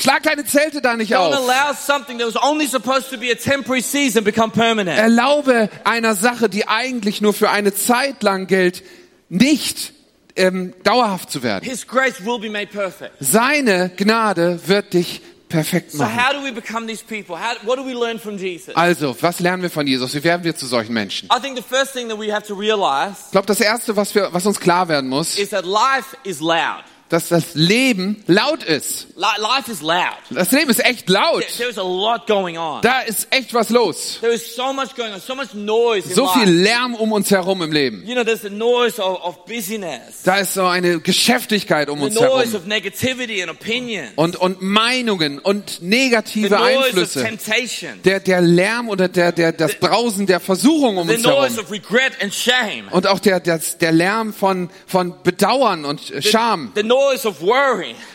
Schlag 0.00 0.22
deine 0.22 0.44
Zelte 0.44 0.80
da 0.80 0.96
nicht 0.96 1.12
Don't 1.12 1.18
auf. 1.18 1.34
allow 1.36 1.74
something 1.74 2.18
that 2.18 2.26
was 2.26 2.42
only 2.42 2.66
supposed 2.66 3.10
to 3.10 3.18
be 3.18 3.30
a 3.30 3.34
temporary 3.34 3.82
season 3.82 4.24
become 4.24 4.50
permanent. 4.50 4.98
Erlaube 4.98 5.68
einer 5.84 6.14
Sache, 6.14 6.48
die 6.48 6.66
eigentlich 6.68 7.20
nur 7.20 7.34
für 7.34 7.50
eine 7.50 7.74
Zeit 7.74 8.22
lang 8.22 8.46
gilt, 8.46 8.82
nicht 9.28 9.92
ähm, 10.36 10.72
dauerhaft 10.84 11.30
zu 11.30 11.42
werden. 11.42 11.64
His 11.68 11.86
grace 11.86 12.24
will 12.24 12.38
be 12.40 12.48
made 12.50 12.68
perfect. 12.68 13.12
Seine 13.20 13.90
Gnade 13.96 14.60
wird 14.66 14.94
dich 14.94 15.20
perfekt 15.48 15.90
So 15.92 15.98
machen. 15.98 16.16
how 16.16 16.32
do 16.32 16.42
we 16.44 16.52
become 16.52 16.86
these 16.86 17.02
people? 17.04 17.36
How, 17.36 17.56
what 17.64 17.76
do 17.76 17.84
we 17.84 17.92
learn 17.92 18.18
from 18.18 18.38
Jesus? 18.38 18.74
Also, 18.76 19.14
was 19.20 19.40
lernen 19.40 19.62
wir 19.62 19.70
von 19.70 19.86
Jesus? 19.86 20.14
Wie 20.14 20.22
werden 20.24 20.44
wir 20.44 20.54
zu 20.56 20.64
solchen 20.66 20.94
Menschen? 20.94 21.28
I 21.36 21.40
think 21.42 21.56
the 21.56 21.62
first 21.62 21.92
thing 21.92 22.08
that 22.08 22.18
we 22.18 22.32
have 22.32 22.46
to 22.46 22.54
realize 22.54 23.16
Ich 23.26 23.32
glaube, 23.32 23.46
das 23.48 23.60
Erste, 23.60 23.96
was, 23.96 24.14
wir, 24.14 24.32
was 24.32 24.46
uns 24.46 24.60
klar 24.60 24.88
werden 24.88 25.10
muss, 25.10 25.36
is 25.38 25.50
that 25.50 25.64
life 25.66 26.16
is 26.24 26.40
loud. 26.40 26.84
Dass 27.10 27.28
das 27.28 27.54
Leben 27.54 28.24
laut 28.26 28.62
ist. 28.64 29.08
Li- 29.16 29.24
Life 29.42 29.70
is 29.70 29.82
loud. 29.82 30.16
Das 30.30 30.50
Leben 30.52 30.70
ist 30.70 30.82
echt 30.84 31.08
laut. 31.10 31.44
There- 31.58 31.70
a 31.76 31.82
lot 31.82 32.26
going 32.26 32.56
on. 32.56 32.80
Da 32.82 33.00
ist 33.00 33.28
echt 33.30 33.52
was 33.54 33.68
los. 33.70 34.18
There 34.20 34.32
is 34.32 34.54
so 34.56 34.72
much 34.72 34.94
going 34.96 35.12
on, 35.12 35.20
so 35.20 35.34
much 35.34 35.52
noise 35.54 36.12
So 36.14 36.26
viel 36.28 36.48
Lärm 36.50 36.94
um 36.94 37.12
uns 37.12 37.30
herum 37.30 37.62
im 37.62 37.70
Leben. 37.72 38.02
You 38.06 38.14
know, 38.14 38.24
there's 38.24 38.42
the 38.42 38.50
noise 38.50 38.98
of, 39.02 39.22
of 39.22 39.44
busyness, 39.44 40.22
Da 40.24 40.38
ist 40.38 40.54
so 40.54 40.64
eine 40.64 41.00
Geschäftigkeit 41.00 41.88
um 41.90 41.98
the 41.98 42.04
uns 42.06 42.14
noise 42.14 42.28
herum. 42.52 42.54
of 42.54 42.66
negativity 42.66 43.42
and 43.42 43.50
opinion, 43.50 44.06
Und, 44.16 44.36
und 44.36 44.62
Meinungen 44.62 45.38
und 45.38 45.78
the 45.80 45.86
negative 45.86 46.50
noise 46.50 46.78
of 46.78 46.84
Einflüsse. 46.86 47.22
temptation, 47.22 48.02
Der, 48.04 48.20
der 48.20 48.40
Lärm 48.40 48.88
oder 48.88 49.08
der, 49.08 49.32
der, 49.32 49.52
das 49.52 49.74
Brausen 49.74 50.26
der 50.26 50.40
Versuchung 50.40 50.96
um 50.96 51.08
the 51.08 51.14
uns 51.14 51.22
noise 51.24 51.56
herum. 51.56 51.64
of 51.64 51.70
regret 51.70 52.12
and 52.22 52.32
shame, 52.32 52.88
Und 52.90 53.06
auch 53.06 53.18
der, 53.18 53.40
der, 53.40 53.58
der 53.80 53.92
Lärm 53.92 54.32
von, 54.32 54.70
von 54.86 55.14
Bedauern 55.22 55.84
und 55.84 56.00
Scham 56.20 56.72
the 56.74 56.82
noise 56.82 56.90
of 56.90 56.99
worry, 56.99 56.99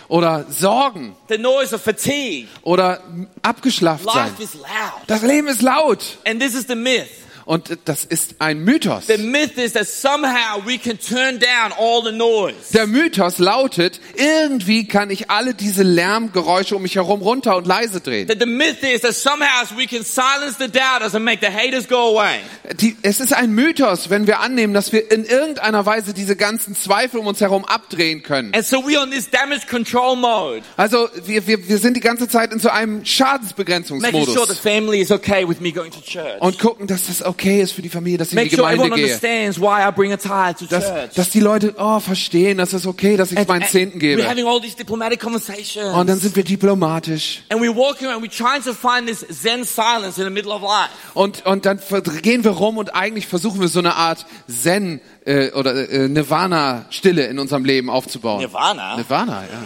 oder 0.07 0.45
Sorgen 0.49 1.15
the 1.29 1.37
noise 1.37 1.73
of 1.73 1.81
fatigue. 1.81 2.47
oder 2.63 3.01
abgeschlafft 3.41 4.05
sein. 4.05 4.29
Life 4.29 4.43
is 4.43 4.53
loud. 4.53 5.07
Das 5.07 5.21
Leben 5.21 5.47
ist 5.47 5.61
laut. 5.61 6.17
And 6.25 6.39
this 6.39 6.53
is 6.55 6.65
the 6.67 6.75
myth. 6.75 7.24
Und 7.45 7.77
das 7.85 8.05
ist 8.05 8.35
ein 8.39 8.63
Mythos. 8.63 9.05
The 9.05 9.19
myth 9.19 9.55
is 9.57 9.73
that 9.73 9.87
somehow 9.87 10.65
we 10.65 10.79
can 10.79 10.97
turn 10.97 11.39
down 11.39 11.71
all 11.77 12.03
the 12.03 12.11
noise. 12.11 12.73
Der 12.73 12.87
Mythos 12.87 13.37
lautet, 13.37 13.99
irgendwie 14.15 14.87
kann 14.87 15.11
ich 15.11 15.29
alle 15.29 15.53
diese 15.53 15.83
Lärmgeräusche 15.83 16.75
um 16.75 16.81
mich 16.81 16.95
herum 16.95 17.21
runter 17.21 17.55
und 17.55 17.67
leise 17.67 18.01
drehen. 18.01 18.27
That 18.27 18.39
the 18.39 18.47
myth 18.47 18.81
is 18.81 19.01
that 19.01 19.13
somehow 19.13 19.63
we 19.77 19.85
can 19.85 20.03
silence 20.03 20.57
the 20.57 20.67
doubters 20.67 21.13
and 21.13 21.23
make 21.23 21.45
the 21.45 21.53
haters 21.53 21.87
go 21.87 22.17
away. 22.17 22.39
Die, 22.81 22.97
es 23.03 23.19
ist 23.19 23.31
ein 23.31 23.51
Mythos, 23.51 24.09
wenn 24.09 24.25
wir 24.25 24.39
annehmen, 24.39 24.73
dass 24.73 24.91
wir 24.91 25.11
in 25.11 25.23
irgendeiner 25.23 25.85
Weise 25.85 26.15
diese 26.15 26.35
ganzen 26.35 26.75
Zweifel 26.75 27.19
um 27.19 27.27
uns 27.27 27.41
herum 27.41 27.63
abdrehen 27.63 28.23
können. 28.23 28.55
And 28.55 28.65
so 28.65 28.77
we're 28.77 28.99
on 28.99 29.11
this 29.11 29.29
damage 29.29 29.67
control 29.69 30.15
mode, 30.15 30.63
Also 30.77 31.09
wir, 31.25 31.45
wir, 31.45 31.69
wir 31.69 31.77
sind 31.77 31.95
die 31.95 32.01
ganze 32.01 32.27
Zeit 32.27 32.51
in 32.51 32.59
so 32.59 32.69
einem 32.69 32.95
making 32.95 33.05
sure 33.05 33.37
the 33.37 33.45
Schadensbegrenzungsmodus 33.55 34.59
family 34.59 34.99
is 34.99 35.11
okay 35.11 35.47
with 35.47 35.59
me 35.59 35.71
going 35.71 35.91
to 35.91 36.01
church. 36.01 36.41
und 36.41 36.57
gucken, 36.57 36.87
dass 36.87 37.05
das 37.05 37.23
okay 37.23 37.34
ist 37.43 37.71
für 37.73 37.81
die 37.81 37.89
Familie, 37.89 38.17
dass 38.17 38.27
ich 38.29 38.33
in 38.33 38.37
Make 38.39 38.49
die 38.49 38.55
sure 38.55 38.69
Gemeinde 38.71 38.83
everyone 38.85 39.01
gehe. 39.01 39.13
understands 39.15 39.59
why 39.59 39.87
I 39.87 39.91
bring 39.91 40.11
a 40.13 40.17
tithe 40.17 40.57
to 40.59 40.65
Dass, 40.65 41.13
dass 41.13 41.29
die 41.29 41.39
Leute 41.39 41.73
oh, 41.77 41.99
verstehen, 41.99 42.57
dass 42.57 42.73
es 42.73 42.85
okay, 42.87 43.17
dass 43.17 43.31
ich 43.31 43.37
And- 43.37 43.47
meinen 43.47 43.65
Zehnten 43.67 43.97
We're 43.97 44.15
gebe. 44.15 44.29
having 44.29 44.45
all 44.47 44.59
these 44.61 44.75
diplomatic 44.75 45.19
conversations. 45.19 45.93
Und 45.95 46.07
dann 46.07 46.19
sind 46.19 46.35
wir 46.35 46.43
diplomatisch. 46.43 47.43
and 47.49 47.61
we're 47.61 47.75
walking 47.75 48.07
around, 48.07 48.23
we're 48.23 48.29
trying 48.35 48.63
to 48.63 48.73
find 48.73 49.07
this 49.07 49.25
Zen 49.29 49.63
silence 49.63 50.17
in 50.17 50.23
the 50.25 50.29
middle 50.31 50.51
of 50.53 50.61
life. 50.61 50.89
Und, 51.13 51.45
und 51.45 51.65
dann 51.65 51.79
gehen 52.21 52.43
wir 52.43 52.51
rum 52.51 52.77
und 52.77 52.95
eigentlich 52.95 53.27
versuchen 53.27 53.59
wir 53.61 53.67
so 53.67 53.79
eine 53.79 53.95
Art 53.95 54.25
Zen 54.47 55.01
äh, 55.25 55.51
oder 55.51 55.89
äh, 55.89 56.07
Nirvana-Stille 56.07 57.25
in 57.27 57.39
unserem 57.39 57.65
Leben 57.65 57.89
aufzubauen. 57.89 58.39
Nirvana? 58.41 58.95
Nirvana, 58.97 59.43
ja. 59.43 59.63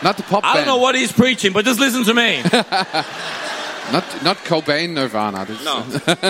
Not 0.00 0.16
the 0.16 0.22
pop 0.22 0.44
I 0.44 0.58
don't 0.58 0.62
know 0.64 0.74
band. 0.74 0.82
what 0.82 0.94
he's 0.94 1.12
preaching, 1.12 1.52
but 1.52 1.66
just 1.66 1.80
listen 1.80 2.04
to 2.04 2.14
me. 2.14 2.38
Not, 3.92 4.04
not 4.22 4.36
Cobain 4.44 4.92
Nirvana. 4.94 5.46
No. 5.64 5.84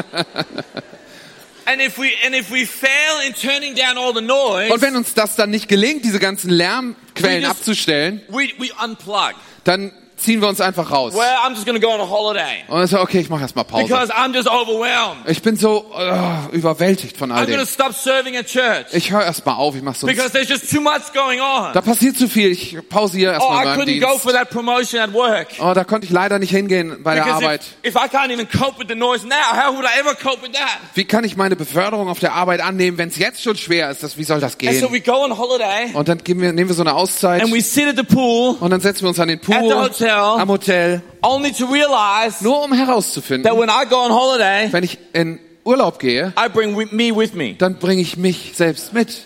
and 1.67 1.81
if 1.81 1.99
we 1.99 2.13
and 2.25 2.35
if 2.35 2.51
we 2.51 2.65
fail 2.65 3.21
in 3.27 3.33
turning 3.35 3.75
down 3.75 3.99
all 3.99 4.13
the 4.15 4.21
noise, 4.21 4.73
Und 4.73 4.81
wenn 4.83 4.97
uns 4.97 5.15
das 5.15 5.37
dann 5.37 5.51
nicht 5.51 5.69
gelingt, 5.69 6.05
diese 6.05 6.19
ganzen 6.19 6.51
Lärmquellen 6.51 7.43
We 7.43 7.47
just- 7.47 7.51
abzustellen, 7.51 8.23
we 8.29 8.49
we 8.59 8.71
unplug. 8.83 9.35
dann 9.65 9.93
ziehen 10.19 10.41
wir 10.41 10.49
uns 10.49 10.61
einfach 10.61 10.91
raus. 10.91 11.15
Well, 11.15 11.23
I'm 11.47 11.55
just 11.55 11.67
to 11.67 11.81
go 11.81 11.89
on 11.93 12.01
a 12.01 12.09
holiday 12.09 12.65
Und 12.69 12.79
dann 12.79 12.87
so, 12.87 12.99
okay, 13.01 13.21
ich 13.21 13.29
mache 13.31 13.43
erstmal 13.43 13.65
Pause. 13.65 13.85
because 13.85 14.13
I'm 14.13 14.35
just 14.35 14.49
overwhelmed. 14.49 15.29
Ich 15.29 15.43
bin 15.43 15.57
so 15.57 15.87
oh, 15.95 16.53
überwältigt 16.53 17.17
von 17.17 17.31
all 17.31 17.45
I'm 17.45 17.47
dem. 17.47 17.59
to 17.61 17.67
stop 17.67 17.93
serving 17.95 18.37
at 18.37 18.47
church 18.47 18.87
Ich 18.93 19.11
höre 19.11 19.23
erstmal 19.25 19.57
auf, 19.57 19.75
ich 19.77 19.83
mache 19.83 19.97
so. 19.99 20.07
because 20.07 20.31
there's 20.31 20.49
just 20.49 20.71
too 20.71 20.81
much 20.81 21.13
going 21.15 21.41
on. 21.41 21.73
Da 21.73 21.81
passiert 21.81 22.17
zu 22.17 22.29
viel, 22.29 22.51
ich 22.51 22.77
pausiere 22.89 23.33
Oh, 23.33 23.35
erstmal 23.35 23.63
I 23.63 23.65
meinen 23.67 23.81
couldn't 23.81 24.01
go 24.01 24.07
Dienst. 24.11 24.23
for 24.23 24.33
that 24.33 24.51
promotion 24.51 25.01
at 25.01 25.13
work. 25.13 25.49
Oh, 25.61 25.73
da 25.75 25.85
konnte 25.85 26.07
ich 26.07 26.13
leider 26.13 26.39
nicht 26.39 26.51
hingehen 26.51 27.03
bei 27.03 27.15
der 27.15 27.23
Because 27.25 27.45
Arbeit. 27.45 27.61
if, 27.83 27.95
if 27.95 27.97
I 27.97 28.09
can't 28.09 28.31
even 28.33 28.49
cope 28.49 28.79
with 28.79 28.89
the 28.89 28.95
noise 28.95 29.27
now, 29.27 29.35
how 29.53 29.75
would 29.75 29.85
I 29.85 29.99
ever 30.01 30.15
cope 30.15 30.43
with 30.43 30.53
that? 30.53 30.79
Wie 30.95 31.05
kann 31.05 31.25
ich 31.25 31.37
meine 31.37 31.57
Beförderung 31.57 32.09
auf 32.09 32.19
der 32.19 32.33
Arbeit 32.33 32.61
annehmen, 32.61 32.99
wenn 32.99 33.09
es 33.09 33.19
jetzt 33.19 33.43
schon 33.43 33.57
schwer 33.57 33.91
ist? 33.91 34.03
Das, 34.03 34.17
wie 34.19 34.25
soll 34.25 34.41
das 34.41 34.55
And 34.55 34.75
so 34.81 34.89
gehen? 34.89 34.93
we 34.93 35.01
go 35.01 35.25
on 35.25 35.37
holiday 35.39 35.91
Und 35.95 36.09
dann 36.09 36.19
gehen 36.19 36.41
wir, 36.41 36.53
nehmen 36.53 36.69
wir 36.69 36.75
so 36.75 36.83
eine 36.83 36.95
Auszeit 36.95 37.43
and 37.43 37.53
we 37.53 37.61
sit 37.61 37.87
at 37.87 37.97
the 37.97 38.03
pool 38.03 38.57
und 38.61 38.71
dann 38.71 38.81
setzen 38.81 39.03
wir 39.03 39.09
uns 39.11 39.21
an 39.21 39.29
den 39.29 39.39
At 39.39 39.45
the 39.47 39.53
Pool 39.53 39.69
hotel. 40.11 40.41
am 40.41 40.49
Hotel, 40.49 41.03
only 41.23 41.53
to 41.53 41.67
realize 41.67 42.43
nur 42.43 42.63
um 42.65 42.71
that 42.71 42.81
herauszufinden, 42.89 43.57
when 43.57 43.69
I 43.69 43.85
go 43.89 43.97
on 43.97 44.11
holiday, 44.11 44.69
wenn 44.73 44.85
ich 44.85 44.99
in 45.13 45.39
Urlaub 45.65 45.99
gehe, 45.99 46.33
I 46.39 46.49
bring 46.49 46.75
me 46.93 47.15
with 47.15 47.35
me. 47.35 47.55
dann 47.59 47.79
bringe 47.79 48.01
ich 48.03 48.17
mich 48.17 48.53
selbst 48.55 48.93
mit. 48.93 49.25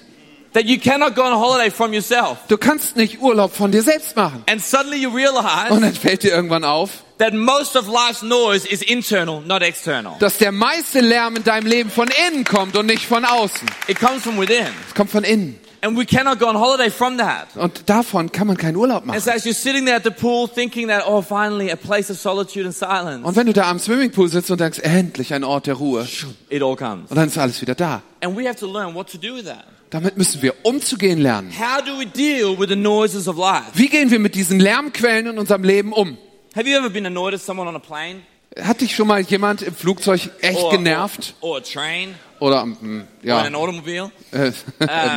That 0.54 0.64
you 0.66 0.76
cannot 0.78 1.14
go 1.14 1.22
on 1.22 1.32
holiday 1.32 1.70
from 1.70 1.94
yourself. 1.94 2.36
Du 2.48 2.58
kannst 2.58 2.94
nicht 2.96 3.22
Urlaub 3.22 3.54
von 3.54 3.72
dir 3.72 3.82
selbst 3.82 4.16
machen. 4.16 4.44
And 4.50 4.62
suddenly 4.62 4.98
you 4.98 5.08
realize 5.08 5.70
Und 5.70 5.80
dann 5.80 5.94
fällt 5.94 6.24
dir 6.24 6.32
irgendwann 6.32 6.64
auf, 6.64 6.90
that 7.16 7.32
most 7.32 7.74
of 7.74 7.86
life's 7.88 8.20
noise 8.20 8.68
is 8.68 8.82
internal, 8.82 9.40
not 9.46 9.62
external. 9.62 10.12
dass 10.18 10.36
der 10.36 10.52
meiste 10.52 11.00
Lärm 11.00 11.36
in 11.36 11.44
deinem 11.44 11.66
Leben 11.66 11.88
von 11.90 12.10
innen 12.28 12.44
kommt 12.44 12.76
und 12.76 12.84
nicht 12.84 13.06
von 13.06 13.24
außen. 13.24 13.66
It 13.88 13.98
comes 13.98 14.22
from 14.24 14.38
within. 14.38 14.66
Es 14.88 14.94
kommt 14.94 15.10
von 15.10 15.24
innen. 15.24 15.58
And 15.84 15.98
we 15.98 16.04
cannot 16.06 16.38
go 16.38 16.46
on 16.46 16.54
holiday 16.56 16.90
from 16.90 17.18
that. 17.18 17.48
Und 17.56 17.88
davon 17.88 18.30
kann 18.30 18.46
man 18.46 18.56
keinen 18.56 18.76
Urlaub 18.76 18.98
And 18.98 19.06
machen. 19.08 19.20
so 19.20 19.30
as 19.32 19.44
you're 19.44 19.52
sitting 19.52 19.84
there 19.84 19.96
at 19.96 20.04
the 20.04 20.12
pool 20.12 20.46
thinking 20.48 20.86
that, 20.88 21.02
oh, 21.08 21.20
finally 21.22 21.72
a 21.72 21.76
place 21.76 22.08
of 22.08 22.18
solitude 22.20 22.64
and 22.66 22.72
silence, 22.74 23.26
Und 23.26 23.34
wenn 23.34 23.46
du 23.48 23.52
da 23.52 23.68
am 23.68 23.80
Swimmingpool 23.80 24.28
sitzt 24.28 24.48
und 24.52 24.60
denkst, 24.60 24.78
endlich 24.78 25.34
ein 25.34 25.42
Ort 25.42 25.66
der 25.66 25.74
Ruhe, 25.74 26.06
it 26.50 26.62
all 26.62 26.76
comes. 26.76 27.10
und 27.10 27.16
dann 27.16 27.26
ist 27.26 27.36
alles 27.36 27.60
wieder 27.60 27.74
da. 27.74 28.00
And 28.20 28.36
we 28.38 28.46
have 28.48 28.60
to 28.60 28.66
learn 28.72 28.94
what 28.94 29.10
to 29.10 29.18
do 29.18 29.34
with 29.34 29.46
that. 29.46 29.64
Damit 29.90 30.16
müssen 30.16 30.40
wir 30.40 30.54
umzugehen 30.62 31.18
lernen. 31.20 31.50
How 31.58 31.84
do 31.84 31.98
we 31.98 32.06
deal 32.06 32.56
with 32.58 32.68
the 32.68 32.76
noises 32.76 33.26
of 33.26 33.36
life? 33.36 33.72
Wie 33.74 33.88
gehen 33.88 34.10
wir 34.12 34.20
mit 34.20 34.36
diesen 34.36 34.60
Lärmquellen 34.60 35.26
in 35.26 35.38
unserem 35.38 35.64
Leben 35.64 35.92
um? 35.92 36.16
Have 36.54 36.68
you 36.68 36.76
ever 36.78 36.90
been 36.90 37.06
annoyed 37.06 37.34
at 37.34 37.40
someone 37.42 37.68
on 37.68 37.74
a 37.74 37.80
plane? 37.80 38.22
Hat 38.60 38.80
dich 38.80 38.94
schon 38.94 39.06
mal 39.08 39.20
jemand 39.22 39.62
im 39.62 39.74
Flugzeug 39.74 40.30
echt 40.40 40.58
Or, 40.58 40.70
genervt? 40.70 41.34
Or, 41.40 41.50
or 41.52 41.56
a 41.58 41.60
train? 41.60 42.14
Oder 42.38 42.60
am, 42.60 42.76
Or 42.82 43.26
ja, 43.26 43.46
im 43.46 43.54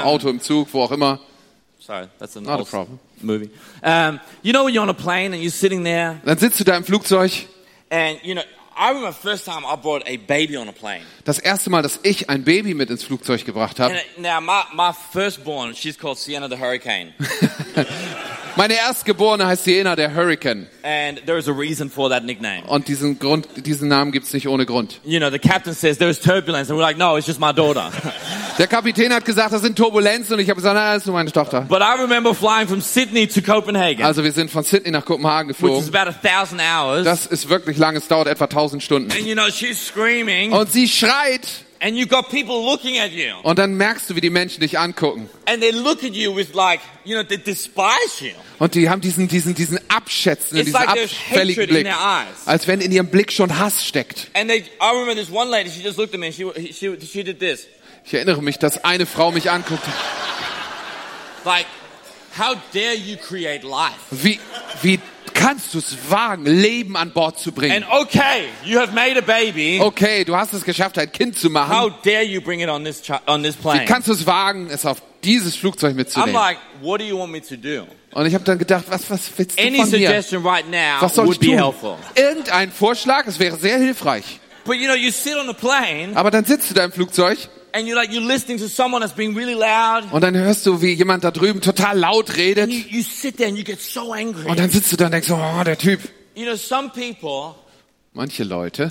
Auto, 0.04 0.30
im 0.30 0.39
Zug, 0.41 0.69
wo 0.71 0.84
auch 0.84 0.91
immer? 0.91 1.19
Sorry, 1.80 2.08
that's 2.17 2.36
an 2.38 2.43
Not 2.43 2.54
a 2.54 2.58
old 2.60 2.69
problem. 2.69 3.00
movie. 3.21 3.50
Um, 3.84 4.19
you 4.41 4.52
know 4.54 4.65
when 4.65 4.74
you're 4.74 4.82
on 4.82 4.89
a 4.89 4.93
plane 4.93 5.34
and 5.34 5.43
you're 5.43 5.52
sitting 5.52 5.84
there 5.84 6.19
Dann 6.26 6.38
sitzt 6.38 6.60
du 6.60 6.63
da 6.63 6.78
im 6.78 6.84
Flugzeug. 6.84 7.32
and, 7.89 8.19
you 8.24 8.34
know, 8.34 8.43
I 8.78 8.89
remember 8.89 9.13
first 9.13 9.45
time 9.45 9.63
I 9.65 9.76
brought 9.76 10.04
a 10.08 10.17
baby 10.17 10.58
on 10.58 10.67
a 10.67 10.71
plane. 10.71 11.04
Das 11.24 11.39
erste 11.39 11.69
Mal, 11.69 11.82
dass 11.82 12.00
ich 12.04 12.30
ein 12.30 12.43
Baby 12.43 12.74
mit 12.74 12.89
ins 12.89 13.04
Flugzeug 13.04 13.45
gebracht 13.45 13.80
habe. 13.80 13.93
Uh, 13.93 14.21
now 14.21 14.41
my, 14.41 14.63
my 14.74 14.91
firstborn, 15.12 15.74
she's 15.76 15.98
called 15.98 16.17
Sienna 16.17 16.50
the 16.50 16.58
Hurricane. 16.58 17.13
Meine 18.57 18.75
Erstgeborene 18.75 19.45
heißt 19.47 19.65
Siena, 19.65 19.95
der 19.97 20.15
Hurricane. 20.15 20.67
and 20.83 21.19
there 21.25 21.37
is 21.37 21.47
a 21.49 21.51
reason 21.51 21.89
for 21.89 22.09
that 22.09 22.23
nickname. 22.23 22.63
Und 22.67 22.87
diesen, 22.87 23.19
Grund, 23.19 23.47
diesen 23.57 23.89
Namen 23.89 24.11
gibt's 24.13 24.31
nicht 24.33 24.47
ohne 24.47 24.65
Grund. 24.65 25.01
You 25.03 25.19
know, 25.19 25.29
the 25.29 25.39
captain 25.39 25.73
says 25.73 25.97
there's 25.97 26.19
turbulence 26.19 26.69
and 26.71 26.79
we're 26.79 26.83
like, 26.85 26.97
no, 26.97 27.17
it's 27.17 27.27
just 27.27 27.39
my 27.39 27.51
daughter. 27.51 27.91
Der 28.57 28.67
Kapitän 28.67 29.11
hat 29.11 29.25
gesagt, 29.25 29.51
das 29.51 29.61
sind 29.61 29.77
Turbulenzen 29.77 30.35
und 30.35 30.39
ich 30.39 30.49
habe 30.49 30.55
gesagt, 30.61 30.75
na, 30.75 30.93
das 30.93 31.01
ist 31.03 31.07
nur 31.07 31.15
meine 31.15 31.29
Tochter. 31.33 31.61
but 31.67 31.81
I 31.81 31.99
remember 32.01 32.33
flying 32.33 32.67
from 32.69 32.79
Sydney 32.79 33.27
to 33.27 33.41
Copenhagen, 33.41 34.05
Also 34.05 34.23
wir 34.23 34.31
sind 34.31 34.49
von 34.49 34.63
Sydney 34.63 34.91
nach 34.91 35.03
Kopenhagen 35.03 35.49
which 35.49 35.57
is 35.57 35.61
geflogen. 35.91 35.93
about 35.93 36.09
a 36.11 36.13
thousand 36.13 36.61
hours. 36.61 37.03
Das 37.03 37.25
ist 37.25 37.49
wirklich 37.49 37.77
lang, 37.77 37.97
es 37.97 38.07
dauert 38.07 38.27
etwa 38.29 38.45
1000 38.45 38.81
Stunden. 38.81 39.11
and 39.11 39.25
you 39.27 39.33
know, 39.33 39.49
she's 39.49 39.85
screaming 39.85 40.53
Und 40.53 40.71
sie 40.71 40.87
schreit 40.87 41.41
and 41.86 41.95
you've 41.95 42.10
got 42.10 42.30
people 42.32 42.65
looking 42.65 42.98
at 42.98 43.12
you. 43.12 43.36
und 43.43 43.60
dann 43.60 43.76
merkst 43.76 44.10
du, 44.10 44.15
wie 44.15 44.21
die 44.21 44.32
Menschen 44.32 44.60
dich 44.62 44.80
angucken. 44.80 45.30
And 45.45 45.62
they 45.62 45.71
look 45.71 46.04
at 46.04 46.13
you 46.13 46.36
with 46.36 46.56
like, 46.56 46.82
you 47.04 47.15
know, 47.15 47.24
they 47.24 47.38
despise 47.38 48.21
you. 48.21 48.32
Und 48.58 48.74
die 48.74 48.89
haben 48.89 49.02
diesen, 49.02 49.28
diesen, 49.28 49.54
diesen 49.54 49.80
abschätzenden, 49.88 50.65
It's 50.65 50.74
diesen 50.74 50.88
like 50.88 51.04
abfälligen 51.04 51.67
Blick. 51.67 51.88
Als 52.45 52.67
wenn 52.67 52.82
in 52.82 52.91
ihrem 52.91 53.08
Blick 53.08 53.32
schon 53.32 53.60
Hass 53.60 53.86
steckt. 53.86 54.32
And 54.34 54.50
they, 54.50 54.63
I 54.82 54.91
remember 54.93 55.13
this 55.13 55.30
one 55.30 55.52
lady, 55.52 55.69
she 55.69 55.84
just 55.84 55.98
looked 55.98 56.15
at 56.15 56.19
me 56.19 56.28
and 56.28 56.36
she, 56.36 56.74
she, 56.74 56.98
she 57.06 57.24
did 57.24 57.39
this. 57.39 57.67
Ich 58.04 58.13
erinnere 58.13 58.41
mich, 58.41 58.58
dass 58.58 58.84
eine 58.84 59.06
Frau 59.06 59.32
mich 59.32 59.52
anguckte. 59.52 59.89
Like, 61.43 61.67
how 62.36 62.56
dare 62.74 62.95
you 62.95 63.17
create 63.17 63.63
life? 63.63 64.00
Wie, 64.10 64.39
wie 64.82 65.00
kannst 65.45 65.73
du 65.73 65.77
es 65.79 65.95
wagen, 66.10 66.45
Leben 66.45 66.97
an 66.97 67.12
Bord 67.12 67.38
zu 67.39 67.51
bringen? 67.51 67.84
And 67.84 67.86
okay, 68.01 68.45
you 68.63 68.79
have 68.79 68.93
made 68.93 69.17
a 69.17 69.21
baby. 69.21 69.79
Okay, 69.79 70.23
du 70.23 70.36
hast 70.36 70.53
es 70.53 70.63
geschafft, 70.63 70.97
ein 70.97 71.12
Kind 71.12 71.38
zu 71.38 71.47
How 71.47 71.53
machen. 71.53 71.93
dare 72.03 72.23
you 72.23 72.41
bring 72.41 72.62
it 72.62 72.69
on 72.69 72.84
this, 72.84 73.01
on 73.27 73.43
this 73.43 73.55
Wie 73.58 73.62
plane? 73.62 73.86
kannst 73.86 74.08
du 74.08 74.13
es 74.13 74.25
wagen, 74.25 74.69
es 74.71 74.86
auf 74.86 75.01
dieses 75.23 75.55
Flugzeug 75.55 75.91
I'm 75.93 75.95
mitzunehmen? 75.97 76.34
like, 76.34 76.58
what 76.81 76.99
do 76.99 77.05
you 77.05 77.17
want 77.19 77.31
me 77.31 77.41
to 77.41 77.55
do? 77.55 77.86
Und 78.13 78.25
ich 78.25 78.34
habe 78.34 78.43
dann 78.43 78.58
gedacht, 78.58 78.86
was, 78.88 79.10
was 79.10 79.19
willst 79.36 79.60
du 79.60 79.63
Any 79.63 79.77
von 79.77 79.91
mir? 79.91 80.08
suggestion 80.08 80.45
right 80.47 80.69
now 80.69 81.01
Was 81.01 81.15
soll 81.15 81.25
ich 81.25 81.29
would 81.31 81.39
be 81.39 81.47
tun? 81.47 81.55
helpful. 81.58 81.95
Irgendein 82.15 82.71
Vorschlag, 82.71 83.27
es 83.27 83.38
wäre 83.39 83.58
sehr 83.58 83.77
hilfreich. 83.77 84.39
But 84.63 84.77
you 84.77 84.86
know, 84.88 84.95
you 84.95 85.12
sit 85.12 85.36
on 85.36 85.47
a 85.49 85.53
plane 85.53 86.12
Aber 86.15 86.31
dann 86.31 86.45
sitzt 86.45 86.69
du 86.71 86.73
da 86.73 86.84
im 86.86 86.91
Flugzeug 86.91 87.38
and 87.75 87.88
you're 87.88 87.95
like, 87.95 88.11
you're 88.11 88.25
listening 88.25 88.57
to 88.59 88.69
someone 88.69 89.01
that's 89.01 89.13
being 89.13 89.35
really 89.35 89.53
loud. 89.53 90.11
und 90.11 90.21
dann 90.21 90.35
hörst 90.35 90.65
du, 90.65 90.81
wie 90.81 90.93
jemand 90.93 91.23
da 91.23 91.31
drüben 91.31 91.61
total 91.61 91.99
laut 91.99 92.35
redet. 92.38 92.63
And 92.63 92.73
you, 92.73 92.97
you 92.99 93.03
sit 93.03 93.38
there 93.38 93.49
and 93.49 93.57
you 93.57 93.63
get 93.63 93.81
so 93.81 94.13
angry. 94.13 94.49
Und 94.49 94.57
dann 94.57 94.69
sitzt 94.69 94.91
du 94.91 94.97
da 94.97 95.05
und 95.05 95.11
denkst, 95.11 95.29
oh, 95.29 95.63
der 95.63 95.77
Typ. 95.77 95.99
You 96.35 96.45
know, 96.45 96.55
some 96.55 96.89
people 96.89 97.55
Manche 98.17 98.45
Leute 98.45 98.89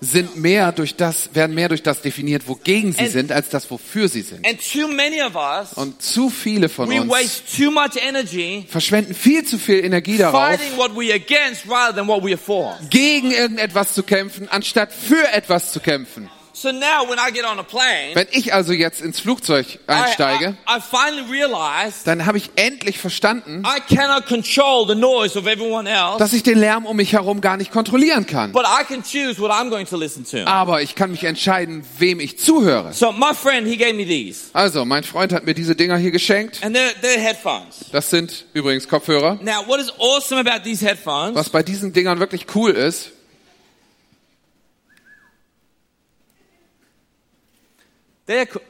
sind 0.00 0.36
mehr 0.36 0.70
durch 0.70 0.94
das, 0.94 1.34
werden 1.34 1.54
mehr 1.56 1.68
durch 1.68 1.82
das 1.82 2.00
definiert, 2.00 2.46
wogegen 2.46 2.92
sie 2.92 3.08
sind, 3.08 3.32
als 3.32 3.48
das, 3.48 3.68
wofür 3.68 4.08
sie 4.08 4.22
sind. 4.22 4.46
And 4.46 4.60
too 4.60 4.86
many 4.86 5.20
of 5.20 5.34
us, 5.34 5.72
Und 5.74 6.00
zu 6.00 6.30
viele 6.30 6.68
von 6.68 6.88
we 6.88 7.00
uns 7.00 7.10
waste 7.10 7.42
too 7.64 7.72
much 7.72 8.00
energy 8.00 8.64
verschwenden 8.68 9.16
viel 9.16 9.44
zu 9.44 9.58
viel 9.58 9.84
Energie 9.84 10.16
darauf, 10.16 10.54
fighting 10.54 10.76
what 10.76 10.92
we're 10.92 11.12
against 11.12 11.68
rather 11.68 11.92
than 11.92 12.06
what 12.06 12.22
we're 12.22 12.36
for. 12.36 12.78
gegen 12.88 13.32
irgendetwas 13.32 13.94
zu 13.94 14.04
kämpfen, 14.04 14.48
anstatt 14.48 14.92
für 14.92 15.32
etwas 15.32 15.72
zu 15.72 15.80
kämpfen. 15.80 16.30
So 16.60 16.72
now 16.72 17.08
when 17.08 17.20
I 17.20 17.30
get 17.32 17.44
on 17.44 17.60
a 17.60 17.62
plane, 17.62 18.14
Wenn 18.14 18.26
ich 18.32 18.52
also 18.52 18.72
jetzt 18.72 19.00
ins 19.00 19.20
Flugzeug 19.20 19.78
I, 19.88 19.92
einsteige, 19.92 20.56
I, 20.68 20.78
I 20.78 20.80
finally 20.80 21.22
realized 21.30 22.04
dann 22.04 22.26
habe 22.26 22.38
ich 22.38 22.50
endlich 22.56 22.98
verstanden, 22.98 23.62
I 23.64 23.78
cannot 23.94 24.26
control 24.26 24.84
the 24.88 24.96
noise 24.96 25.38
of 25.38 25.46
everyone 25.46 25.88
else, 25.88 26.18
dass 26.18 26.32
ich 26.32 26.42
den 26.42 26.58
Lärm 26.58 26.84
um 26.84 26.96
mich 26.96 27.12
herum 27.12 27.40
gar 27.40 27.56
nicht 27.56 27.70
kontrollieren 27.70 28.26
kann. 28.26 28.50
but 28.50 28.64
I 28.64 28.82
can 28.82 29.04
choose 29.04 29.40
what 29.40 29.52
I'm 29.52 29.70
going 29.70 29.86
to 29.86 29.96
listen 29.96 30.24
to. 30.24 30.48
Aber 30.50 30.82
ich 30.82 30.96
kann 30.96 31.12
mich 31.12 31.22
entscheiden, 31.22 31.84
wem 31.98 32.18
ich 32.18 32.40
zuhöre. 32.40 32.92
So 32.92 33.12
my 33.12 33.32
friend, 33.34 33.68
he 33.68 33.76
gave 33.76 33.94
me 33.94 34.04
these, 34.04 34.46
Also, 34.52 34.84
mein 34.84 35.04
Freund 35.04 35.32
hat 35.32 35.44
mir 35.44 35.54
diese 35.54 35.76
Dinger 35.76 35.96
hier 35.96 36.10
geschenkt. 36.10 36.58
and 36.64 36.76
they're, 36.76 36.90
they're 37.02 37.20
headphones. 37.20 37.84
Das 37.92 38.10
sind 38.10 38.46
übrigens 38.52 38.88
Kopfhörer. 38.88 39.38
Now, 39.42 39.64
what 39.68 39.78
is 39.80 39.92
awesome 40.00 40.40
about 40.40 40.64
these 40.64 40.84
headphones 40.84 41.36
Was 41.36 41.50
bei 41.50 41.62
diesen 41.62 41.92
Dingern 41.92 42.18
wirklich 42.18 42.46
cool 42.56 42.72
ist, 42.72 43.12
They're, 48.28 48.46
ca- 48.46 48.60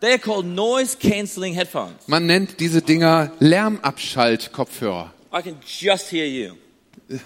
they're 0.00 0.18
called 0.18 0.44
noise 0.46 0.94
cancelling 0.96 1.54
headphones. 1.54 2.06
man 2.06 2.26
nennt 2.26 2.60
diese 2.60 2.82
Dinger 2.82 3.32
Lärmabschalt-Kopfhörer. 3.40 5.10
I 5.32 5.42
can 5.42 5.56
just 5.66 6.10
hear 6.10 6.26
you. 6.26 6.54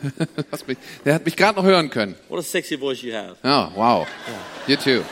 Der 1.04 1.14
hat 1.14 1.24
mich 1.24 1.34
gerade 1.36 1.56
noch 1.58 1.64
hören 1.64 1.90
können. 1.90 2.14
What 2.28 2.38
a 2.38 2.42
sexy 2.42 2.76
voice 2.78 3.02
you 3.02 3.12
have. 3.12 3.36
Oh, 3.42 3.68
wow. 3.74 4.06
You 4.68 4.76
too. 4.76 5.02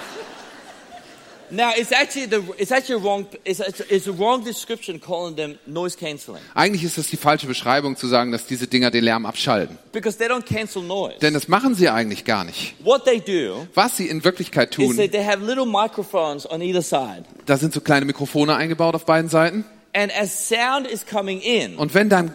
Now, 1.53 1.71
it's 1.77 1.93
actually 1.93 2.27
the 2.29 2.43
it's 2.59 2.71
actually 2.71 3.03
wrong 3.03 3.27
it's, 3.45 3.61
a 4.07 4.13
wrong 4.13 4.45
description 4.45 5.01
calling 5.01 5.37
them 5.37 5.59
noise 5.67 5.97
cancelling 5.97 6.41
Eigentlich 6.55 6.85
ist 6.85 6.99
es 6.99 7.09
die 7.09 7.17
falsche 7.17 7.47
Beschreibung 7.47 7.97
zu 7.97 8.07
sagen, 8.07 8.31
dass 8.33 8.47
diese 8.47 8.67
Dinger 8.67 8.91
den 8.91 9.05
Lärm 9.05 9.27
abschalten. 9.27 9.79
because 9.93 10.17
they 10.19 10.29
don't 10.29 10.45
cancel 10.45 10.83
noise. 10.83 11.19
Denn 11.21 11.35
das 11.35 11.49
machen 11.49 11.75
sie 11.75 11.89
eigentlich 11.89 12.25
gar 12.25 12.45
nicht. 12.45 12.75
What 12.85 13.05
they 13.05 13.21
do 13.21 13.67
Was 13.75 13.97
sie 13.97 14.07
in 14.09 14.23
Wirklichkeit 14.25 14.71
is 14.71 14.77
tun, 14.77 14.97
that 14.97 15.13
they 15.13 15.25
have 15.25 15.45
little 15.45 15.67
microphones 15.67 16.49
on 16.51 16.63
either 16.63 16.83
side, 16.83 17.25
da 17.47 17.57
sind 17.57 17.75
so 17.75 17.81
kleine 17.81 18.05
Mikrofone 18.07 18.55
eingebaut 18.55 18.95
auf 18.95 19.05
beiden 19.05 19.29
Seiten. 19.29 19.65
and 19.93 20.13
as 20.17 20.49
sound 20.49 20.87
is 20.87 21.05
coming 21.05 21.41
in, 21.41 21.77
Und 21.77 21.95
wenn 21.95 22.09
dann 22.09 22.33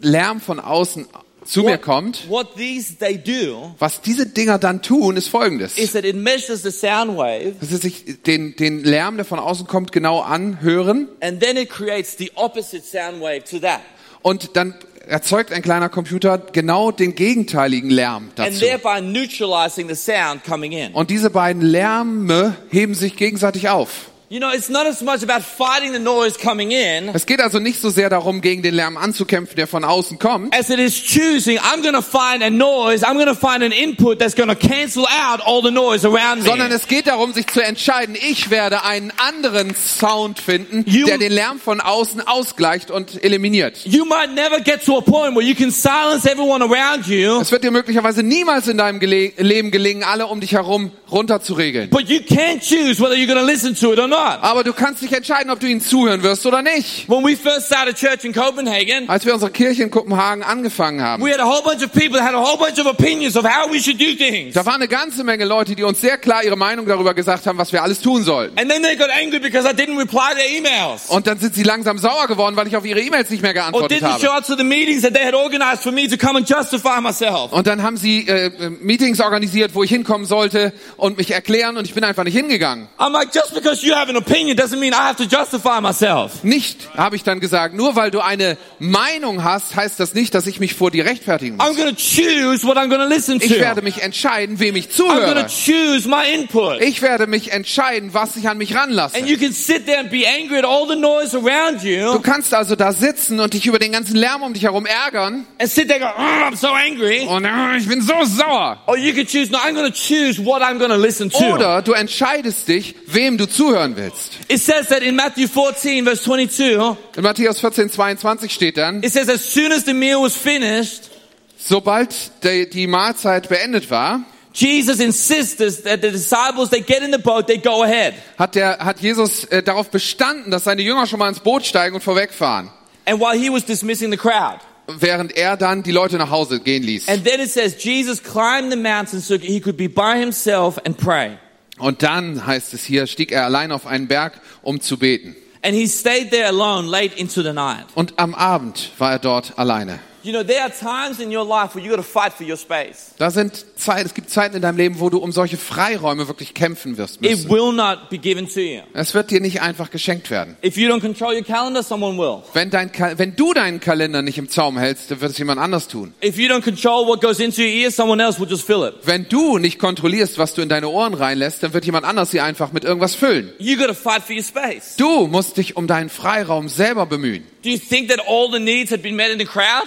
Lärm 0.00 0.40
von 0.40 0.60
außen 0.60 1.06
zu 1.46 1.62
mir 1.62 1.72
what, 1.74 1.82
kommt, 1.82 2.26
these 2.56 2.96
they 2.98 3.16
do 3.16 3.74
was 3.78 4.00
diese 4.00 4.26
Dinger 4.26 4.58
dann 4.58 4.82
tun, 4.82 5.16
ist 5.16 5.28
folgendes. 5.28 5.78
is 5.78 5.92
that 5.92 6.04
it 6.04 6.16
measures 6.16 6.62
the 6.62 6.70
sound 6.70 7.16
wave, 7.16 7.54
Dass 7.60 7.70
sie 7.70 7.76
sich 7.76 8.22
den, 8.26 8.56
den 8.56 8.84
Lärm, 8.84 9.16
der 9.16 9.24
von 9.24 9.38
außen 9.38 9.66
kommt, 9.66 9.92
genau 9.92 10.20
anhören 10.20 11.08
and 11.20 11.40
then 11.40 11.56
it 11.56 11.70
creates 11.70 12.16
the 12.18 12.30
opposite 12.34 12.82
sound 12.84 13.20
wave 13.20 13.44
to 13.44 13.58
that, 13.58 13.80
und 14.22 14.56
dann 14.56 14.74
erzeugt 15.06 15.52
ein 15.52 15.62
kleiner 15.62 15.88
Computer 15.88 16.36
genau 16.38 16.90
den 16.90 17.14
gegenteiligen 17.14 17.90
Lärm 17.90 18.24
and 18.24 18.38
dazu. 18.38 18.58
thereby 18.58 19.00
neutralizing 19.00 19.88
the 19.88 19.94
sound 19.94 20.42
coming 20.44 20.72
in. 20.72 20.92
Und 20.94 21.10
diese 21.10 21.30
beiden 21.30 21.62
Lärme 21.62 22.56
heben 22.70 22.94
sich 22.94 23.14
gegenseitig 23.16 23.68
auf. 23.68 24.10
You 24.28 24.40
know, 24.40 24.50
it's 24.52 24.68
not 24.68 24.88
as 24.88 25.02
much 25.02 25.22
about 25.22 25.42
fighting 25.44 25.92
the 25.92 26.00
noise 26.00 26.36
coming 26.36 26.72
in 26.72 27.10
Es 27.14 27.26
geht 27.26 27.40
also 27.40 27.60
nicht 27.60 27.80
so 27.80 27.90
sehr 27.90 28.10
darum, 28.10 28.40
gegen 28.40 28.60
den 28.60 28.74
Lärm 28.74 28.96
anzukämpfen, 28.96 29.54
der 29.54 29.68
von 29.68 29.84
außen 29.84 30.18
kommt, 30.18 30.52
as 30.52 30.68
it 30.68 30.80
is 30.80 31.00
choosing, 31.00 31.58
I'm 31.60 31.80
going 31.80 31.94
to 31.94 32.02
find 32.02 32.42
a 32.42 32.50
noise, 32.50 33.04
I'm 33.06 33.14
going 33.14 33.28
to 33.28 33.36
find 33.36 33.62
an 33.62 33.70
input 33.70 34.18
that's 34.18 34.34
going 34.34 34.48
to 34.48 34.56
cancel 34.56 35.06
out 35.06 35.40
all 35.46 35.62
the 35.62 35.70
noise 35.70 36.04
around 36.04 36.42
me. 36.42 36.48
sondern 36.48 36.72
es 36.72 36.88
geht 36.88 37.06
darum, 37.06 37.34
sich 37.34 37.46
zu 37.46 37.60
entscheiden, 37.62 38.16
ich 38.20 38.50
werde 38.50 38.82
einen 38.82 39.12
anderen 39.16 39.76
Sound 39.76 40.40
finden, 40.40 40.82
You- 40.88 41.06
der 41.06 41.18
den 41.18 41.30
Lärm 41.30 41.60
von 41.60 41.80
außen 41.80 42.26
ausgleicht 42.26 42.90
und 42.90 43.22
eliminiert. 43.22 43.76
You 43.84 44.04
might 44.06 44.34
never 44.34 44.58
get 44.58 44.84
to 44.86 44.98
a 44.98 45.02
point 45.02 45.36
where 45.36 45.46
you 45.46 45.54
can 45.54 45.70
silence 45.70 46.28
everyone 46.28 46.64
around 46.64 47.06
you, 47.06 47.40
Es 47.40 47.52
wird 47.52 47.62
dir 47.62 47.70
möglicherweise 47.70 48.24
niemals 48.24 48.66
in 48.66 48.76
deinem 48.78 48.98
Gele 48.98 49.30
Leben 49.36 49.70
gelingen, 49.70 50.02
alle 50.02 50.26
um 50.26 50.40
dich 50.40 50.50
herum 50.50 50.90
runterzuregeln. 51.12 51.90
but 51.90 52.08
you 52.08 52.18
can't 52.18 52.60
choose 52.60 53.00
whether 53.00 53.14
you're 53.14 53.32
going 53.32 53.38
to 53.38 53.44
listen 53.46 53.72
to 53.76 53.92
it 53.92 54.00
or 54.00 54.08
not. 54.08 54.15
Aber 54.16 54.64
du 54.64 54.72
kannst 54.72 55.02
dich 55.02 55.12
entscheiden, 55.12 55.50
ob 55.50 55.60
du 55.60 55.66
ihnen 55.66 55.80
zuhören 55.80 56.22
wirst 56.22 56.46
oder 56.46 56.62
nicht. 56.62 57.08
When 57.08 57.24
we 57.24 57.36
first 57.36 57.66
started 57.66 57.96
church 57.96 58.24
in 58.24 58.32
Copenhagen, 58.32 59.08
Als 59.08 59.24
wir 59.26 59.34
unsere 59.34 59.50
Kirche 59.50 59.82
in 59.82 59.90
Kopenhagen 59.90 60.42
angefangen 60.42 61.02
haben, 61.02 61.22
we 61.24 61.30
had 61.32 61.40
a 61.40 61.44
whole 61.44 61.62
bunch 61.62 61.82
of 61.84 61.92
people 61.92 62.18
that 62.18 62.22
had 62.26 62.34
a 62.34 62.40
whole 62.42 62.56
bunch 62.58 62.78
of 62.78 62.86
opinions 62.86 63.36
of 63.36 63.44
how 63.44 63.70
we 63.70 63.80
should 63.80 63.98
do 64.00 64.14
things. 64.16 64.54
da 64.54 64.64
war 64.66 64.74
eine 64.74 64.88
ganze 64.88 65.24
Menge 65.24 65.44
Leute, 65.44 65.74
die 65.74 65.82
uns 65.84 66.00
sehr 66.00 66.18
klar 66.18 66.42
ihre 66.44 66.56
Meinung 66.56 66.86
darüber 66.86 67.14
gesagt 67.14 67.46
haben, 67.46 67.58
was 67.58 67.72
wir 67.72 67.82
alles 67.82 68.00
tun 68.00 68.22
sollten. 68.24 68.58
And 68.58 68.70
then 68.70 68.82
they 68.82 68.96
got 68.96 69.10
angry 69.10 69.38
because 69.38 69.66
I 69.68 69.72
didn't 69.72 69.98
reply 69.98 70.30
to 70.32 70.36
their 70.36 70.48
emails. 70.58 71.06
Und 71.08 71.26
dann 71.26 71.38
sind 71.38 71.54
sie 71.54 71.62
langsam 71.62 71.98
sauer 71.98 72.26
geworden, 72.26 72.56
weil 72.56 72.66
ich 72.66 72.76
auf 72.76 72.84
ihre 72.84 73.00
E-Mails 73.00 73.30
nicht 73.30 73.42
mehr 73.42 73.50
Or 73.50 73.54
geantwortet 73.54 74.02
didn't 74.02 74.20
show 74.20 74.28
habe. 74.28 74.38
up 74.38 74.46
to 74.46 74.56
the 74.56 74.64
meetings 74.64 75.02
that 75.02 75.14
they 75.14 75.24
had 75.24 75.34
organized 75.34 75.82
for 75.82 75.92
me 75.92 76.08
to 76.08 76.16
come 76.16 76.38
and 76.38 76.48
justify 76.48 77.00
myself. 77.00 77.52
Und 77.52 77.66
dann 77.66 77.82
haben 77.82 77.96
sie 77.96 78.26
äh, 78.28 78.46
äh, 78.46 78.70
Meetings 78.80 79.20
organisiert, 79.20 79.74
wo 79.74 79.82
ich 79.82 79.90
hinkommen 79.90 80.26
sollte 80.26 80.72
und 80.96 81.16
mich 81.18 81.30
erklären 81.30 81.76
und 81.76 81.84
ich 81.86 81.94
bin 81.94 82.04
einfach 82.04 82.24
nicht 82.24 82.36
hingegangen. 82.36 82.88
I'm 82.98 83.12
like, 83.12 83.34
just 83.34 83.54
because 83.54 83.84
you 83.86 83.94
have 83.94 84.05
an 84.08 84.16
opinion 84.16 84.56
doesn't 84.56 84.78
mean 84.78 84.92
I 84.92 84.96
have 84.96 85.16
to 85.16 85.24
justify 85.24 85.80
myself. 85.80 86.42
Nicht, 86.44 86.88
habe 86.96 87.16
ich 87.16 87.22
dann 87.22 87.40
gesagt, 87.40 87.74
nur 87.74 87.96
weil 87.96 88.10
du 88.10 88.20
eine 88.20 88.56
Meinung 88.78 89.44
hast, 89.44 89.74
heißt 89.76 89.98
das 90.00 90.14
nicht, 90.14 90.34
dass 90.34 90.46
ich 90.46 90.60
mich 90.60 90.74
vor 90.74 90.90
dir 90.90 91.04
rechtfertigen 91.04 91.58
I'm 91.60 91.68
muss. 91.68 91.76
going 91.76 91.94
to 91.94 92.00
choose 92.00 92.66
what 92.66 92.76
I'm 92.76 92.88
to 92.90 93.04
listen 93.04 93.40
Ich 93.42 93.50
werde 93.58 93.80
to. 93.80 93.84
mich 93.84 94.02
entscheiden, 94.02 94.58
wem 94.60 94.76
ich 94.76 94.86
I'm 94.86 94.90
zuhöre. 94.90 95.34
to 95.34 95.48
choose 95.48 96.08
my 96.08 96.24
input. 96.34 96.80
Ich 96.80 97.02
werde 97.02 97.26
mich 97.26 97.52
entscheiden, 97.52 98.14
was 98.14 98.36
ich 98.36 98.48
an 98.48 98.58
mich 98.58 98.74
ranlasse. 98.74 99.16
And 99.16 99.28
you 99.28 99.36
can 99.36 99.52
sit 99.52 99.86
there 99.86 99.98
and 100.00 100.10
be 100.10 100.24
angry 100.26 100.58
at 100.58 100.64
all 100.64 100.86
the 100.88 100.96
noise 100.96 101.36
around 101.36 101.82
Du 101.82 101.88
you 101.88 102.18
kannst 102.20 102.54
also 102.54 102.76
da 102.76 102.92
sitzen 102.92 103.40
und 103.40 103.54
dich 103.54 103.66
über 103.66 103.78
den 103.78 103.92
ganzen 103.92 104.16
Lärm 104.16 104.42
um 104.42 104.52
dich 104.54 104.62
herum 104.64 104.86
ärgern. 104.86 105.46
and 105.58 105.70
sit 105.70 105.88
there 105.88 106.04
and 106.04 106.16
go, 106.16 106.22
"Oh, 106.22 106.46
I'm 106.46 106.56
so 106.56 106.68
angry. 106.68 107.26
Und 107.26 107.44
äh, 107.44 107.76
ich 107.78 107.88
bin 107.88 108.00
so 108.00 108.14
sauer. 108.24 108.78
Or 108.86 108.96
you 108.96 109.12
can 109.14 109.26
choose, 109.26 109.50
no, 109.50 109.58
I'm 109.58 109.74
to 109.90 109.96
choose 109.96 110.44
what 110.44 110.62
I'm 110.62 110.78
to 110.90 110.96
listen 110.96 111.30
to. 111.30 111.38
Oder 111.54 111.82
du 111.82 111.92
entscheidest 111.92 112.68
dich, 112.68 112.94
wem 113.06 113.38
du 113.38 113.46
zuhören 113.46 113.95
willst. 113.96 114.32
It 114.48 114.60
says 114.60 114.88
that 114.88 115.02
in 115.02 115.16
Matthew 115.16 115.48
14 115.48 116.04
verse 116.04 116.22
22, 116.22 116.96
In 117.16 117.22
Matthäus 117.24 117.58
14, 117.60 117.90
22 117.90 118.52
steht 118.52 118.76
dann, 118.76 119.02
it 119.02 119.12
says 119.12 119.28
as 119.28 119.42
soon 119.52 119.72
as 119.72 119.84
the 119.84 119.94
meal 119.94 120.22
was 120.22 120.36
finished, 120.36 121.10
sobald 121.58 122.14
die, 122.44 122.66
die 122.68 122.86
Mahlzeit 122.86 123.48
beendet 123.48 123.90
war, 123.90 124.20
Jesus 124.52 125.00
insisted 125.00 125.84
that 125.84 126.00
the 126.02 126.10
disciples, 126.10 126.70
they 126.70 126.80
get 126.80 127.02
in 127.02 127.12
the 127.12 127.18
boat, 127.18 127.46
they 127.46 127.58
go 127.58 127.82
ahead. 127.82 128.14
hat, 128.38 128.54
der, 128.54 128.78
hat 128.78 129.00
Jesus 129.00 129.44
äh, 129.44 129.62
darauf 129.62 129.90
bestanden, 129.90 130.50
dass 130.50 130.64
seine 130.64 130.82
Jünger 130.82 131.06
schon 131.06 131.18
mal 131.18 131.28
ins 131.28 131.40
Boot 131.40 131.66
steigen 131.66 131.94
und 131.94 132.02
vorwegfahren, 132.02 132.70
And 133.04 133.20
while 133.20 133.38
he 133.38 133.50
was 133.50 133.64
dismissing 133.64 134.10
the 134.10 134.16
crowd. 134.16 134.60
während 134.88 135.36
er 135.36 135.56
dann 135.56 135.82
die 135.82 135.90
Leute 135.90 136.16
nach 136.16 136.30
Hause 136.30 136.60
gehen 136.60 136.82
ließ. 136.84 137.08
And 137.08 137.24
then 137.24 137.40
it 137.40 137.50
says 137.50 137.76
Jesus 137.82 138.22
climbed 138.22 138.70
the 138.72 138.78
mountain 138.78 139.20
so 139.20 139.36
he 139.36 139.60
could 139.60 139.76
be 139.76 139.88
by 139.88 140.18
himself 140.18 140.78
and 140.86 140.96
pray. 140.96 141.36
Und 141.78 142.02
dann 142.02 142.46
heißt 142.46 142.74
es 142.74 142.84
hier, 142.84 143.06
stieg 143.06 143.32
er 143.32 143.44
allein 143.44 143.72
auf 143.72 143.86
einen 143.86 144.08
Berg, 144.08 144.40
um 144.62 144.80
zu 144.80 144.98
beten. 144.98 145.36
And 145.62 145.74
he 145.74 145.86
stayed 145.86 146.30
there 146.30 146.46
alone 146.46 146.88
late 146.88 147.18
into 147.18 147.42
the 147.42 147.52
night. 147.52 147.86
Und 147.94 148.14
am 148.18 148.34
Abend 148.34 148.92
war 148.98 149.12
er 149.12 149.18
dort 149.18 149.58
alleine. 149.58 149.98
You 150.26 150.32
know, 150.32 150.42
there 150.42 150.60
are 150.62 150.70
times 150.72 151.20
in 151.20 151.30
your 151.30 151.44
life 151.46 151.76
where 151.76 151.84
you 151.84 151.88
got 151.88 151.98
to 151.98 152.02
fight 152.02 152.32
for 152.32 152.44
your 152.44 152.56
space. 152.56 153.12
Da 153.16 153.30
sind 153.30 153.64
Zeit, 153.76 154.04
es 154.06 154.12
gibt 154.12 154.28
Zeiten 154.28 154.56
in 154.56 154.62
deinem 154.62 154.76
Leben, 154.76 154.98
wo 154.98 155.08
du 155.08 155.18
um 155.18 155.30
solche 155.30 155.56
Freiräume 155.56 156.26
wirklich 156.26 156.52
kämpfen 156.52 156.96
wirst 156.98 157.18
It 157.22 157.30
müssen. 157.30 157.48
will 157.48 157.72
not 157.72 158.10
be 158.10 158.18
given 158.18 158.48
to 158.48 158.58
you. 158.58 158.80
Es 158.92 159.14
wird 159.14 159.30
dir 159.30 159.40
nicht 159.40 159.62
einfach 159.62 159.88
geschenkt 159.92 160.28
werden. 160.32 160.56
If 160.64 160.76
you 160.76 160.88
don't 160.90 161.00
control 161.00 161.32
your 161.32 161.44
calendar, 161.44 161.84
someone 161.84 162.18
will. 162.18 162.42
Wenn, 162.54 162.70
dein, 162.70 162.90
Ka- 162.90 163.16
wenn 163.18 163.36
du 163.36 163.54
deinen 163.54 163.78
Kalender 163.78 164.20
nicht 164.20 164.36
im 164.36 164.48
Zaum 164.48 164.76
hältst, 164.78 165.12
dann 165.12 165.20
wird 165.20 165.30
es 165.30 165.38
jemand 165.38 165.60
anders 165.60 165.86
tun. 165.86 166.12
If 166.24 166.36
you 166.38 166.48
don't 166.48 166.62
control 166.64 167.06
what 167.06 167.20
goes 167.20 167.38
into 167.38 167.60
your 167.62 167.68
ears, 167.68 167.94
someone 167.94 168.20
else 168.20 168.40
will 168.40 168.48
just 168.48 168.66
fill 168.66 168.82
it. 168.84 168.94
Wenn 169.04 169.28
du 169.28 169.58
nicht 169.58 169.78
kontrollierst, 169.78 170.38
was 170.38 170.54
du 170.54 170.62
in 170.62 170.68
deine 170.68 170.88
Ohren 170.88 171.14
reinlässt, 171.14 171.62
dann 171.62 171.72
wird 171.72 171.84
jemand 171.84 172.04
anders 172.04 172.32
sie 172.32 172.40
einfach 172.40 172.72
mit 172.72 172.82
irgendwas 172.82 173.14
füllen. 173.14 173.52
You 173.60 173.76
got 173.76 173.86
to 173.86 173.94
fight 173.94 174.24
for 174.24 174.34
your 174.34 174.42
space. 174.42 174.96
Du 174.96 175.28
musst 175.28 175.56
dich 175.56 175.76
um 175.76 175.86
deinen 175.86 176.08
Freiraum 176.08 176.68
selber 176.68 177.06
bemühen. 177.06 177.44
Do 177.62 177.68
you 177.70 177.78
think 177.78 178.08
that 178.08 178.18
all 178.26 178.50
the 178.50 178.58
needs 178.58 178.90
had 178.90 179.02
been 179.02 179.14
met 179.14 179.30
in 179.30 179.38
the 179.38 179.44
crowd? 179.44 179.86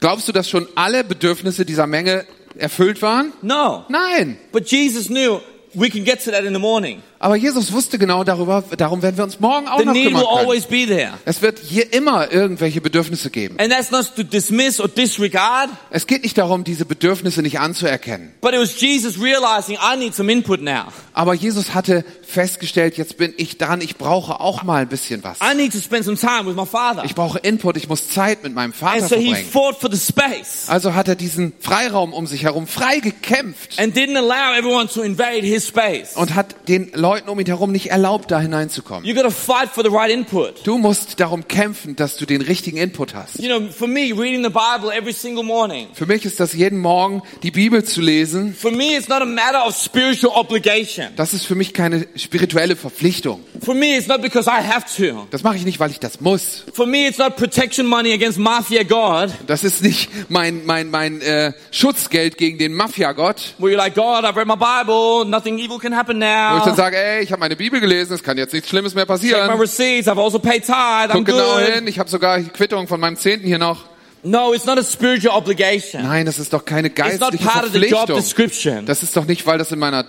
Glaubst 0.00 0.26
du, 0.28 0.32
dass 0.32 0.48
schon 0.48 0.66
alle 0.74 1.04
Bedürfnisse 1.04 1.64
dieser 1.64 1.86
Menge 1.86 2.24
erfüllt 2.56 3.02
waren? 3.02 3.32
No. 3.42 3.84
Nein. 3.88 4.38
But 4.50 4.70
Jesus 4.70 5.08
knew 5.08 5.40
we 5.74 5.90
can 5.90 6.04
get 6.04 6.24
to 6.24 6.30
that 6.30 6.44
in 6.44 6.54
the 6.54 6.58
morning. 6.58 7.02
Aber 7.22 7.36
Jesus 7.36 7.70
wusste 7.70 7.98
genau 7.98 8.24
darüber, 8.24 8.64
darum 8.78 9.02
werden 9.02 9.18
wir 9.18 9.24
uns 9.24 9.38
morgen 9.40 9.68
auch 9.68 9.78
The 9.78 9.84
noch 9.84 9.92
need 9.92 10.06
will 10.06 10.12
kümmern 10.12 10.24
können. 10.26 10.38
always 10.48 10.64
be 10.64 10.86
there. 10.86 11.12
Es 11.26 11.42
wird 11.42 11.58
hier 11.58 11.92
immer 11.92 12.32
irgendwelche 12.32 12.80
Bedürfnisse 12.80 13.28
geben. 13.28 13.56
And 13.60 13.70
that's 13.70 13.90
not 13.90 14.16
to 14.16 14.22
dismiss 14.22 14.80
or 14.80 14.88
disregard, 14.88 15.68
Es 15.90 16.06
geht 16.06 16.22
nicht 16.22 16.38
darum, 16.38 16.64
diese 16.64 16.86
Bedürfnisse 16.86 17.42
nicht 17.42 17.60
anzuerkennen. 17.60 18.32
but 18.40 18.54
it 18.54 18.58
was 18.60 18.80
Jesus 18.80 19.20
realizing 19.20 19.76
I 19.76 19.98
need 19.98 20.14
some 20.14 20.32
input 20.32 20.62
now. 20.62 20.84
Aber 21.12 21.34
Jesus 21.34 21.74
hatte 21.74 22.06
festgestellt, 22.26 22.96
jetzt 22.96 23.18
bin 23.18 23.34
ich 23.36 23.58
dran, 23.58 23.82
ich 23.82 23.96
brauche 23.96 24.40
auch 24.40 24.62
mal 24.62 24.80
ein 24.80 24.88
bisschen 24.88 25.22
was. 25.22 25.36
I 25.42 25.54
need 25.54 25.72
to 25.74 25.78
spend 25.80 26.06
some 26.06 26.16
time 26.16 26.46
with 26.46 26.56
my 26.56 26.64
father. 26.64 27.04
Ich 27.04 27.14
brauche 27.14 27.38
Input, 27.40 27.76
ich 27.76 27.86
muss 27.86 28.08
Zeit 28.08 28.42
mit 28.42 28.54
meinem 28.54 28.72
Vater 28.72 29.02
And 29.02 29.08
so 29.10 29.16
he 29.16 29.26
verbringen. 29.34 29.50
fought 29.52 29.76
for 29.78 29.90
the 29.92 29.98
space 30.00 30.68
Also 30.68 30.94
hat 30.94 31.06
er 31.08 31.16
diesen 31.16 31.52
Freiraum 31.60 32.14
um 32.14 32.26
sich 32.26 32.44
herum 32.44 32.66
frei 32.66 33.00
gekämpft 33.00 33.78
and 33.78 33.94
didn't 33.94 34.16
allow 34.16 34.56
everyone 34.58 34.88
to 34.88 35.02
invade 35.02 35.42
his 35.42 35.68
space. 35.68 36.16
und 36.16 36.34
hat 36.34 36.54
den 36.66 36.90
Leuten 36.94 37.09
um 37.28 37.40
ihn 37.40 37.46
herum 37.46 37.72
nicht 37.72 37.90
erlaubt, 37.90 38.30
da 38.30 38.40
hineinzukommen. 38.40 39.04
You 39.04 39.14
gotta 39.14 39.30
fight 39.30 39.70
for 39.70 39.82
the 39.84 39.90
right 39.90 40.10
input. 40.10 40.66
Du 40.66 40.78
musst 40.78 41.18
darum 41.20 41.46
kämpfen, 41.48 41.96
dass 41.96 42.16
du 42.16 42.26
den 42.26 42.40
richtigen 42.42 42.76
Input 42.76 43.14
hast. 43.14 43.38
You 43.40 43.48
know, 43.48 43.68
for 43.70 43.88
me, 43.88 44.12
reading 44.16 44.42
the 44.44 44.50
Bible 44.50 44.92
every 44.96 45.12
single 45.12 45.42
morning, 45.44 45.88
Für 45.94 46.06
mich 46.06 46.24
ist 46.24 46.38
das 46.40 46.52
jeden 46.52 46.78
Morgen 46.78 47.22
die 47.42 47.50
Bibel 47.50 47.82
zu 47.84 48.00
lesen. 48.00 48.54
for 48.54 48.70
me, 48.70 48.96
it's 48.96 49.08
not 49.08 49.22
a 49.22 49.26
matter 49.26 49.66
of 49.66 49.74
spiritual 49.74 50.32
obligation. 50.36 51.08
Das 51.16 51.34
ist 51.34 51.44
für 51.46 51.54
mich 51.54 51.74
keine 51.74 52.06
spirituelle 52.16 52.76
Verpflichtung. 52.76 53.40
For 53.62 53.74
me, 53.74 53.96
it's 53.96 54.06
not 54.06 54.22
because 54.22 54.48
I 54.48 54.62
have 54.62 54.84
to. 54.96 55.26
Das 55.30 55.42
mache 55.42 55.56
ich 55.56 55.64
nicht, 55.64 55.80
weil 55.80 55.90
ich 55.90 55.98
das 56.00 56.20
muss. 56.20 56.64
For 56.72 56.86
me, 56.86 57.06
it's 57.08 57.18
not 57.18 57.36
protection 57.36 57.86
money 57.86 58.12
against 58.12 58.38
mafia 58.38 58.82
God, 58.82 59.30
Das 59.46 59.64
ist 59.64 59.82
nicht 59.82 60.08
mein 60.28 60.64
mein 60.64 60.90
mein 60.90 61.20
äh, 61.20 61.52
Schutzgeld 61.70 62.36
gegen 62.38 62.58
den 62.58 62.72
Mafiagott, 62.74 63.54
where 63.58 63.72
you're 63.72 63.76
like, 63.76 63.94
God, 63.94 64.24
I've 64.24 64.36
read 64.36 64.46
my 64.46 64.56
Bible, 64.56 65.24
nothing 65.28 65.58
evil 65.58 65.78
can 65.78 65.94
happen 65.96 66.20
wo 66.20 66.56
ich 66.58 66.62
dann 66.64 66.70
now. 66.70 66.74
sage, 66.76 66.96
ey, 67.00 67.22
ich 67.22 67.32
habe 67.32 67.40
meine 67.40 67.56
Bibel 67.56 67.80
gelesen, 67.80 68.12
es 68.14 68.22
kann 68.22 68.36
jetzt 68.38 68.52
nichts 68.52 68.68
Schlimmes 68.68 68.94
mehr 68.94 69.04
Check 69.04 69.08
my 69.10 69.14
passieren. 69.16 69.50
receipts, 69.60 70.08
I've 70.08 70.20
also 70.22 70.38
paid 70.38 70.64
tithe, 70.64 70.72
I'm 70.74 71.12
Guck 71.14 71.26
genau 71.26 71.54
good. 71.58 71.74
hin, 71.74 71.86
ich 71.86 71.98
habe 71.98 72.08
sogar 72.10 72.38
die 72.38 72.48
Quittung 72.50 72.86
von 72.88 73.00
meinem 73.00 73.16
Zehnten 73.16 73.46
hier 73.46 73.58
noch. 73.58 73.84
No, 74.22 74.52
it's 74.52 74.66
not 74.66 74.78
a 74.78 74.82
spiritual 74.82 75.34
obligation. 75.34 76.02
Nein, 76.02 76.26
das 76.26 76.38
ist 76.38 76.52
doch 76.52 76.62
keine 76.66 76.88
It's 76.88 76.98
not 77.20 77.30
geistliche 77.32 77.42
part 77.44 77.64
of 77.64 77.72
the 77.72 77.78
job 77.78 77.88
Verpflichtung. 78.06 78.16
description. 78.16 78.84
Das 78.86 79.02
ist 79.02 79.16
doch 79.16 79.24
nicht, 79.24 79.46
weil 79.46 79.56
das 79.56 79.72
in 79.72 79.78
meiner 79.78 80.04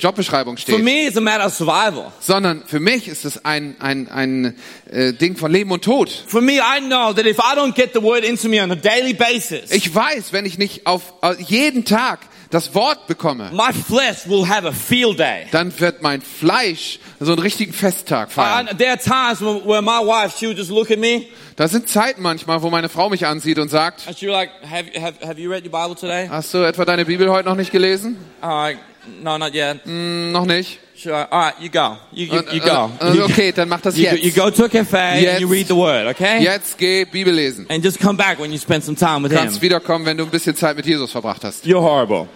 Jobbeschreibung 0.00 0.56
For 0.56 0.62
steht, 0.62 0.82
me, 0.82 1.06
it's 1.06 1.18
a 1.18 1.20
matter 1.20 1.44
of 1.46 1.52
survival. 1.52 2.12
sondern 2.18 2.62
für 2.66 2.80
mich 2.80 3.08
ist 3.08 3.26
es 3.26 3.44
ein 3.44 3.76
ein 3.78 4.08
ein 4.08 4.56
äh, 4.92 5.12
Ding 5.12 5.36
von 5.36 5.50
Leben 5.50 5.70
und 5.70 5.82
Tod. 5.82 6.10
For 6.26 6.40
me, 6.40 6.54
I 6.54 6.80
know 6.80 7.12
that 7.12 7.26
if 7.26 7.38
I 7.38 7.56
don't 7.56 7.74
get 7.74 7.92
the 7.94 8.02
word 8.02 8.24
into 8.24 8.48
me 8.48 8.62
on 8.62 8.70
a 8.70 8.76
daily 8.76 9.14
basis, 9.14 9.70
Ich 9.70 9.94
weiß, 9.94 10.32
wenn 10.32 10.46
ich 10.46 10.58
nicht 10.58 10.86
auf 10.86 11.14
äh, 11.22 11.34
jeden 11.42 11.84
Tag 11.84 12.20
das 12.50 12.74
Wort 12.74 13.06
bekomme, 13.06 13.50
my 13.52 13.72
flesh 13.72 14.26
will 14.28 14.46
have 14.46 14.68
a 14.68 14.72
field 14.72 15.18
day. 15.18 15.46
dann 15.50 15.72
wird 15.80 16.02
mein 16.02 16.20
Fleisch 16.20 16.98
so 17.18 17.32
einen 17.32 17.40
richtigen 17.40 17.72
Festtag 17.72 18.30
feiern. 18.30 18.68
I, 18.70 18.76
there 18.76 18.90
are 18.90 18.98
times 18.98 19.40
where, 19.40 19.66
where 19.66 19.82
my 19.82 20.06
wife, 20.06 20.36
she 20.38 20.46
would 20.46 20.58
just 20.58 20.70
look 20.70 20.90
at 20.90 20.98
me 20.98 21.26
Da 21.56 21.68
sind 21.68 21.88
Zeiten 21.88 22.22
manchmal, 22.22 22.62
wo 22.62 22.70
meine 22.70 22.88
Frau 22.88 23.08
mich 23.10 23.26
ansieht 23.26 23.58
und 23.58 23.68
sagt, 23.68 24.06
like, 24.22 24.50
have, 24.62 24.86
have, 25.00 25.14
have 25.26 25.40
you 25.40 25.50
read 25.50 25.64
your 25.64 25.70
Bible 25.70 25.94
today? 25.94 26.28
hast 26.28 26.52
du 26.54 26.58
etwa 26.58 26.84
deine 26.84 27.04
Bibel 27.04 27.30
heute 27.30 27.48
noch 27.48 27.56
nicht 27.56 27.70
gelesen? 27.72 28.16
Like, 28.40 28.78
no, 29.22 29.38
not 29.38 29.54
yet. 29.54 29.84
Hm, 29.84 30.32
noch 30.32 30.46
nicht. 30.46 30.78
Like, 31.04 31.32
all 31.32 31.40
right, 31.40 31.54
you 31.60 31.68
go. 31.68 31.96
You, 32.12 32.26
you, 32.26 32.42
you 32.52 32.60
go. 32.60 32.90
äh, 33.00 33.12
You- 33.14 33.24
okay, 33.24 33.52
dann 33.52 33.68
mach 33.68 33.80
das 33.80 33.96
jetzt. 33.96 34.22
you 34.22 34.30
go 34.32 34.50
to 34.50 34.64
a 34.64 34.68
cafe 34.68 34.96
and 34.98 35.20
you 35.40 35.48
Jetzt. 35.48 35.50
read 35.50 35.68
the 35.68 35.76
word, 35.76 36.06
okay? 36.08 36.42
Jetzt 36.42 36.78
geh 36.78 37.04
Bibel 37.04 37.32
lesen. 37.34 37.66
And 37.68 37.84
just 37.84 37.98
come 38.00 38.16
back 38.16 38.38
when 38.38 38.52
you 38.52 38.58
spend 38.58 38.84
some 38.84 38.96
time 38.96 39.22
with 39.22 39.30
Du 39.32 39.36
him. 39.38 39.44
kannst 39.44 39.62
wiederkommen, 39.62 40.04
wenn 40.06 40.16
du 40.16 40.24
ein 40.24 40.30
bisschen 40.30 40.54
Zeit 40.56 40.76
mit 40.76 40.86
Jesus 40.86 41.10
verbracht 41.10 41.42
hast. 41.44 41.64
You're 41.64 41.80
horrible. 41.82 42.28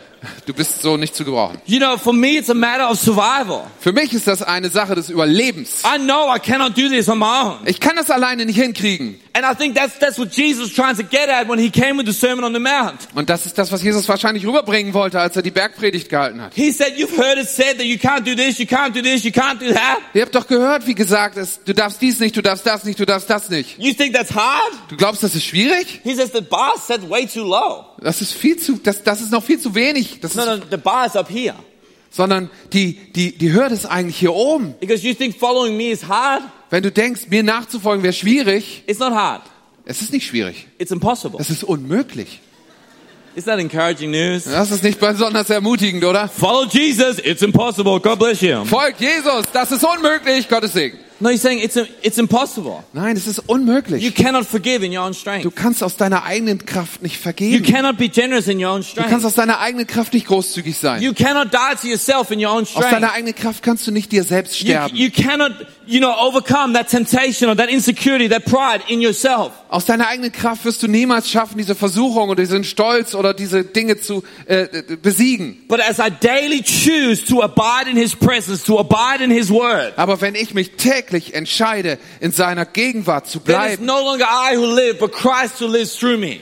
Du 0.47 0.53
bist 0.55 0.81
so 0.83 0.97
nicht 0.97 1.14
zu 1.14 1.25
gebrauchen. 1.25 1.59
You 1.67 1.79
know, 1.79 1.97
for 1.99 2.12
me, 2.12 2.39
it's 2.39 2.51
a 2.51 2.55
matter 2.55 2.91
of 2.91 2.99
survival. 2.99 3.64
Für 3.79 3.93
mich 3.93 4.12
ist 4.12 4.27
das 4.27 4.43
eine 4.43 4.71
Sache 4.71 4.95
des 4.95 5.11
Überlebens. 5.11 5.83
I 5.85 5.99
know 5.99 6.35
I 6.35 6.39
cannot 6.41 6.77
do 6.77 6.89
this 6.89 7.09
on 7.09 7.19
my 7.19 7.43
own. 7.45 7.59
Ich 7.67 7.79
kann 7.79 7.95
das 7.97 8.11
alleine 8.11 8.45
nicht 8.47 8.59
hinkriegen. 8.59 9.21
And 9.37 9.45
I 9.45 9.53
think 9.53 9.74
that's, 9.74 9.99
that's 9.99 10.18
what 10.18 10.30
Jesus 10.30 10.62
was 10.62 10.72
trying 10.72 10.97
to 10.97 11.03
get 11.03 11.28
at 11.28 11.47
when 11.47 11.59
he 11.59 11.68
came 11.68 11.99
with 11.99 12.07
the 12.07 12.14
Sermon 12.14 12.43
on 12.43 12.55
the 12.55 12.59
Mount. 12.59 13.07
Und 13.14 13.28
das 13.28 13.45
ist 13.45 13.59
das, 13.59 13.70
was 13.70 13.82
Jesus 13.82 14.09
wahrscheinlich 14.09 14.47
rüberbringen 14.47 14.95
wollte, 14.95 15.20
als 15.20 15.37
er 15.37 15.43
die 15.43 15.51
Bergpredigt 15.51 16.09
gehalten 16.09 16.41
hat. 16.41 16.55
He 16.55 16.72
said, 16.72 16.95
you've 16.97 17.14
heard 17.18 17.37
it 17.37 17.47
said 17.47 17.76
that 17.76 17.84
you 17.84 17.99
can't 17.99 18.24
do 18.24 18.34
this, 18.34 18.59
you 18.59 18.64
can't 18.64 18.95
do 18.95 19.03
this, 19.03 19.24
you 19.24 19.30
can't 19.30 19.59
do 19.61 19.74
that. 19.74 19.99
Ihr 20.14 20.22
habt 20.22 20.34
doch 20.34 20.47
gehört, 20.47 20.87
wie 20.87 20.95
gesagt 20.95 21.37
ist, 21.37 21.61
du 21.66 21.74
darfst 21.74 22.01
dies 22.01 22.18
nicht, 22.18 22.34
du 22.34 22.41
darfst 22.41 22.64
das 22.66 22.84
nicht, 22.84 22.99
du 22.99 23.05
darfst 23.05 23.28
das 23.28 23.51
nicht. 23.51 23.78
You 23.78 23.93
think 23.93 24.14
that's 24.14 24.34
hard? 24.34 24.72
Du 24.89 24.97
glaubst, 24.97 25.22
das 25.22 25.34
ist 25.34 25.45
schwierig? 25.45 26.01
He 26.03 26.14
says, 26.14 26.30
the 26.32 26.41
bar 26.41 26.72
set 26.80 27.07
way 27.11 27.26
too 27.26 27.45
low. 27.45 27.84
Das 28.01 28.22
ist 28.22 28.32
viel 28.32 28.57
zu, 28.57 28.78
das, 28.82 29.03
das 29.03 29.20
ist 29.20 29.32
noch 29.32 29.45
viel 29.45 29.61
zu 29.61 29.74
wenig. 29.74 30.18
Das 30.20 30.34
No, 30.34 30.47
no, 30.47 30.62
the 30.70 30.78
bar 30.78 31.05
is 31.05 31.14
up 31.14 31.28
here. 31.28 31.57
Sondern 32.11 32.51
die, 32.73 32.95
die, 33.15 33.33
die 33.37 33.53
Hürde 33.53 33.75
ist 33.75 33.87
eigentlich 33.87 34.17
hier 34.17 34.33
oben. 34.35 34.75
Because 34.81 35.07
you 35.07 35.15
think 35.15 35.37
following 35.39 35.77
me 35.77 35.91
is 35.91 36.09
hard? 36.09 36.43
Wenn 36.71 36.83
du 36.83 36.91
denkst, 36.91 37.23
mir 37.29 37.43
nachzufolgen 37.43 38.03
wäre 38.03 38.13
schwierig, 38.13 38.83
It's 38.87 38.99
not 38.99 39.13
hard. 39.13 39.43
es 39.85 40.03
ist 40.03 40.13
nicht 40.13 40.27
schwierig. 40.27 40.67
It's 40.79 40.91
impossible. 40.91 41.39
Es 41.41 41.51
ist 41.51 41.65
unmöglich. 41.65 42.41
Is 43.35 43.45
that 43.45 43.59
encouraging 43.59 44.11
news? 44.13 44.45
Das 44.45 44.71
ist 44.71 44.83
nicht 44.83 44.99
besonders 44.99 45.51
ermutigend, 45.51 46.03
oder? 46.05 46.27
Follow 46.27 46.65
Jesus, 46.71 47.19
it's 47.19 47.43
impossible. 47.43 48.01
God 48.01 48.19
bless 48.19 48.41
you. 48.41 48.65
Folgt 48.65 48.99
Jesus, 49.01 49.45
das 49.53 49.71
ist 49.73 49.85
unmöglich, 49.85 50.49
Gottes 50.49 50.73
Segen. 50.73 50.99
No, 51.19 51.31
he's 51.31 51.41
saying 51.41 51.61
it's, 51.62 51.77
it's 52.03 52.19
impossible. 52.19 52.85
Nein, 52.93 53.17
es 53.17 53.27
ist 53.27 53.39
You 53.39 53.45
unmöglich. 53.55 54.14
cannot 54.14 54.45
forgive 54.45 54.85
in 54.85 54.93
your 54.93 55.03
own 55.05 55.12
Du 55.12 55.19
strength. 55.19 55.55
kannst 55.57 55.83
aus 55.83 55.97
deiner 55.97 56.25
eigenen 56.25 56.64
Kraft 56.67 57.01
nicht 57.03 57.17
You 57.17 57.23
vergeben. 57.23 57.64
cannot 57.64 57.97
be 57.97 58.09
generous 58.11 58.49
in 58.49 58.62
your 58.62 58.71
own 58.73 58.83
Du 58.83 58.87
kannst 58.97 59.07
strength. 59.07 59.25
aus 59.25 59.35
deiner 59.35 59.59
eigenen 59.61 59.87
Kraft 59.87 60.12
nicht 60.12 60.27
großzügig 60.27 60.77
sein. 60.77 61.01
You 61.01 61.14
cannot 61.14 61.55
die 61.55 61.77
to 61.81 61.89
yourself 61.89 62.31
in 62.31 62.39
your 62.45 62.53
own 62.53 62.64
Aus 62.64 62.75
deiner 62.75 62.89
strength. 62.99 63.14
eigenen 63.14 63.35
Kraft 63.35 63.62
kannst 63.62 63.87
du 63.87 63.93
nicht 63.93 64.12
dir 64.12 64.25
selbst 64.25 64.61
You, 64.61 64.67
sterben. 64.67 64.95
you 64.95 65.09
cannot, 65.11 65.53
you 65.87 66.01
know, 66.01 66.12
overcome 66.12 66.75
that 66.75 66.89
temptation 66.91 67.49
or 67.49 67.57
that 67.57 67.71
insecurity, 67.71 68.29
that 68.29 68.45
pride 68.45 68.83
in 68.89 69.01
yourself. 69.01 69.53
Aus 69.71 69.87
deiner 69.87 70.09
eigenen 70.09 70.33
Kraft 70.33 70.67
wirst 70.67 70.83
du 70.83 70.87
niemals 70.87 71.31
schaffen, 71.31 71.57
diese 71.57 71.75
Versuchung 71.75 72.29
oder 72.29 72.43
diesen 72.43 72.62
Stolz 72.62 73.14
oder 73.14 73.33
diese 73.33 73.64
Dinge 73.64 73.99
zu 73.99 74.23
äh, 74.47 74.64
äh, 74.64 74.97
besiegen. 75.01 75.64
But 75.67 75.81
as 75.81 75.99
I 75.99 76.11
daily 76.21 76.62
choose 76.62 77.25
to 77.25 77.43
abide 77.43 77.91
in 77.91 77.97
His 77.97 78.14
presence, 78.14 78.62
to 78.64 78.79
abide 78.79 79.25
in 79.25 79.31
His 79.31 79.51
Word, 79.51 79.95
Aber 79.97 80.21
wenn 80.21 80.35
ich 80.35 80.53
mich 80.53 80.73
täglich 80.73 81.06
entscheide, 81.35 81.99
in 82.21 82.33
seiner 82.33 82.65
Gegenwart 82.65 83.27
zu 83.29 83.41
bleiben, 83.41 83.85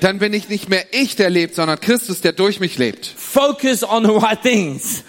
dann 0.01 0.19
bin 0.19 0.33
ich 0.33 0.49
nicht 0.49 0.69
mehr 0.69 0.85
ich, 0.93 1.17
der 1.17 1.31
lebt, 1.31 1.55
sondern 1.55 1.81
Christus, 1.81 2.21
der 2.21 2.33
durch 2.33 2.61
mich 2.61 2.79
lebt. 2.79 3.07
Focus 3.07 3.83
on 3.83 4.05
the 4.05 4.11
right 4.11 4.41
things. 4.43 5.03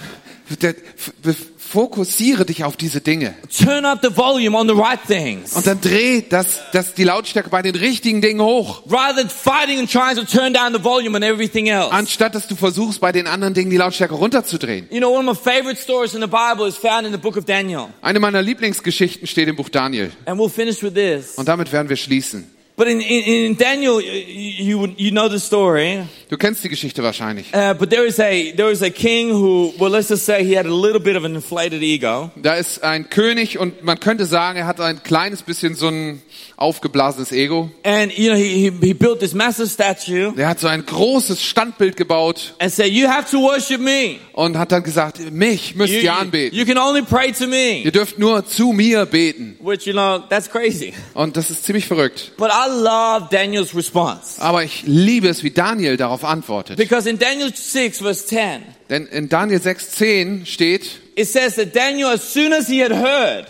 Fokussiere 1.75 2.45
dich 2.45 2.63
auf 2.63 2.77
diese 2.77 3.01
Dinge. 3.01 3.35
Turn 3.53 3.83
up 3.83 3.99
the 4.01 4.15
volume 4.15 4.57
on 4.57 4.65
the 4.69 4.73
right 4.73 4.97
things. 5.05 5.51
Und 5.57 5.67
dann 5.67 5.81
dreh 5.81 6.21
das, 6.21 6.61
das, 6.71 6.93
die 6.93 7.03
Lautstärke 7.03 7.49
bei 7.49 7.61
den 7.61 7.75
richtigen 7.75 8.21
Dingen 8.21 8.39
hoch. 8.39 8.83
Rather 8.89 9.17
than 9.17 9.29
fighting 9.29 9.79
and 9.79 9.91
trying 9.91 10.15
to 10.15 10.23
turn 10.23 10.53
down 10.53 10.73
the 10.73 10.81
volume 10.81 11.17
on 11.17 11.21
everything 11.21 11.67
else. 11.67 11.91
Anstatt 11.91 12.33
dass 12.33 12.47
du 12.47 12.55
versuchst, 12.55 13.01
bei 13.01 13.11
den 13.11 13.27
anderen 13.27 13.53
Dingen 13.53 13.71
die 13.71 13.75
Lautstärke 13.75 14.13
runterzudrehen. 14.13 14.87
You 14.89 14.99
know, 14.99 15.13
one 15.13 15.29
of 15.29 15.35
my 15.37 15.51
favorite 15.51 15.75
stories 15.75 16.13
in 16.13 16.21
the 16.21 16.27
Bible 16.27 16.65
is 16.65 16.77
found 16.77 17.05
in 17.05 17.11
the 17.11 17.19
book 17.19 17.35
of 17.35 17.43
Daniel. 17.43 17.87
Eine 18.01 18.21
meiner 18.21 18.41
Lieblingsgeschichten 18.41 19.27
steht 19.27 19.49
im 19.49 19.57
Buch 19.57 19.67
Daniel. 19.67 20.11
And 20.25 20.39
we'll 20.39 20.49
finish 20.49 20.81
with 20.81 20.93
this. 20.93 21.35
Und 21.35 21.49
damit 21.49 21.73
werden 21.73 21.89
wir 21.89 21.97
schließen. 21.97 22.54
But 22.77 22.89
in, 22.89 22.99
in, 22.99 23.23
in 23.23 23.55
Daniel, 23.55 24.01
you, 24.01 24.93
you, 24.97 25.11
know 25.11 25.29
the 25.29 25.39
story. 25.39 26.05
Du 26.27 26.35
kennst 26.35 26.61
die 26.61 26.67
Geschichte 26.67 27.03
wahrscheinlich. 27.03 27.53
Uh, 27.53 27.73
but 27.73 27.89
there 27.89 28.05
is 28.05 28.19
a 28.19 28.51
there 28.51 28.69
is 28.69 28.81
a 28.81 28.89
king 28.89 29.29
who, 29.29 29.73
well, 29.79 29.89
let's 29.89 30.09
just 30.09 30.25
say 30.25 30.43
he 30.43 30.57
had 30.57 30.65
a 30.65 30.73
little 30.73 30.99
bit 30.99 31.15
of 31.15 31.23
an 31.23 31.35
inflated 31.35 31.81
ego, 31.81 32.31
Da 32.35 32.55
ist 32.55 32.83
ein 32.83 33.09
König 33.09 33.57
und 33.59 33.83
man 33.83 33.97
könnte 34.01 34.25
sagen, 34.25 34.57
er 34.57 34.67
hat 34.67 34.81
ein 34.81 35.01
kleines 35.03 35.41
bisschen 35.43 35.75
so 35.75 35.87
ein 35.87 36.21
aufgeblasenes 36.57 37.31
Ego. 37.31 37.69
and 37.83 38.11
you 38.17 38.29
know 38.29 38.37
he, 38.37 38.71
he 38.81 38.93
built 38.93 39.19
this 39.19 39.33
massive 39.33 39.67
statue 39.67 40.33
Er 40.37 40.47
hat 40.49 40.59
so 40.59 40.67
ein 40.67 40.85
großes 40.85 41.41
Standbild 41.43 41.97
gebaut 41.97 42.55
and 42.59 42.71
said, 42.71 42.87
"You 42.91 43.07
have 43.07 43.29
to 43.31 43.41
worship 43.41 43.81
me. 43.81 44.17
und 44.33 44.57
hat 44.57 44.71
dann 44.71 44.83
gesagt, 44.83 45.19
mich 45.31 45.75
müsst 45.75 45.93
You, 45.93 45.99
ihr 46.01 46.13
anbeten. 46.15 46.57
you 46.57 46.65
can 46.65 46.77
only 46.77 47.01
pray 47.01 47.31
to 47.33 47.47
me." 47.47 47.81
Ihr 47.83 47.91
dürft 47.91 48.17
nur 48.19 48.45
zu 48.45 48.71
mir 48.71 49.05
beten. 49.05 49.57
Which 49.61 49.85
you 49.85 49.93
know 49.93 50.19
that's 50.29 50.49
crazy. 50.49 50.93
Und 51.13 51.35
das 51.37 51.49
ist 51.49 51.65
ziemlich 51.65 51.85
verrückt. 51.87 52.31
But 52.37 52.49
I 52.51 52.69
love 52.69 53.27
Daniel's 53.31 53.75
response 53.75 54.41
Aber 54.41 54.63
ich 54.63 54.83
liebe 54.85 55.27
es, 55.27 55.43
wie 55.43 55.51
Daniel 55.51 55.97
darauf 55.97 56.23
antwortet. 56.23 56.77
because 56.77 57.09
in 57.09 57.19
Daniel 57.19 57.51
six 57.55 57.99
verse 57.99 58.25
ten 58.27 58.61
Denn 58.89 59.07
in 59.07 59.29
Daniel 59.29 59.59
6,10 59.59 60.45
steht, 60.45 60.83
it 61.15 61.27
says 61.27 61.55
that 61.55 61.75
Daniel, 61.75 62.09
as 62.09 62.31
soon 62.33 62.53
as 62.53 62.67
he 62.67 62.83
had 62.83 62.91
heard, 62.91 63.47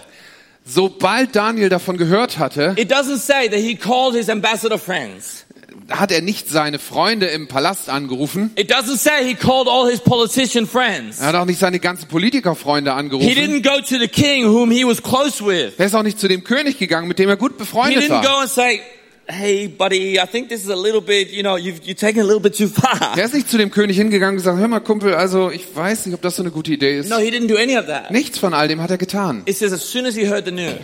sobald 0.65 1.35
Daniel 1.35 1.69
davon 1.69 1.97
gehört 1.97 2.37
hatte, 2.39 2.73
it 2.77 2.91
doesn't 2.91 3.19
say 3.19 3.47
that 3.49 3.59
he 3.59 3.75
called 3.75 4.15
his 4.15 4.29
ambassador 4.29 4.77
friends. 4.79 5.45
hat 5.91 6.11
er 6.11 6.21
nicht 6.21 6.49
seine 6.49 6.79
Freunde 6.79 7.27
im 7.27 7.47
Palast 7.47 7.89
angerufen. 7.89 8.49
It 8.55 8.71
doesn't 8.73 8.97
say 8.97 9.23
he 9.23 9.35
called 9.35 9.67
all 9.67 9.87
his 9.89 9.99
politician 9.99 10.65
friends. 10.65 11.19
Er 11.19 11.27
hat 11.27 11.35
auch 11.35 11.45
nicht 11.45 11.59
seine 11.59 11.79
ganzen 11.79 12.07
Politikerfreunde 12.07 12.91
He 12.91 12.97
angerufen. 12.97 13.29
didn't 13.29 13.61
go 13.61 13.79
to 13.81 13.99
the 13.99 14.07
king 14.07 14.45
whom 14.45 14.71
he 14.71 14.83
was 14.83 15.03
close 15.03 15.45
with. 15.45 15.73
Er 15.77 15.85
ist 15.85 15.93
auch 15.95 16.01
nicht 16.01 16.19
zu 16.19 16.27
dem 16.27 16.43
König 16.43 16.79
gegangen, 16.79 17.07
mit 17.07 17.19
dem 17.19 17.29
er 17.29 17.37
gut 17.37 17.51
He 17.53 17.57
befreundet 17.59 18.03
didn't 18.03 18.21
go 18.23 18.27
war. 18.29 18.41
and 18.41 18.49
say, 18.49 18.81
hey, 19.27 19.67
buddy, 19.67 20.19
I 20.19 20.25
think 20.25 20.49
this 20.49 20.63
is 20.63 20.69
a 20.69 20.75
little 20.75 21.01
bit, 21.01 21.29
you 21.31 21.43
know, 21.43 21.55
you've, 21.55 21.83
you're 21.85 21.95
taking 21.95 22.21
a 22.21 22.25
little 22.25 22.39
bit 22.39 22.55
too 22.55 22.67
far. 22.67 23.17
Er 23.17 23.25
ist 23.25 23.33
nicht 23.33 23.49
zu 23.49 23.57
dem 23.57 23.71
König 23.71 23.97
hingegangen 23.97 24.35
und 24.35 24.37
gesagt, 24.37 24.59
hör 24.59 24.67
mal 24.67 24.79
Kumpel, 24.79 25.13
also 25.13 25.49
ich 25.51 25.75
weiß 25.75 26.05
nicht, 26.05 26.15
ob 26.15 26.21
das 26.21 26.35
so 26.35 26.43
eine 26.43 26.51
gute 26.51 26.73
Idee 26.73 26.99
ist. 26.99 27.09
No, 27.09 27.17
he 27.17 27.29
didn't 27.29 27.47
do 27.47 27.55
any 27.57 27.77
of 27.77 27.87
that. 27.87 28.11
Nichts 28.11 28.37
von 28.37 28.53
all 28.53 28.67
dem 28.67 28.81
hat 28.81 28.91
er 28.91 28.97
getan, 28.97 29.43
It 29.45 29.57
says 29.57 29.73
as 29.73 29.83
soon 29.83 30.05
as 30.05 30.15
he 30.15 30.27
heard 30.27 30.45
the 30.45 30.51
news, 30.51 30.75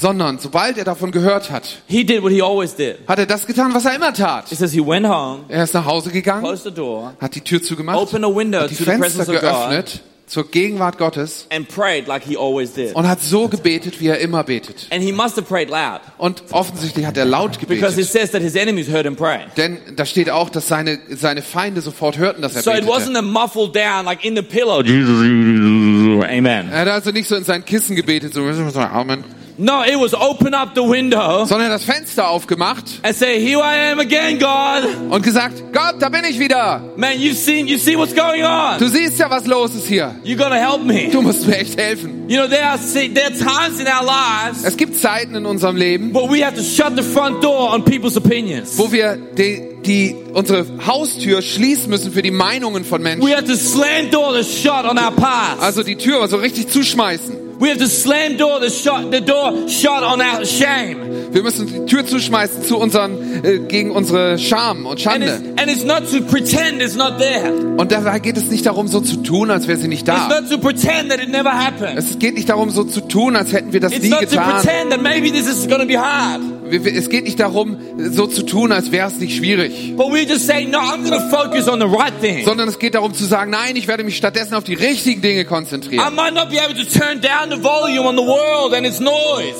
sondern 0.00 0.38
sobald 0.38 0.78
er 0.78 0.84
davon 0.84 1.10
gehört 1.10 1.50
hat, 1.50 1.82
he 1.86 2.04
did 2.04 2.22
what 2.22 2.32
he 2.32 2.42
always 2.42 2.74
did. 2.74 2.96
hat 3.08 3.18
er 3.18 3.26
das 3.26 3.46
getan, 3.46 3.74
was 3.74 3.84
er 3.84 3.94
immer 3.96 4.14
tat. 4.14 4.50
It 4.52 4.58
says 4.58 4.72
he 4.72 4.80
went 4.80 5.06
home, 5.06 5.44
Er 5.48 5.64
ist 5.64 5.74
nach 5.74 5.84
Hause 5.84 6.10
gegangen, 6.10 6.42
closed 6.42 6.64
the 6.64 6.70
door, 6.70 7.14
hat 7.20 7.34
die 7.34 7.40
Tür 7.40 7.62
zugemacht, 7.62 7.98
opened 7.98 8.24
a 8.24 8.28
window 8.34 8.60
hat 8.60 8.70
die 8.70 8.76
to 8.76 8.84
the 8.84 8.90
Fenster 8.90 9.24
presence 9.24 9.28
of 9.28 9.40
God, 9.40 9.70
geöffnet 9.70 10.00
zur 10.32 10.50
Gegenwart 10.50 10.96
Gottes 10.96 11.46
and 11.50 11.68
prayed 11.68 12.06
like 12.08 12.24
he 12.24 12.38
always 12.38 12.72
did. 12.72 12.94
und 12.94 13.06
hat 13.06 13.20
so 13.20 13.48
gebetet, 13.48 14.00
wie 14.00 14.06
er 14.08 14.18
immer 14.18 14.42
betet. 14.44 14.86
And 14.90 15.02
he 15.02 15.12
must 15.12 15.36
have 15.36 15.42
prayed 15.42 15.68
loud 15.68 16.00
Und 16.16 16.42
offensichtlich 16.52 17.04
hat 17.04 17.18
er 17.18 17.26
laut 17.26 17.58
because 17.68 18.00
it 18.00 18.06
gebetet. 18.08 18.12
says 18.12 18.30
that 18.30 18.40
his 18.40 18.56
enemies 18.56 18.88
heard 18.88 19.04
him 19.04 19.14
pray. 19.14 19.40
Denn 19.58 19.76
da 19.94 20.06
steht 20.06 20.30
auch, 20.30 20.48
dass 20.48 20.68
seine, 20.68 20.98
seine 21.10 21.42
Feinde 21.42 21.82
sofort 21.82 22.16
hörten, 22.16 22.40
dass 22.40 22.56
er 22.56 22.62
So 22.62 22.70
it 22.70 22.86
betete. 22.86 22.92
wasn't 22.92 23.18
a 23.18 23.22
muffled 23.22 23.76
down 23.76 24.06
like 24.06 24.24
in 24.24 24.34
the 24.34 24.42
pillow. 24.42 24.80
Amen. 26.24 26.70
Er 26.70 26.80
hat 26.80 26.88
also 26.88 27.10
nicht 27.10 27.28
so 27.28 27.36
in 27.36 27.44
sein 27.44 27.62
Kissen 27.66 27.94
gebetet, 27.94 28.32
so 28.32 28.40
Amen, 28.40 29.24
No, 29.58 29.82
it 29.84 29.96
was 30.00 30.14
open 30.14 30.54
up 30.54 30.70
the 30.74 30.80
window 30.82 31.44
sondern 31.44 31.68
er 31.68 31.74
hat 31.74 31.80
das 31.80 31.84
Fenster 31.84 32.28
aufgemacht 32.28 32.84
and 33.02 33.14
say, 33.14 33.38
"Here 33.38 33.60
I 33.60 33.92
am 33.92 34.00
again, 34.00 34.38
God. 34.38 34.88
und 35.10 35.22
gesagt, 35.22 35.62
Gott, 35.72 35.96
da 36.00 36.08
bin 36.08 36.22
ich 36.28 36.38
wieder. 36.38 36.82
Man, 36.96 37.12
you've 37.18 37.34
seen, 37.36 37.66
you 37.66 37.76
see 37.78 37.96
what's 37.96 38.14
going 38.14 38.42
on. 38.44 38.78
Du 38.78 38.88
siehst 38.88 39.18
ja, 39.18 39.28
was 39.30 39.46
los 39.46 39.74
ist 39.74 39.86
hier. 39.86 40.14
You 40.24 40.36
gotta 40.36 40.54
help 40.54 40.84
me. 40.84 41.08
Du 41.12 41.20
musst 41.22 41.46
mir 41.46 41.58
echt 41.58 41.78
helfen. 41.78 42.28
You 42.28 42.38
know, 42.38 42.48
there 42.48 42.64
are 42.64 42.78
there 42.78 43.26
are 43.26 43.32
times 43.34 43.78
in 43.80 43.86
our 43.86 44.04
lives 44.04 44.64
Es 44.64 44.76
gibt 44.76 44.96
Zeiten 44.96 45.34
in 45.34 45.44
unserem 45.44 45.76
Leben, 45.76 46.14
where 46.14 46.28
we 46.30 46.44
have 46.44 46.56
to 46.56 46.62
shut 46.62 46.96
the 46.96 47.02
front 47.02 47.44
door 47.44 47.72
on 47.74 47.84
people's 47.84 48.16
opinions. 48.16 48.78
wo 48.78 48.90
wir 48.90 49.16
die, 49.36 49.60
die, 49.84 50.14
unsere 50.32 50.64
Haustür 50.86 51.42
schließen 51.42 51.90
müssen 51.90 52.12
für 52.12 52.22
die 52.22 52.30
Meinungen 52.30 52.84
von 52.84 53.00
We 53.00 53.04
Menschen. 53.16 53.34
have 53.34 53.44
to 53.44 53.56
slam 53.56 54.10
door 54.10 54.32
the 54.32 54.44
shut 54.44 54.84
on 54.86 54.98
our 54.98 55.10
past. 55.10 55.60
Also 55.60 55.82
die 55.82 55.96
Tür 55.96 56.26
so 56.28 56.38
richtig 56.38 56.68
zuschmeißen. 56.68 57.41
We 57.62 57.68
have 57.68 57.78
to 57.78 57.86
slam 57.86 58.36
door 58.38 58.58
the 58.60 58.70
shut 58.70 59.12
the 59.12 59.20
door 59.20 59.68
shut 59.68 60.02
on 60.02 60.20
our 60.20 60.44
shame. 60.44 60.96
Wir 61.32 61.42
müssen 61.44 61.66
die 61.68 61.86
Tür 61.86 62.04
zuschmeißen 62.04 62.64
zu 62.64 62.76
unseren, 62.76 63.44
äh, 63.44 63.60
gegen 63.60 63.92
unsere 63.92 64.36
Scham 64.36 64.84
und 64.84 65.06
And 65.06 65.22
it's, 65.22 65.32
Schande. 65.32 65.54
and 65.62 65.70
it's 65.70 65.84
not 65.84 66.10
to 66.10 66.20
pretend 66.22 66.82
it's 66.82 66.96
not 66.96 67.18
there. 67.18 67.52
Und 67.76 67.92
dabei 67.92 68.18
geht 68.18 68.36
es 68.36 68.50
nicht 68.50 68.66
darum, 68.66 68.88
so 68.88 69.00
zu 69.00 69.18
tun, 69.22 69.50
als 69.52 69.68
wäre 69.68 69.78
sie 69.78 69.86
nicht 69.86 70.08
It's 70.08 70.28
da. 70.28 70.40
not 70.40 70.50
to 70.50 70.58
pretend 70.58 71.10
that 71.10 71.20
it 71.22 71.28
never 71.30 71.52
happened. 71.52 71.96
Es 71.96 72.18
geht 72.18 72.34
nicht 72.34 72.48
darum, 72.48 72.68
so 72.70 72.82
zu 72.82 73.00
tun, 73.00 73.36
als 73.36 73.52
hätten 73.52 73.72
wir 73.72 73.78
das 73.78 73.92
It's 73.92 74.02
nie 74.02 74.10
not 74.10 74.20
to 74.22 74.26
getan. 74.26 74.60
pretend 74.60 74.90
that 74.90 75.00
maybe 75.00 75.30
this 75.30 75.46
is 75.48 75.64
to 75.66 75.86
be 75.86 75.96
hard. 75.96 76.40
Es 76.72 77.10
geht 77.10 77.24
nicht 77.24 77.38
darum, 77.38 77.76
so 77.98 78.26
zu 78.26 78.44
tun, 78.44 78.72
als 78.72 78.92
wäre 78.92 79.08
es 79.08 79.16
nicht 79.16 79.36
schwierig. 79.36 79.94
But 79.94 80.10
we 80.10 80.22
just 80.22 80.46
say, 80.46 80.64
no, 80.64 80.78
I'm 80.78 81.04
going 81.04 81.12
to 81.12 81.28
focus 81.28 81.68
on 81.68 81.80
the 81.80 81.86
right 81.86 82.12
thing. 82.20 82.44
Sondern 82.44 82.68
es 82.68 82.78
geht 82.78 82.94
darum 82.94 83.12
zu 83.12 83.26
sagen, 83.26 83.50
nein, 83.50 83.76
ich 83.76 83.88
werde 83.88 84.04
mich 84.04 84.16
stattdessen 84.16 84.54
auf 84.54 84.64
die 84.64 84.74
richtigen 84.74 85.20
Dinge 85.20 85.44
konzentrieren. 85.44 86.02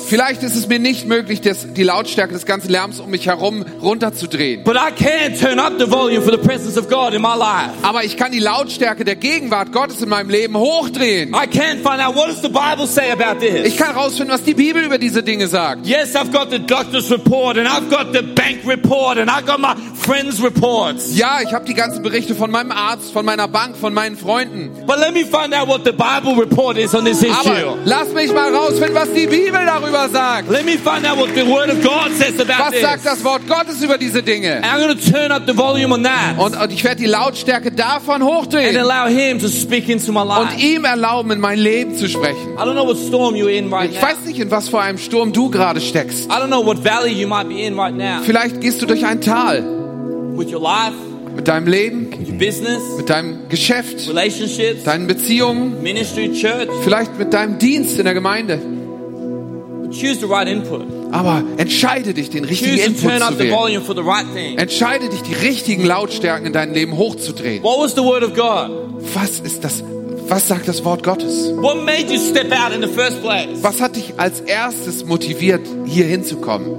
Vielleicht 0.09 0.43
ist 0.43 0.57
es 0.57 0.69
mir 0.69 0.79
nicht 0.79 1.07
möglich, 1.07 1.43
das, 1.43 1.73
die 1.75 1.83
Lautstärke 1.83 2.33
des 2.33 2.47
ganzen 2.47 2.71
Lärms 2.71 3.01
um 3.01 3.11
mich 3.11 3.27
herum 3.27 3.65
runterzudrehen. 3.83 4.65
Aber 7.83 8.05
ich 8.05 8.17
kann 8.17 8.33
die 8.33 8.39
Lautstärke 8.39 9.05
der 9.05 9.17
Gegenwart 9.17 9.73
Gottes 9.73 10.01
in 10.01 10.09
meinem 10.09 10.31
Leben 10.31 10.57
hochdrehen. 10.57 11.35
I 11.35 11.47
can 11.47 11.79
find 11.79 12.01
out 12.01 12.15
what 12.15 12.29
does 12.29 12.41
the 12.41 12.49
Bible 12.49 12.87
say 12.87 13.11
about 13.11 13.45
Ich 13.45 13.77
kann 13.77 13.95
herausfinden, 13.95 14.33
was 14.33 14.43
die 14.45 14.55
Bibel 14.55 14.83
über 14.83 14.97
diese 14.99 15.23
Dinge 15.23 15.47
sagt. 15.47 15.87
Yes, 15.87 16.15
I've 16.15 16.33
got 16.33 16.51
the 16.51 16.59
doctor's 16.59 17.02
report 17.11 17.57
and 17.59 17.67
I've 17.69 17.89
got 17.91 18.13
the 18.13 18.23
bank 18.23 18.61
report 18.67 19.19
and 19.19 19.31
I've 19.31 19.47
got 19.47 19.59
my 19.61 19.75
friends' 19.95 20.43
reports. 20.43 21.17
Ja, 21.17 21.41
ich 21.43 21.53
habe 21.53 21.65
die 21.65 21.75
ganzen 21.75 22.03
Berichte 22.03 22.35
von 22.35 22.51
meinem 22.51 22.73
Arzt, 22.73 23.13
von 23.13 23.25
meiner 23.25 23.49
Bank, 23.49 23.77
von 23.77 23.95
meinen 23.95 24.17
Freunden. 24.17 24.71
But 24.87 24.99
let 24.99 25.13
me 25.15 25.25
find 25.25 25.55
out 25.55 25.69
what 25.69 25.85
the 25.85 25.93
Bible 25.93 26.35
report 26.41 26.77
is 26.79 26.95
on 26.95 27.05
this 27.05 27.23
issue. 27.23 27.33
Aber 27.33 27.79
lass 27.85 28.13
mich 28.13 28.33
mal 28.33 28.55
rausfinden, 28.55 28.95
was 28.95 29.13
die 29.13 29.27
Bibel 29.27 29.61
darüber 29.65 30.09
sagt. 30.09 30.51
Let 30.51 30.65
me 30.65 30.73
find 30.79 31.07
out 31.07 31.19
what 31.19 31.31
the 31.35 31.47
Word 31.47 31.71
of 31.71 31.83
God 31.83 32.13
says 32.17 32.39
about 32.41 32.73
Was 32.73 32.81
sagt 32.81 33.03
this. 33.03 33.13
das 33.13 33.25
Wort 33.25 33.47
Gottes 33.49 33.83
über 33.83 33.99
diese 33.99 34.23
Dinge? 34.23 34.57
And 34.57 34.67
I'm 34.67 34.81
going 34.81 34.97
to 34.99 35.11
turn 35.11 35.31
up 35.33 35.43
the 35.47 35.57
volume 35.57 35.93
on 35.95 36.03
that 36.05 36.39
Und, 36.39 36.57
und 36.61 36.73
ich 36.73 36.85
werde 36.85 36.97
die 37.03 37.07
Lautstärke 37.09 37.71
davon 37.73 38.23
and 38.23 38.25
hochdrehen 38.25 38.77
allow 38.77 39.09
Him 39.09 39.39
to 39.39 39.49
speak 39.49 39.89
into 39.89 40.13
my 40.13 40.21
und 40.21 40.29
life. 40.29 40.59
ihm 40.61 40.85
erlauben, 40.85 41.31
in 41.33 41.41
mein 41.41 41.59
Leben 41.59 41.95
zu 41.97 42.09
sprechen. 42.09 42.55
I 42.55 42.63
don't 42.63 42.75
know 42.75 42.87
what 42.87 42.99
storm 42.99 43.35
you're 43.35 43.49
in 43.51 43.73
right 43.73 43.91
Ich 43.91 44.01
now. 44.01 44.09
weiß 44.09 44.25
nicht, 44.27 44.39
in 44.39 44.51
was 44.51 44.69
für 44.69 44.81
einem 44.81 44.99
Sturm 44.99 45.33
du 45.33 45.49
gerade 45.51 45.81
steckst. 45.81 46.27
I 46.27 46.35
don't 46.35 46.49
know 46.49 46.65
what 46.65 46.85
valley 46.93 47.13
you 47.13 47.27
might 47.29 47.49
be 47.49 47.63
in 47.67 47.79
right 47.79 47.95
now. 47.95 48.23
Vielleicht 48.25 48.61
gehst 48.61 48.83
du 48.83 48.87
durch 48.87 49.05
ein 49.05 49.21
Tal 49.21 49.63
With 50.37 50.53
your 50.53 50.63
life, 50.63 50.95
mit 51.37 51.47
deinem 51.49 51.67
Leben, 51.67 52.09
mit 52.97 53.11
deinem 53.11 53.49
Geschäft, 53.49 54.09
relationships, 54.09 54.85
deinen 54.85 55.07
Beziehungen, 55.07 55.83
ministry, 55.83 56.33
church. 56.33 56.69
vielleicht 56.85 57.19
mit 57.19 57.33
deinem 57.33 57.59
Dienst 57.59 57.99
in 57.99 58.05
der 58.05 58.15
Gemeinde. 58.15 58.59
Choose 59.91 60.21
the 60.21 60.27
right 60.27 60.49
input. 60.49 60.87
Aber 61.13 61.43
entscheide 61.59 62.15
dich, 62.15 62.31
den 62.31 62.45
richtigen 62.45 62.77
Choose 62.79 63.03
to 63.03 63.09
Input 63.09 63.29
zu 63.29 63.33
the 63.35 63.39
wählen. 63.41 63.55
volume 63.55 63.85
for 63.85 63.95
the 63.95 64.01
right 64.03 64.25
thing. 64.35 64.57
Entscheide 64.57 65.11
dich, 65.11 65.21
die 65.23 65.35
richtigen 65.35 65.85
Lautstärken 65.85 66.47
in 66.47 66.55
deinem 66.55 66.73
Leben 66.73 66.97
hochzudrehen. 66.97 67.63
What 67.63 67.79
was 67.79 67.95
the 67.95 68.01
word 68.03 68.23
of 68.25 68.35
God? 68.35 68.71
Was 69.15 69.41
ist 69.41 69.63
das? 69.65 69.85
Was 70.33 70.49
sagt 70.49 70.67
das 70.67 70.83
Wort 70.83 71.03
Gottes? 71.03 71.53
What 71.57 71.85
made 71.85 72.11
you 72.11 72.19
step 72.19 72.51
out 72.53 72.73
in 72.73 72.81
the 72.81 72.89
first 72.89 73.21
place? 73.21 73.63
Was 73.63 73.83
hat 73.83 73.97
dich 73.97 74.15
als 74.17 74.41
erstes 74.41 75.05
motiviert, 75.05 75.61
hier 75.85 76.07
hinzukommen? 76.07 76.71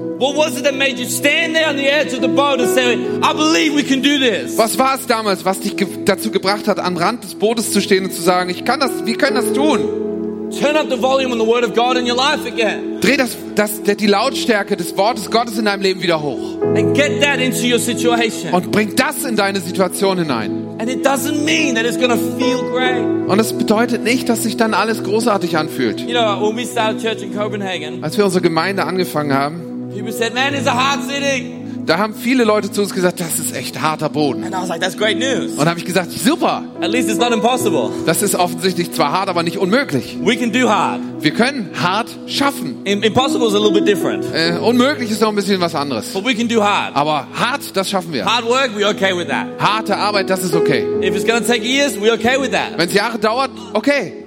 Was 4.58 4.80
war 4.80 4.96
es 4.96 5.06
damals, 5.06 5.46
was 5.46 5.60
dich 5.60 5.76
dazu 6.04 6.32
gebracht 6.32 6.68
hat, 6.68 6.80
am 6.80 6.98
Rand 6.98 7.24
des 7.24 7.36
Bootes 7.36 7.72
zu 7.72 7.80
stehen 7.80 8.06
und 8.06 8.14
zu 8.14 8.24
sagen, 8.24 8.50
ich 8.50 8.66
kann 8.66 8.80
das, 8.80 9.06
wir 9.06 9.18
können 9.20 9.36
das 9.36 9.54
tun? 9.54 10.13
Turn 10.60 10.76
up 10.78 10.90
the 10.90 10.98
volume 10.98 11.32
on 11.32 11.40
the 11.40 11.46
word 11.46 11.64
of 11.64 11.74
God 11.74 11.98
in 11.98 12.06
your 12.06 12.16
life 12.16 12.46
again. 12.46 13.00
Dreh 13.02 13.18
das, 13.18 13.36
das, 13.56 13.82
die 13.84 14.08
Lautstärke 14.08 14.78
des 14.78 14.96
Wortes 14.98 15.30
Gottes 15.30 15.58
in 15.58 15.66
deinem 15.66 15.82
Leben 15.82 16.02
wieder 16.02 16.22
hoch 16.22 16.62
And 16.76 16.96
get 16.96 17.22
that 17.22 17.40
into 17.40 17.66
your 17.66 17.80
situation. 17.80 18.54
und 18.54 18.72
bring 18.72 18.96
das 18.96 19.24
in 19.26 19.36
deine 19.36 19.60
Situation 19.60 20.20
hinein. 20.20 20.68
And 20.80 20.90
it 20.90 21.06
doesn't 21.06 21.44
mean 21.44 21.76
that 21.76 21.86
it's 21.86 21.98
to 21.98 22.18
feel 22.38 22.62
great. 22.72 23.04
Und 23.28 23.40
es 23.40 23.54
bedeutet 23.54 24.04
nicht, 24.04 24.30
dass 24.30 24.44
sich 24.44 24.58
dann 24.58 24.74
alles 24.74 25.04
großartig 25.04 25.58
anfühlt. 25.58 26.02
You 26.02 26.12
know, 26.12 26.42
when 26.42 26.56
we 26.58 26.66
started 26.66 27.02
church 27.02 27.22
in 27.24 27.36
Copenhagen, 27.36 28.04
Als 28.04 28.18
wir 28.18 28.26
unsere 28.26 28.42
Gemeinde 28.42 28.86
angefangen 28.86 29.34
haben, 29.34 29.90
people 29.94 30.12
said, 30.12 30.34
man, 30.34 30.54
it's 30.54 30.68
a 30.68 30.74
hard 30.74 31.02
city. 31.04 31.63
Da 31.86 31.98
haben 31.98 32.16
viele 32.16 32.44
Leute 32.44 32.72
zu 32.72 32.82
uns 32.82 32.94
gesagt, 32.94 33.20
das 33.20 33.40
ist 33.40 33.56
echt 33.56 33.82
harter 33.82 34.10
Boden. 34.10 34.44
And 34.44 34.54
I 34.54 34.58
was 34.58 34.70
like, 34.70 34.82
that's 34.82 34.98
great 34.98 35.18
news. 35.20 35.54
Und 35.58 35.68
habe 35.68 35.80
ich 35.80 35.86
gesagt, 35.86 36.12
super, 36.12 36.64
At 36.82 36.90
least 36.92 37.10
it's 37.10 37.20
not 37.20 37.32
impossible. 37.34 37.90
das 38.06 38.22
ist 38.22 38.36
offensichtlich 38.36 38.92
zwar 38.92 39.12
hart, 39.12 39.30
aber 39.30 39.44
nicht 39.44 39.58
unmöglich. 39.58 40.18
We 40.24 40.36
can 40.38 40.52
do 40.52 40.70
hard. 40.70 41.02
Wir 41.20 41.32
können 41.32 41.70
hart 41.82 42.08
schaffen. 42.28 42.82
Im- 42.86 43.04
Impossible 43.04 43.48
is 43.48 43.54
a 43.56 43.58
little 43.60 43.74
bit 43.74 43.88
different. 43.88 44.26
Äh, 44.34 44.58
unmöglich 44.60 45.12
ist 45.12 45.22
noch 45.22 45.30
ein 45.30 45.36
bisschen 45.36 45.60
was 45.62 45.76
anderes. 45.76 46.10
But 46.14 46.26
we 46.26 46.36
can 46.36 46.48
do 46.48 46.64
hard. 46.64 46.96
Aber 46.96 47.28
hart, 47.34 47.62
das 47.76 47.90
schaffen 47.90 48.14
wir. 48.14 48.26
Hard 48.26 48.46
work, 48.46 48.72
we're 48.78 48.90
okay 48.90 49.16
with 49.18 49.28
that. 49.28 49.48
Harte 49.60 49.96
Arbeit, 49.98 50.30
das 50.30 50.44
ist 50.44 50.56
okay. 50.56 50.86
If 51.02 51.16
it's 51.16 51.26
going 51.26 51.42
to 51.42 51.48
take 51.48 51.64
years, 51.66 51.98
we're 51.98 52.14
okay 52.14 52.40
with 52.40 52.52
that. 52.52 52.78
Wenn 52.78 52.88
es 52.88 52.94
Jahre 52.94 53.20
dauert, 53.20 53.52
okay. 53.74 54.23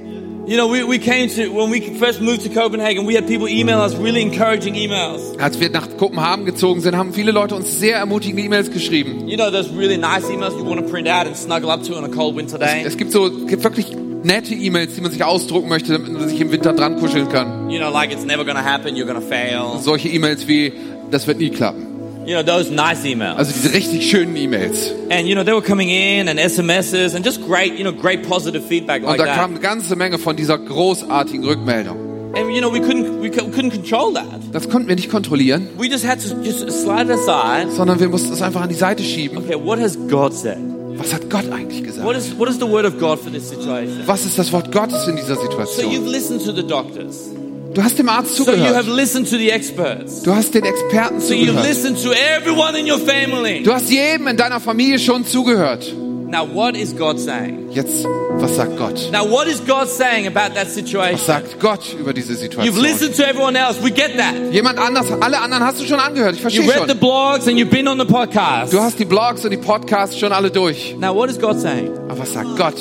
You 0.46 0.56
know, 0.56 0.68
we, 0.68 0.84
we 0.84 1.00
came 1.00 1.28
to, 1.30 1.48
when 1.48 1.70
we 1.70 1.80
first 1.98 2.20
moved 2.20 2.42
to 2.42 2.48
Copenhagen, 2.48 3.04
we 3.04 3.16
had 3.16 3.26
people 3.26 3.48
email 3.48 3.80
us 3.80 3.96
really 3.96 4.22
encouraging 4.22 4.76
emails. 4.76 5.36
Als 5.40 5.58
wir 5.58 5.70
nach 5.70 5.88
Kopenhagen 5.96 6.44
gezogen 6.44 6.80
sind, 6.82 6.96
haben 6.96 7.12
viele 7.12 7.32
Leute 7.32 7.56
uns 7.56 7.80
sehr 7.80 7.96
ermutigende 7.96 8.44
E-Mails 8.44 8.70
geschrieben. 8.70 9.26
You 9.26 9.36
know, 9.36 9.50
those 9.50 9.68
really 9.76 9.98
nice 9.98 10.30
emails 10.30 10.54
you 10.54 10.64
want 10.64 10.80
to 10.80 10.86
print 10.88 11.08
out 11.08 11.26
and 11.26 11.36
snuggle 11.36 11.68
up 11.68 11.82
to 11.82 11.96
on 11.96 12.04
a 12.04 12.08
cold 12.08 12.36
winter 12.36 12.58
day. 12.58 12.84
Es 12.86 12.96
gibt 12.96 13.10
so 13.10 13.28
gibt 13.28 13.64
wirklich 13.64 13.88
nette 14.22 14.54
E-Mails, 14.54 14.94
die 14.94 15.00
man 15.00 15.10
sich 15.10 15.24
ausdrucken 15.24 15.68
möchte, 15.68 15.94
damit 15.94 16.12
man 16.12 16.28
sich 16.28 16.40
im 16.40 16.52
Winter 16.52 16.72
dran 16.74 17.00
kuscheln 17.00 17.28
kann. 17.28 17.68
You 17.68 17.80
know, 17.80 17.90
like 17.90 18.12
it's 18.12 18.24
never 18.24 18.44
to 18.44 18.54
happen, 18.54 18.94
you're 18.94 19.12
to 19.12 19.20
fail. 19.20 19.80
Solche 19.80 20.08
E-Mails 20.10 20.46
wie, 20.46 20.72
das 21.10 21.26
wird 21.26 21.38
nie 21.38 21.50
klappen. 21.50 21.95
You 22.26 22.34
know, 22.34 22.42
those 22.42 22.70
nice 22.72 23.04
emails. 23.04 23.36
Also 23.38 23.52
diese 23.52 23.72
richtig 23.72 24.10
schönen 24.10 24.34
E-Mails. 24.36 24.92
And, 25.10 25.28
you 25.28 25.34
know, 25.34 25.44
they 25.44 25.52
were 25.54 25.62
coming 25.62 25.88
in 25.90 26.28
and 26.28 26.40
SMSs 26.40 27.14
and 27.14 27.24
just 27.24 27.40
great, 27.46 27.74
you 27.78 27.84
know, 27.84 27.92
great 27.92 28.28
positive 28.28 28.62
feedback 28.66 29.02
Und 29.02 29.10
like 29.10 29.18
da 29.18 29.24
that. 29.26 29.36
kam 29.36 29.50
eine 29.52 29.60
ganze 29.60 29.94
Menge 29.94 30.18
von 30.18 30.34
dieser 30.36 30.58
großartigen 30.58 31.44
Rückmeldung. 31.44 31.96
And, 32.34 32.50
you 32.52 32.60
know, 32.60 32.72
we 32.72 32.80
couldn't, 32.80 33.22
we 33.22 33.30
cou- 33.30 33.46
couldn't 33.50 33.70
control 33.70 34.12
that. 34.14 34.26
Das 34.52 34.68
konnten 34.68 34.88
wir 34.88 34.96
nicht 34.96 35.08
kontrollieren, 35.08 35.68
We 35.78 35.86
just 35.88 36.04
had 36.04 36.18
to 36.20 36.34
just 36.42 36.68
slide 36.82 37.04
it 37.04 37.10
aside. 37.18 37.70
sondern 37.70 38.00
wir 38.00 38.08
mussten 38.08 38.32
es 38.32 38.42
einfach 38.42 38.62
an 38.62 38.68
die 38.70 38.74
Seite 38.74 39.02
schieben. 39.04 39.38
Okay, 39.38 39.54
what 39.62 39.78
has 39.78 39.96
God 40.08 40.34
said? 40.34 40.58
Was 40.98 41.12
hat 41.14 41.30
Gott 41.30 41.44
eigentlich 41.52 41.84
gesagt? 41.84 42.04
What 42.06 42.16
is, 42.16 42.36
what 42.38 42.48
is 42.48 42.56
the 42.58 42.68
word 42.68 42.84
of 42.86 42.98
God 42.98 43.20
for 43.20 43.30
this 43.30 43.48
situation? 43.50 44.00
Was 44.06 44.24
ist 44.26 44.36
das 44.38 44.52
Wort 44.52 44.72
Gottes 44.72 45.06
in 45.06 45.14
dieser 45.16 45.36
So 45.36 45.42
you've 45.42 45.50
Situation? 45.66 46.06
listened 46.10 46.44
to 46.44 46.52
the 46.52 46.66
doctors. 46.66 47.30
Du 47.76 47.84
hast 47.84 47.98
dem 47.98 48.08
Arzt 48.08 48.34
So 48.36 48.44
you 48.44 48.52
have 48.52 48.84
zugehört. 48.84 48.86
listened 48.96 49.28
to 49.28 49.36
the 49.36 49.50
experts. 49.50 50.22
Du 50.22 50.34
hast 50.34 50.54
den 50.54 50.64
Experten 50.64 51.20
So 51.20 51.34
you've 51.34 51.48
zugehört. 51.48 51.68
listened 51.68 52.02
to 52.02 52.10
everyone 52.12 52.74
in 52.74 52.90
your 52.90 52.98
family. 52.98 53.62
Du 53.62 53.70
hast 53.70 53.90
jedem 53.90 54.28
in 54.28 54.36
deiner 54.38 54.60
Familie 54.60 54.98
schon 54.98 55.26
zugehört. 55.26 55.84
Now, 56.28 56.48
what 56.54 56.74
is 56.74 56.96
God 56.96 57.20
saying? 57.20 57.68
Jetzt, 57.72 58.04
was 58.40 58.56
sagt 58.56 58.78
Gott? 58.78 59.10
Now, 59.12 59.30
what 59.30 59.46
is 59.46 59.60
God 59.64 59.88
saying 59.88 60.26
about 60.26 60.54
that 60.54 60.66
Was 60.68 60.74
situation? 60.74 61.18
sagt 61.24 61.60
Gott 61.60 61.80
über 62.00 62.14
diese 62.14 62.32
You've 62.32 62.38
Situation? 62.40 62.82
listened 62.82 63.14
to 63.16 63.22
everyone 63.28 63.56
else. 63.56 63.78
We 63.82 63.90
get 63.90 64.16
that. 64.16 64.34
Jemand 64.52 64.78
anders, 64.78 65.06
alle 65.20 65.38
anderen 65.38 65.62
hast 65.62 65.78
du 65.78 65.84
schon 65.84 66.00
angehört. 66.00 66.32
Ich 66.34 66.38
You 66.40 66.50
verstehe 66.50 66.66
read 66.66 66.84
the 66.88 66.92
schon. 66.92 66.98
blogs 66.98 67.46
and 67.46 67.58
you've 67.58 67.68
been 67.70 67.86
on 67.88 67.98
the 67.98 68.06
podcast. 68.06 68.72
Du 68.72 68.80
hast 68.80 68.98
die 68.98 69.04
Blogs 69.04 69.44
und 69.44 69.50
die 69.50 69.58
Podcasts 69.58 70.18
schon 70.18 70.32
alle 70.32 70.50
durch. 70.50 70.96
Now, 70.98 71.14
what 71.14 71.28
is 71.30 71.38
God 71.38 71.60
saying? 71.60 71.90
Aber 72.08 72.20
was 72.20 72.32
sagt 72.32 72.56
Gott? 72.56 72.74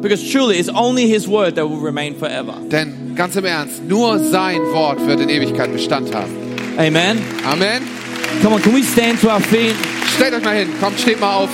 Because 0.00 0.30
truly, 0.30 0.58
it's 0.58 0.70
only 0.70 1.06
His 1.06 1.28
word 1.28 1.56
that 1.56 1.68
will 1.68 1.80
remain 1.80 2.16
forever. 2.16 2.54
Denn 2.70 3.14
ganz 3.14 3.36
im 3.36 3.44
Ernst, 3.44 3.84
nur 3.86 4.18
sein 4.18 4.60
Wort 4.72 5.06
wird 5.06 5.20
in 5.20 5.28
Ewigkeit 5.28 5.72
Bestand 5.72 6.14
haben. 6.14 6.32
Amen. 6.78 7.18
Amen. 7.44 7.82
Come 8.42 8.54
on, 8.54 8.62
can 8.62 8.74
we 8.74 8.82
stand 8.82 9.20
to 9.20 9.28
our 9.28 9.40
feet? 9.40 9.74
Stellt 10.16 10.34
euch 10.34 10.42
mal 10.42 10.56
hin. 10.56 10.68
Kommt, 10.80 10.98
steht 10.98 11.20
mal 11.20 11.36
auf. 11.36 11.50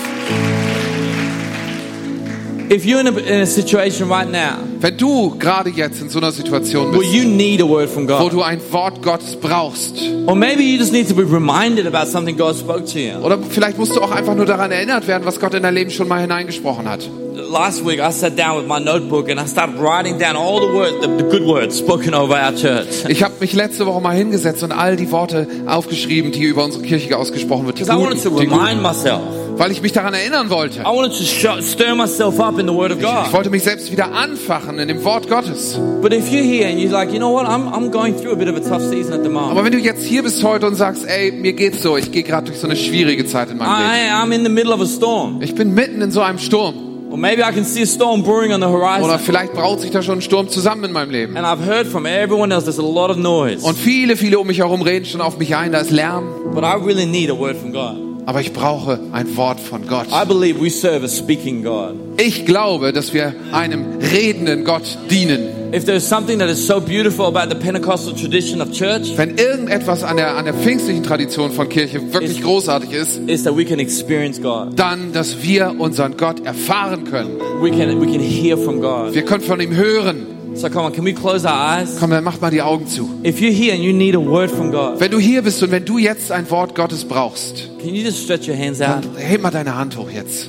If 2.69 2.85
you're 2.85 3.01
in 3.01 3.07
a, 3.07 3.11
in 3.11 3.41
a 3.43 3.47
situation 3.47 4.09
right 4.09 4.29
now 4.29 4.59
Wenn 4.81 4.97
du 4.97 5.37
gerade 5.39 5.71
jetzt 5.71 6.03
in 6.03 6.11
so 6.11 6.19
einer 6.19 6.33
Situation 6.33 6.91
bist, 6.93 7.13
you 7.13 7.25
need 7.25 7.63
a 7.63 7.65
word 7.65 7.89
from 7.89 8.09
wo 8.09 8.19
God, 8.19 8.33
du 8.33 8.43
ein 8.43 8.61
Wort 8.71 9.03
Gottes 9.03 9.37
brauchst, 9.37 10.03
or 10.27 10.35
maybe 10.35 10.63
you 10.63 10.77
just 10.77 10.93
need 10.93 11.09
to 11.09 11.15
be 11.15 11.23
reminded 11.23 11.87
about 11.87 12.11
something 12.11 12.37
God 12.37 12.57
spoke 12.57 12.85
to 12.87 12.99
you. 12.99 13.19
oder 13.23 13.39
vielleicht 13.39 13.79
musst 13.79 13.95
du 13.97 14.01
auch 14.01 14.11
einfach 14.11 14.35
nur 14.35 14.47
daran 14.47 14.71
erinnert 14.73 15.07
werden, 15.07 15.25
was 15.25 15.41
Gott 15.41 15.55
in 15.55 15.63
dein 15.63 15.75
Leben 15.75 15.91
schon 15.91 16.09
mal 16.09 16.21
hineingesprochen 16.21 16.89
hat. 16.89 17.09
Last 17.49 17.85
week, 17.85 18.01
I 18.01 18.11
sat 18.11 18.37
down 18.37 18.57
with 18.59 18.67
my 18.67 18.79
notebook 18.79 19.29
and 19.31 19.39
I 19.41 19.47
started 19.47 19.79
writing 19.79 20.19
down 20.19 20.37
all 20.37 20.61
the 20.61 20.73
words, 20.75 21.01
the, 21.01 21.09
the 21.09 21.29
good 21.31 21.45
words 21.45 21.79
spoken 21.79 22.15
over 22.15 22.35
our 22.35 22.53
church. 22.55 23.05
Ich 23.09 23.23
habe 23.23 23.35
mich 23.41 23.53
letzte 23.55 23.87
Woche 23.87 24.01
mal 24.01 24.17
hingesetzt 24.17 24.63
und 24.63 24.73
all 24.73 24.97
die 24.97 25.11
Worte 25.11 25.47
aufgeschrieben, 25.67 26.33
die 26.33 26.43
über 26.45 26.65
unsere 26.65 26.83
Kirche 26.83 27.17
ausgesprochen 27.17 27.67
wird. 27.67 27.77
Because 27.77 27.93
I 27.93 27.97
wanted 28.01 28.23
to 28.23 28.31
remind 28.31 28.83
myself. 28.83 29.21
weil 29.59 29.71
ich 29.73 29.81
mich 29.81 29.93
daran 29.93 30.13
erinnern 30.13 30.51
wollte. 30.51 30.81
I 30.81 30.85
wanted 30.85 31.17
to 31.17 31.25
show, 31.25 31.61
stir 31.63 31.95
myself 31.95 32.39
up 32.41 32.59
in 32.59 32.67
the 32.67 32.75
Word 32.75 32.93
of 32.93 32.99
Ich 32.99 33.05
God. 33.05 33.33
wollte 33.33 33.49
mich 33.51 33.63
selbst 33.63 33.91
wieder 33.91 34.13
anfachen 34.13 34.79
in 34.79 34.89
dem 34.89 35.03
Wort 35.05 35.29
Gottes. 35.29 35.79
But 36.03 36.13
if 36.13 36.29
you're 36.31 36.43
here 36.43 36.69
and 36.69 36.79
you're 36.79 36.91
like, 36.93 37.11
you 37.13 37.19
know 37.19 37.33
what, 37.33 37.47
I'm, 37.47 37.69
I'm 37.73 37.91
going 37.91 38.17
through 38.17 38.33
a 38.33 38.37
bit 38.37 38.49
of 38.49 38.57
a 38.57 38.61
tough 38.61 38.83
season 38.83 39.15
at 39.15 39.23
the 39.23 39.31
moment. 39.31 39.53
Aber 39.53 39.65
wenn 39.65 39.73
du 39.73 39.79
jetzt 39.79 40.05
hier 40.05 40.23
bist 40.23 40.43
heute 40.45 40.67
und 40.67 40.75
sagst, 40.75 41.07
ey, 41.07 41.33
mir 41.33 41.55
geht's 41.55 41.83
so, 41.83 41.97
ich 41.97 42.13
gehe 42.13 42.23
gerade 42.23 42.47
durch 42.47 42.59
so 42.59 42.67
eine 42.67 42.77
schwierige 42.77 43.25
Zeit 43.25 43.51
in 43.51 43.57
meinem 43.57 43.79
Leben. 43.79 43.91
I, 43.91 44.11
I'm 44.11 44.33
in 44.35 44.43
the 44.45 44.51
middle 44.51 44.75
of 44.75 44.81
a 44.81 44.87
storm. 44.87 45.41
Ich 45.41 45.55
bin 45.55 45.73
mitten 45.75 46.03
in 46.03 46.11
so 46.11 46.21
einem 46.21 46.39
Sturm. 46.39 46.75
Or 47.11 47.17
maybe 47.17 47.43
I 47.43 47.53
can 47.53 47.65
see 47.65 47.83
a 47.83 47.87
storm 47.87 48.23
brewing 48.23 48.53
on 48.53 48.61
the 48.61 48.67
Oder 48.67 49.19
vielleicht 49.19 49.53
braut 49.53 49.81
sich 49.81 49.91
da 49.91 50.03
schon 50.03 50.19
ein 50.19 50.23
Sturm 50.23 50.49
zusammen 50.49 50.85
in 50.85 50.93
meinem 50.93 51.11
Leben. 51.11 51.37
And 51.37 51.47
I've 51.47 51.65
heard 51.65 51.87
from 51.87 52.05
everyone 52.05 52.53
else 52.53 52.65
there's 52.65 52.79
a 52.79 52.83
lot 52.83 53.11
of 53.11 53.17
noise. 53.17 53.65
Und 53.65 53.77
viele, 53.77 54.17
viele 54.17 54.39
um 54.39 54.47
mich 54.47 54.59
herum 54.59 54.83
reden 54.83 55.05
schon 55.07 55.21
auf 55.21 55.39
mich 55.39 55.55
ein, 55.55 55.73
da 55.73 55.79
ist 55.79 55.91
Lärm. 55.91 56.25
But 56.53 56.65
I 56.65 56.75
really 56.75 57.07
need 57.07 57.31
a 57.31 57.39
word 57.39 57.57
from 57.57 57.73
God. 57.73 58.16
Aber 58.27 58.41
ich 58.41 58.53
brauche 58.53 58.99
ein 59.13 59.37
Wort 59.37 59.61
von 59.61 59.87
Gott. 59.87 60.07
I 60.09 60.27
believe 60.27 60.61
we 60.61 60.69
serve 60.69 61.05
a 61.05 61.09
speaking 61.09 61.63
God. 61.63 61.95
Ich 62.19 62.45
glaube, 62.45 62.93
dass 62.93 63.15
wir 63.15 63.33
einem 63.53 63.99
redenden 64.01 64.65
Gott 64.65 64.83
dienen. 65.09 65.73
If 65.73 65.85
there's 65.85 66.09
something 66.09 66.39
that 66.41 66.49
is 66.49 66.65
so 66.65 66.81
beautiful 66.81 67.27
about 67.27 67.49
the 67.49 67.55
Pentecostal 67.55 68.15
tradition 68.15 68.61
of 68.61 68.73
church, 68.73 69.17
Wenn 69.17 69.37
irgendetwas 69.37 70.03
an 70.03 70.17
der, 70.17 70.37
an 70.37 70.45
der 70.45 70.55
pfingstlichen 70.55 71.03
Tradition 71.03 71.53
von 71.53 71.69
Kirche 71.69 72.01
wirklich 72.13 72.43
großartig 72.43 72.93
ist, 72.93 73.19
is 73.29 73.45
that 73.45 73.57
we 73.57 73.65
can 73.65 73.79
experience 73.79 74.41
God. 74.41 74.77
dann, 74.77 75.13
dass 75.13 75.43
wir 75.43 75.75
unseren 75.79 76.17
Gott 76.17 76.45
erfahren 76.45 77.05
können. 77.05 77.39
Wir 77.61 79.23
können 79.25 79.43
von 79.43 79.61
ihm 79.61 79.75
hören. 79.75 80.36
So 80.57 80.71
come 80.71 80.87
on, 80.87 80.93
can 80.93 81.05
we 81.05 81.13
close 81.13 81.45
our 81.47 81.53
eyes? 81.53 81.97
Komm, 82.01 82.11
dann 82.11 82.25
macht 82.25 82.41
mal 82.41 82.51
die 82.51 82.63
Augen 82.63 82.87
zu. 82.87 83.11
If 83.23 83.41
you're 83.41 83.53
here 83.53 83.75
and 83.75 83.83
you 83.83 83.93
need 83.93 84.15
a 84.15 84.19
word 84.19 84.51
from 84.51 84.71
God, 84.73 84.99
Wenn 85.01 85.11
du 85.11 85.19
hier 85.19 85.43
bist 85.43 85.63
und 85.63 85.71
wenn 85.71 85.85
du 85.85 85.99
jetzt 85.99 86.33
ein 86.33 86.51
Wort 86.51 86.75
Gottes 86.75 87.05
brauchst, 87.05 87.69
can 87.79 87.95
you 87.95 88.03
just 88.03 88.23
stretch 88.25 88.49
your 88.49 88.57
hands 88.57 88.81
out? 88.81 89.05
dann 89.05 89.17
heb 89.17 89.43
mal 89.43 89.51
deine 89.51 89.77
Hand 89.77 89.97
hoch 89.99 90.09
jetzt. 90.11 90.49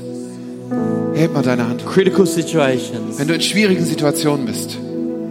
Heb 1.14 1.34
mal 1.34 1.44
deine 1.44 1.68
Hand 1.68 1.84
hoch. 1.86 1.92
Critical 1.92 2.26
situations. 2.26 3.20
Wenn 3.20 3.28
du 3.28 3.34
in 3.34 3.42
schwierigen 3.42 3.84
Situationen 3.84 4.46
bist. 4.46 4.78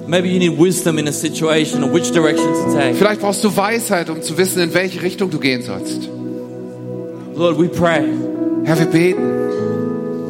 Maybe 0.06 0.28
you 0.28 0.38
need 0.38 0.58
wisdom 0.58 0.98
in 0.98 1.08
a 1.08 1.12
situation 1.12 1.82
or 1.82 1.92
which 1.92 2.12
direction 2.12 2.46
to 2.46 2.74
take. 2.76 2.94
Vielleicht 2.94 3.22
brauchst 3.22 3.42
du 3.42 3.56
Weisheit, 3.56 4.08
um 4.10 4.22
zu 4.22 4.36
wissen, 4.38 4.60
in 4.60 4.74
welche 4.74 5.02
Richtung 5.02 5.30
du 5.30 5.38
gehen 5.38 5.62
sollst. 5.62 6.08
Lord, 7.34 7.58
we 7.58 7.68
pray. 7.68 8.04
Herr, 8.64 8.78
wir 8.78 8.86
beten. 8.86 9.35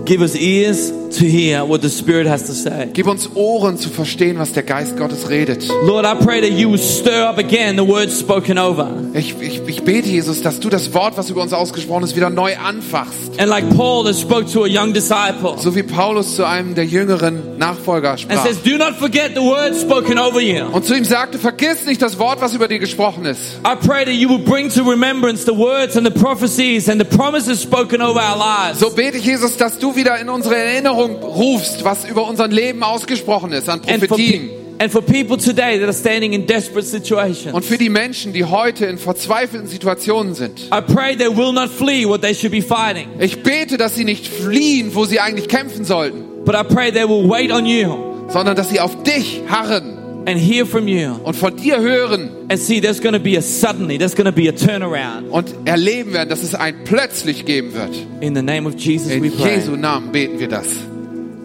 Give 0.06 0.22
us 0.22 0.36
ears 0.36 0.92
to 1.18 1.24
hear 1.24 1.64
what 1.64 1.82
the 1.82 1.90
Spirit 1.90 2.28
has 2.28 2.44
to 2.44 2.52
say. 2.52 2.90
Gib 2.92 3.08
uns 3.08 3.28
Ohren 3.34 3.76
zu 3.76 3.90
verstehen, 3.90 4.38
was 4.38 4.52
der 4.52 4.62
Geist 4.62 4.96
Gottes 4.96 5.28
redet. 5.28 5.68
Lord, 5.82 6.06
I 6.06 6.14
pray 6.24 6.40
that 6.40 6.52
you 6.52 6.76
stir 6.76 7.28
up 7.28 7.38
again 7.38 7.76
the 7.76 7.84
words 7.84 8.16
spoken 8.16 8.56
over. 8.56 8.88
Ich, 9.14 9.34
ich, 9.40 9.60
ich 9.66 9.82
bete, 9.82 10.08
Jesus, 10.08 10.42
dass 10.42 10.60
du 10.60 10.68
das 10.68 10.94
Wort, 10.94 11.16
was 11.16 11.28
über 11.28 11.42
uns 11.42 11.52
ausgesprochen 11.52 12.04
ist, 12.04 12.14
wieder 12.14 12.30
neu 12.30 12.56
anfachst. 12.56 13.38
And 13.38 13.48
like 13.48 13.68
Paul 13.76 14.04
that 14.04 14.14
spoke 14.14 14.46
to 14.52 14.62
a 14.62 14.68
young 14.68 14.92
disciple 14.92 15.56
So 15.58 15.74
wie 15.74 15.82
Paulus 15.82 16.36
zu 16.36 16.44
einem 16.46 16.76
der 16.76 16.84
jüngeren 16.84 17.42
Nachfolger 17.58 18.10
and 18.10 18.20
sprach. 18.20 18.44
says, 18.44 18.62
Do 18.62 18.76
not 18.78 18.94
forget 18.96 19.32
the 19.34 19.40
words 19.42 19.80
spoken 19.80 20.18
over 20.18 20.40
you. 20.40 20.64
Und 20.72 20.84
zu 20.84 20.94
ihm 20.94 21.04
sagte, 21.04 21.38
vergiss 21.38 21.86
nicht 21.86 22.00
das 22.02 22.18
Wort, 22.18 22.40
was 22.40 22.54
über 22.54 22.68
dir 22.68 22.78
gesprochen 22.78 23.24
ist. 23.24 23.58
I 23.64 23.74
pray 23.76 24.04
that 24.04 24.14
you 24.14 24.28
will 24.28 24.38
bring 24.44 24.68
to 24.70 24.82
remembrance 24.82 25.44
the 25.44 25.56
words 25.56 25.96
and 25.96 26.06
the 26.06 26.12
prophecies 26.12 26.88
and 26.88 27.00
the 27.00 27.06
promises 27.16 27.62
spoken 27.62 28.00
over 28.02 28.20
our 28.20 28.36
lives. 28.38 28.80
So 28.80 28.90
bete 28.90 29.16
ich, 29.18 29.24
Jesus, 29.24 29.56
dass 29.56 29.78
du 29.78 29.94
wieder 29.96 30.18
in 30.18 30.28
unsere 30.28 30.56
Erinnerung 30.56 31.16
rufst, 31.16 31.84
was 31.84 32.04
über 32.04 32.26
unser 32.28 32.48
Leben 32.48 32.82
ausgesprochen 32.82 33.52
ist 33.52 33.68
an 33.68 33.80
And 33.86 34.00
for, 34.00 34.08
Prophetien. 34.08 34.50
and 34.78 34.92
for 34.92 35.00
people 35.00 35.38
today 35.38 35.78
that 35.78 35.84
are 35.88 35.92
standing 35.94 36.32
in 36.34 36.46
desperate 36.46 36.86
situations, 36.86 37.54
Und 37.54 37.64
für 37.64 37.78
die 37.78 37.88
Menschen, 37.88 38.32
die 38.32 38.44
heute 38.44 38.84
in 38.86 38.98
verzweifelten 38.98 39.68
Situationen 39.68 40.34
sind. 40.34 40.68
I 40.72 40.80
pray 40.82 41.16
they 41.16 41.28
will 41.34 41.52
not 41.52 41.70
flee 41.70 42.06
what 42.06 42.20
they 42.22 42.34
should 42.34 42.52
be 42.52 42.60
fighting, 42.62 43.08
Ich 43.18 43.42
bete, 43.42 43.78
dass 43.78 43.94
sie 43.94 44.04
nicht 44.04 44.26
fliehen, 44.28 44.94
wo 44.94 45.04
sie 45.06 45.18
eigentlich 45.20 45.48
kämpfen 45.48 45.84
sollten, 45.84 46.24
but 46.46 46.54
I 46.54 46.62
pray 46.62 46.90
they 46.90 47.04
will 47.04 47.28
wait 47.28 47.52
on 47.52 47.66
you 47.66 48.28
sondern 48.28 48.56
dass 48.56 48.70
sie 48.70 48.80
auf 48.80 49.02
dich 49.02 49.42
harren 49.48 50.24
and 50.26 50.38
hear 50.38 50.66
from 50.66 50.88
you 50.88 51.14
und 51.22 51.36
von 51.36 51.56
dir 51.56 51.80
hören 51.80 52.30
and 52.48 52.58
see 52.58 52.80
there's 52.80 53.00
going 53.00 53.14
to 53.14 53.20
be 53.20 53.36
a 53.36 53.42
suddenly, 53.42 53.98
there's 53.98 54.14
going 54.14 54.26
to 54.26 54.32
be 54.32 54.48
a 54.48 54.52
turnaround. 54.52 55.30
und 55.30 55.54
erleben 55.64 56.12
werden, 56.12 56.28
dass 56.28 56.42
es 56.42 56.54
ein 56.54 56.84
plötzlich 56.84 57.44
geben 57.44 57.74
wird. 57.74 57.94
In 58.20 58.34
the 58.34 58.42
name 58.42 58.66
of 58.66 58.74
Jesus, 58.76 59.12
In 59.12 59.22
we 59.22 59.30
pray. 59.30 59.56
Jesu 59.56 59.76
Namen 59.76 60.10
beten 60.12 60.38
wir 60.38 60.48
das. 60.48 60.68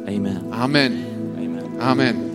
Amen. 0.08 0.40
Amen. 0.52 1.06
Amen. 1.38 1.80
Amen. 1.80 2.31